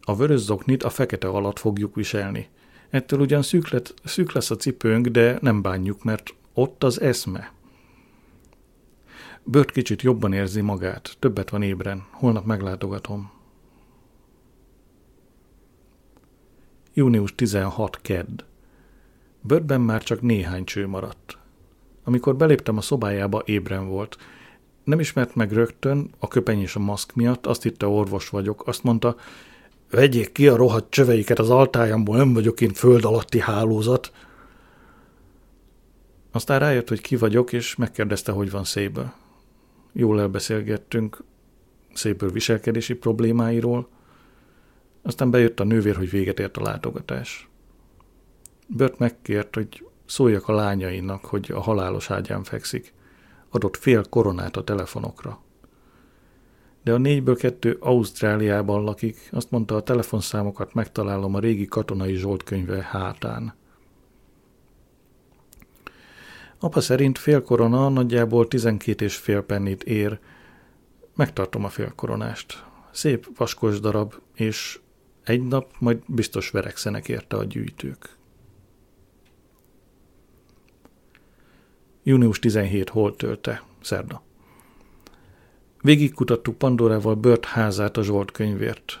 A 0.00 0.16
vörös 0.16 0.40
zoknit 0.40 0.82
a 0.82 0.90
fekete 0.90 1.28
alatt 1.28 1.58
fogjuk 1.58 1.94
viselni. 1.94 2.48
Ettől 2.90 3.20
ugyan 3.20 3.42
szűk, 3.42 3.68
lett, 3.68 3.94
szűk 4.04 4.32
lesz 4.32 4.50
a 4.50 4.56
cipőnk, 4.56 5.06
de 5.06 5.38
nem 5.40 5.62
bánjuk, 5.62 6.04
mert 6.04 6.34
ott 6.52 6.84
az 6.84 7.00
eszme. 7.00 7.52
Bört 9.48 9.70
kicsit 9.70 10.02
jobban 10.02 10.32
érzi 10.32 10.60
magát, 10.60 11.16
többet 11.18 11.50
van 11.50 11.62
ébren, 11.62 12.06
holnap 12.10 12.44
meglátogatom. 12.44 13.30
Június 16.94 17.34
16 17.34 17.98
kedd. 18.02 18.42
Börtben 19.40 19.80
már 19.80 20.02
csak 20.02 20.20
néhány 20.20 20.64
cső 20.64 20.86
maradt. 20.86 21.38
Amikor 22.04 22.36
beléptem 22.36 22.76
a 22.76 22.80
szobájába, 22.80 23.42
ébren 23.44 23.88
volt. 23.88 24.16
Nem 24.84 25.00
ismert 25.00 25.34
meg 25.34 25.52
rögtön, 25.52 26.10
a 26.18 26.28
köpeny 26.28 26.60
és 26.60 26.76
a 26.76 26.80
maszk 26.80 27.14
miatt, 27.14 27.46
azt 27.46 27.62
hitte 27.62 27.86
orvos 27.86 28.28
vagyok, 28.28 28.66
azt 28.66 28.82
mondta, 28.82 29.16
vegyék 29.90 30.32
ki 30.32 30.48
a 30.48 30.56
rohadt 30.56 30.90
csöveiket 30.90 31.38
az 31.38 31.50
altájamból, 31.50 32.16
nem 32.16 32.32
vagyok 32.32 32.60
én 32.60 32.72
föld 32.72 33.04
alatti 33.04 33.40
hálózat. 33.40 34.12
Aztán 36.30 36.58
rájött, 36.58 36.88
hogy 36.88 37.00
ki 37.00 37.16
vagyok, 37.16 37.52
és 37.52 37.76
megkérdezte, 37.76 38.32
hogy 38.32 38.50
van 38.50 38.64
széből. 38.64 39.12
Jól 39.98 40.20
elbeszélgettünk 40.20 41.24
szépből 41.94 42.30
viselkedési 42.30 42.94
problémáiról, 42.94 43.88
aztán 45.02 45.30
bejött 45.30 45.60
a 45.60 45.64
nővér, 45.64 45.96
hogy 45.96 46.10
véget 46.10 46.40
ért 46.40 46.56
a 46.56 46.62
látogatás. 46.62 47.48
Bört 48.66 48.98
megkért, 48.98 49.54
hogy 49.54 49.86
szóljak 50.06 50.48
a 50.48 50.52
lányainak, 50.52 51.24
hogy 51.24 51.50
a 51.54 51.60
halálos 51.60 52.10
ágyán 52.10 52.42
fekszik. 52.44 52.94
Adott 53.50 53.76
fél 53.76 54.04
koronát 54.04 54.56
a 54.56 54.64
telefonokra. 54.64 55.40
De 56.82 56.92
a 56.92 56.98
négyből 56.98 57.36
kettő 57.36 57.76
Ausztráliában 57.80 58.84
lakik, 58.84 59.28
azt 59.32 59.50
mondta, 59.50 59.76
a 59.76 59.82
telefonszámokat 59.82 60.74
megtalálom 60.74 61.34
a 61.34 61.38
régi 61.38 61.66
katonai 61.66 62.14
zsoltkönyve 62.14 62.82
hátán. 62.82 63.54
Apa 66.58 66.80
szerint 66.80 67.18
fél 67.18 67.42
korona 67.42 67.88
nagyjából 67.88 68.48
12 68.48 69.04
és 69.04 69.16
fél 69.16 69.42
pennit 69.42 69.82
ér. 69.82 70.18
Megtartom 71.14 71.64
a 71.64 71.68
fél 71.68 71.92
koronást. 71.94 72.64
Szép 72.90 73.36
vaskos 73.36 73.80
darab, 73.80 74.14
és 74.34 74.80
egy 75.24 75.42
nap 75.42 75.70
majd 75.78 75.98
biztos 76.06 76.50
verekszenek 76.50 77.08
érte 77.08 77.36
a 77.36 77.44
gyűjtők. 77.44 78.16
Június 82.02 82.38
17 82.38 82.88
hol 82.88 83.16
tölte, 83.16 83.62
szerda. 83.80 84.22
Végigkutattuk 85.80 86.58
Pandorával 86.58 87.14
Bört 87.14 87.44
házát 87.44 87.96
a 87.96 88.02
Zsolt 88.02 88.30
könyvért. 88.30 89.00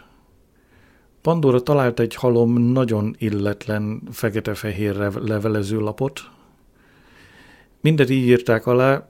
Pandora 1.20 1.60
talált 1.60 2.00
egy 2.00 2.14
halom 2.14 2.52
nagyon 2.52 3.14
illetlen 3.18 4.02
fekete-fehér 4.10 4.96
levelező 5.14 5.78
lapot. 5.78 6.35
Mindet 7.86 8.10
így 8.10 8.26
írták 8.26 8.66
alá, 8.66 9.08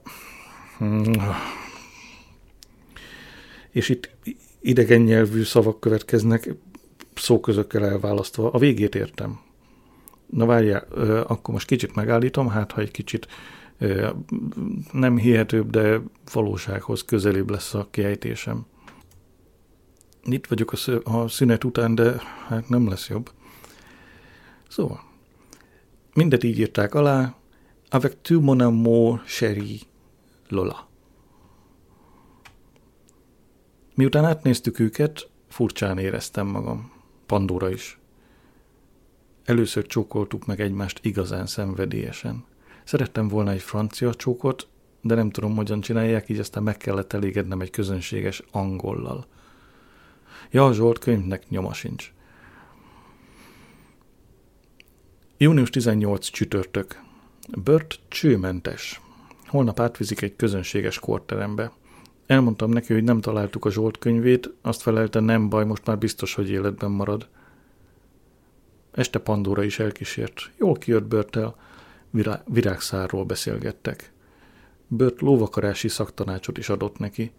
és 3.71 3.89
itt 3.89 4.09
idegen 4.59 5.01
nyelvű 5.01 5.43
szavak 5.43 5.79
következnek, 5.79 6.55
szóközökkel 7.13 7.85
elválasztva. 7.85 8.51
A 8.51 8.57
végét 8.57 8.95
értem. 8.95 9.39
Na 10.25 10.45
várjál, 10.45 10.87
akkor 11.27 11.53
most 11.53 11.67
kicsit 11.67 11.95
megállítom, 11.95 12.49
hát 12.49 12.71
ha 12.71 12.81
egy 12.81 12.91
kicsit 12.91 13.27
nem 14.91 15.17
hihetőbb, 15.17 15.69
de 15.69 16.01
valósághoz 16.33 17.05
közelébb 17.05 17.49
lesz 17.49 17.73
a 17.73 17.87
kiejtésem. 17.91 18.65
Itt 20.23 20.47
vagyok 20.47 20.73
a 21.03 21.27
szünet 21.27 21.63
után, 21.63 21.95
de 21.95 22.21
hát 22.47 22.69
nem 22.69 22.89
lesz 22.89 23.09
jobb. 23.09 23.31
Szóval, 24.69 25.03
mindet 26.13 26.43
így 26.43 26.59
írták 26.59 26.95
alá, 26.95 27.36
avec 27.89 28.21
tout 28.21 28.41
mon 28.41 28.59
amour 28.59 29.21
chéri, 29.25 29.81
Lola. 30.49 30.87
Miután 33.95 34.25
átnéztük 34.25 34.79
őket, 34.79 35.29
furcsán 35.47 35.97
éreztem 35.97 36.47
magam. 36.47 36.91
Pandora 37.25 37.69
is. 37.69 37.99
Először 39.43 39.85
csókoltuk 39.85 40.45
meg 40.45 40.59
egymást 40.59 40.99
igazán 41.01 41.45
szenvedélyesen. 41.45 42.45
Szerettem 42.83 43.27
volna 43.27 43.51
egy 43.51 43.61
francia 43.61 44.13
csókot, 44.13 44.67
de 45.01 45.15
nem 45.15 45.29
tudom, 45.29 45.55
hogyan 45.55 45.81
csinálják, 45.81 46.29
így 46.29 46.39
aztán 46.39 46.63
meg 46.63 46.77
kellett 46.77 47.13
elégednem 47.13 47.61
egy 47.61 47.69
közönséges 47.69 48.43
angollal. 48.51 49.25
Ja, 50.51 50.65
a 50.65 50.73
Zsolt 50.73 50.99
könyvnek 50.99 51.49
nyoma 51.49 51.73
sincs. 51.73 52.13
Június 55.37 55.69
18 55.69 56.27
csütörtök. 56.27 57.05
Bört 57.55 57.99
csőmentes. 58.07 59.01
Holnap 59.45 59.79
átvizik 59.79 60.21
egy 60.21 60.35
közönséges 60.35 60.99
korterembe. 60.99 61.71
Elmondtam 62.25 62.69
neki, 62.69 62.93
hogy 62.93 63.03
nem 63.03 63.21
találtuk 63.21 63.65
a 63.65 63.71
Zsolt 63.71 63.97
könyvét, 63.97 64.53
azt 64.61 64.81
felelte, 64.81 65.19
nem 65.19 65.49
baj, 65.49 65.65
most 65.65 65.85
már 65.85 65.97
biztos, 65.97 66.33
hogy 66.33 66.49
életben 66.49 66.91
marad. 66.91 67.27
Este 68.91 69.19
Pandora 69.19 69.63
is 69.63 69.79
elkísért. 69.79 70.51
Jól 70.57 70.73
kijött 70.73 71.03
Börtel, 71.03 71.55
virá- 72.09 72.43
virágszárról 72.47 73.25
beszélgettek. 73.25 74.11
Bört 74.87 75.21
lóvakarási 75.21 75.87
szaktanácsot 75.87 76.57
is 76.57 76.69
adott 76.69 76.97
neki. 76.97 77.31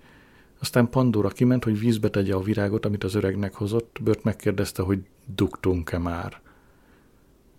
Aztán 0.58 0.90
Pandora 0.90 1.28
kiment, 1.28 1.64
hogy 1.64 1.78
vízbe 1.78 2.10
tegye 2.10 2.34
a 2.34 2.42
virágot, 2.42 2.84
amit 2.84 3.04
az 3.04 3.14
öregnek 3.14 3.54
hozott. 3.54 3.98
Bört 4.02 4.22
megkérdezte, 4.22 4.82
hogy 4.82 5.00
dugtunk-e 5.34 5.98
már. 5.98 6.40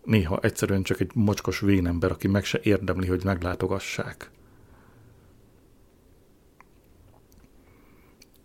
Néha 0.10 0.40
egyszerűen 0.42 0.84
csak 0.84 1.00
egy 1.00 1.12
mocskos 1.14 1.60
vénember, 1.60 2.12
aki 2.12 2.28
meg 2.28 2.44
se 2.44 2.60
érdemli, 2.64 3.08
hogy 3.08 3.24
meglátogassák. 3.24 4.32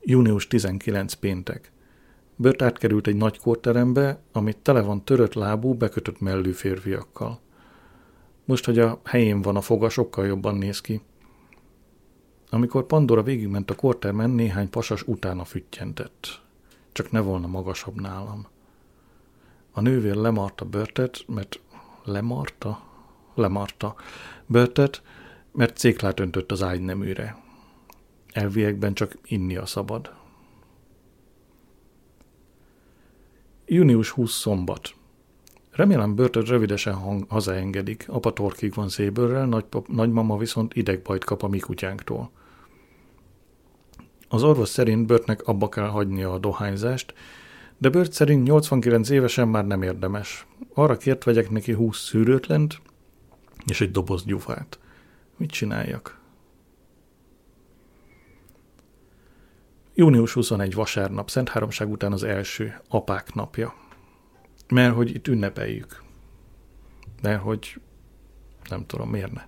Június 0.01 0.47
19 0.47 1.13
péntek. 1.13 1.73
Bört 2.37 2.63
átkerült 2.63 3.07
egy 3.07 3.17
nagy 3.17 3.39
kórterembe, 3.39 4.21
amit 4.33 4.57
tele 4.57 4.81
van 4.81 5.05
törött 5.05 5.35
lábú, 5.35 5.75
bekötött 5.75 6.21
mellű 6.21 6.51
férfiakkal. 6.51 7.41
Most, 8.45 8.65
hogy 8.65 8.79
a 8.79 9.01
helyén 9.05 9.43
van 9.43 9.57
a 9.57 9.61
foga, 9.61 9.89
sokkal 9.89 10.27
jobban 10.27 10.57
néz 10.57 10.81
ki. 10.81 11.01
Amikor 12.51 12.87
Pandora 12.87 13.23
végigment 13.23 13.71
a 13.71 13.75
kórtermen, 13.75 14.31
néhány 14.31 14.71
pasas 14.71 15.03
utána 15.03 15.45
füttyentett. 15.45 16.41
Csak 16.93 17.11
ne 17.11 17.21
volna 17.21 17.47
magasabb 17.47 18.01
nálam. 18.01 18.53
A 19.77 19.81
nővér 19.81 20.15
lemarta 20.15 20.65
börtet, 20.65 21.25
mert 21.27 21.61
lemarta? 22.05 22.83
Lemarta 23.35 23.95
börtet, 24.47 25.03
mert 25.53 25.77
céklát 25.77 26.21
öntött 26.21 26.53
az 26.53 26.63
ágyneműre. 26.63 27.43
Elviekben 28.33 28.95
csak 28.95 29.19
inni 29.25 29.57
a 29.57 29.67
szabad. 29.67 30.13
Június 33.67 34.11
20 34.11 34.33
szombat. 34.33 34.95
Remélem 35.71 36.15
börtöt 36.15 36.49
rövidesen 36.49 36.95
hang, 36.95 37.25
hazaengedik, 37.29 38.05
apa 38.09 38.33
torkig 38.33 38.75
van 38.75 38.89
szébőrrel, 38.89 39.47
nagypap, 39.47 39.89
nagymama 39.89 40.37
viszont 40.37 40.75
idegbajt 40.75 41.25
kap 41.25 41.43
a 41.43 41.49
mi 41.49 41.59
kutyánktól. 41.59 42.31
Az 44.29 44.43
orvos 44.43 44.69
szerint 44.69 45.07
Börtnek 45.07 45.43
abba 45.47 45.69
kell 45.69 45.89
hagynia 45.89 46.33
a 46.33 46.39
dohányzást, 46.39 47.15
de 47.79 47.89
Bört 47.89 48.13
szerint 48.13 48.47
89 48.47 49.09
évesen 49.11 49.49
már 49.49 49.67
nem 49.67 49.83
érdemes. 49.83 50.47
Arra 50.75 50.97
kért 50.97 51.25
vegyek 51.25 51.51
neki 51.51 51.73
20 51.73 51.99
szűrőtlent 51.99 52.81
és 53.67 53.81
egy 53.81 53.91
doboz 53.91 54.25
gyufát. 54.25 54.79
Mit 55.37 55.51
csináljak? 55.51 56.21
Június 59.95 60.33
21 60.33 60.75
vasárnap, 60.75 61.31
Szent 61.31 61.49
Háromság 61.49 61.91
után 61.91 62.13
az 62.13 62.23
első, 62.23 62.81
apák 62.89 63.35
napja. 63.35 63.75
Mert 64.69 64.95
hogy 64.95 65.15
itt 65.15 65.29
ünnepeljük. 65.29 66.03
Mert 67.23 67.43
hogy 67.43 67.81
nem 68.69 68.87
tudom, 68.87 69.11
miért 69.11 69.33
ne. 69.33 69.43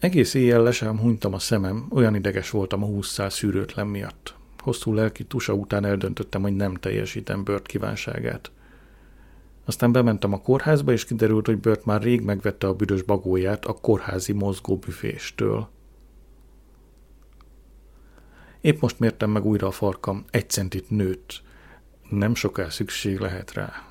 Egész 0.00 0.34
éjjel 0.34 0.62
le 0.62 0.72
sem 0.72 0.98
hunytam 0.98 1.34
a 1.34 1.38
szemem, 1.38 1.86
olyan 1.90 2.14
ideges 2.14 2.50
voltam 2.50 2.82
a 2.82 2.86
húszszál 2.86 3.30
szűrőtlen 3.30 3.86
miatt. 3.86 4.34
Hosszú 4.58 4.94
lelki 4.94 5.24
tusa 5.24 5.52
után 5.52 5.84
eldöntöttem, 5.84 6.42
hogy 6.42 6.56
nem 6.56 6.74
teljesítem 6.74 7.44
Bört 7.44 7.66
kívánságát. 7.66 8.50
Aztán 9.64 9.92
bementem 9.92 10.32
a 10.32 10.40
kórházba, 10.40 10.92
és 10.92 11.04
kiderült, 11.04 11.46
hogy 11.46 11.58
Bört 11.58 11.84
már 11.84 12.02
rég 12.02 12.20
megvette 12.20 12.66
a 12.66 12.74
büdös 12.74 13.02
bagóját 13.02 13.64
a 13.64 13.72
kórházi 13.72 14.32
mozgóbüféstől. 14.32 15.68
Épp 18.60 18.80
most 18.80 18.98
mértem 18.98 19.30
meg 19.30 19.44
újra 19.44 19.66
a 19.66 19.70
farkam, 19.70 20.24
egy 20.30 20.50
centit 20.50 20.90
nőtt. 20.90 21.42
Nem 22.10 22.34
soká 22.34 22.68
szükség 22.68 23.18
lehet 23.18 23.52
rá. 23.52 23.89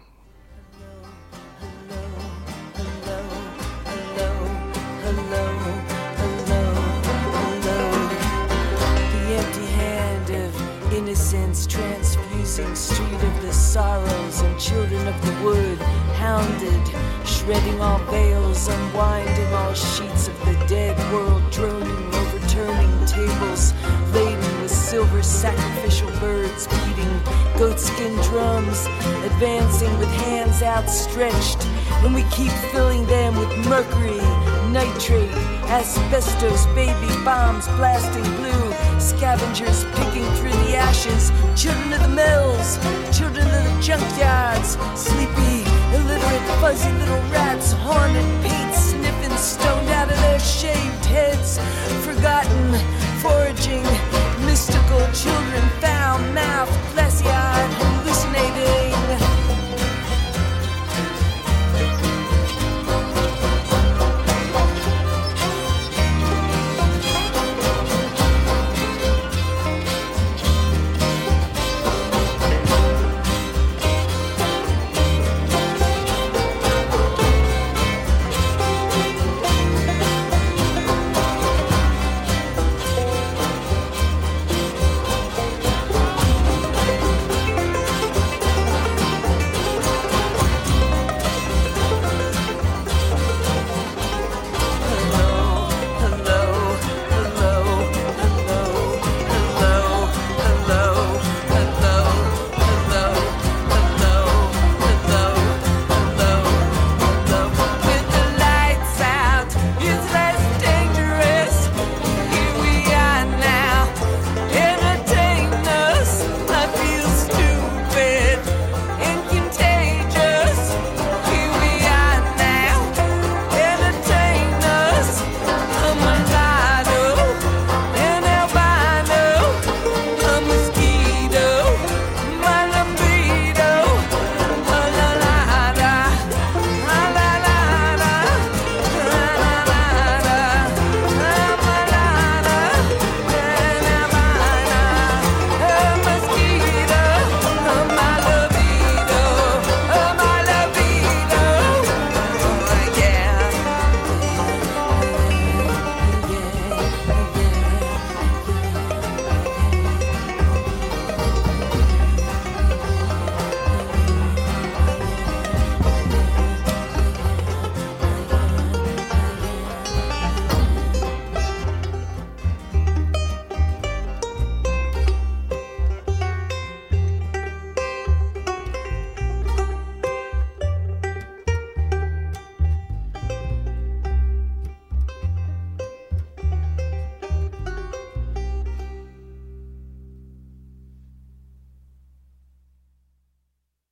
Transfusing 12.60 12.76
street 12.76 13.24
of 13.24 13.42
the 13.42 13.54
sorrows 13.54 14.42
and 14.42 14.60
children 14.60 15.08
of 15.08 15.26
the 15.26 15.44
wood 15.44 15.78
hounded 16.18 16.82
shredding 17.26 17.80
all 17.82 18.00
veils 18.06 18.68
unwinding 18.68 19.54
all 19.54 19.74
sheets 19.74 20.28
of 20.28 20.40
the 20.46 20.54
dead 20.68 20.98
world 21.12 21.42
droning 21.52 22.14
overturning 22.16 23.06
tables 23.06 23.74
laden 24.14 24.62
with 24.62 24.72
silver 24.72 25.22
sacrificial 25.22 26.10
birds 26.20 26.68
beating 26.68 27.20
goatskin 27.58 28.14
drums 28.24 28.86
advancing 29.26 29.98
with 30.00 30.10
hands 30.10 30.62
outstretched 30.62 31.66
and 32.04 32.14
we 32.14 32.24
keep 32.32 32.52
filling 32.72 33.06
them 33.06 33.36
with 33.38 33.68
mercury 33.68 34.18
nitrate 34.72 35.32
asbestos 35.70 36.66
baby 36.68 37.14
bombs 37.24 37.68
blasting 37.78 38.24
blue 38.36 38.89
Scavengers 39.00 39.86
picking 39.96 40.26
through 40.36 40.52
the 40.52 40.76
ashes, 40.76 41.32
children 41.56 41.94
of 41.94 42.02
the 42.02 42.10
mills, 42.10 42.78
children 43.18 43.48
of 43.48 43.64
the 43.64 43.76
junkyards, 43.82 44.76
sleepy, 44.96 45.64
illiterate, 45.96 46.60
fuzzy 46.60 46.92
little 47.00 47.22
rats, 47.32 47.72
haunted 47.72 48.26
paint 48.44 48.74
sniffing, 48.76 49.38
stoned 49.38 49.90
out 49.90 50.12
of 50.12 50.18
their 50.20 50.40
shaved 50.40 51.06
heads, 51.06 51.60
forgotten, 52.06 52.74
foraging, 53.22 53.84
mystical 54.46 55.02
children, 55.14 55.64
foul 55.80 56.20
mouthed, 56.34 56.72
glassy 56.94 57.28
eyes. 57.28 57.59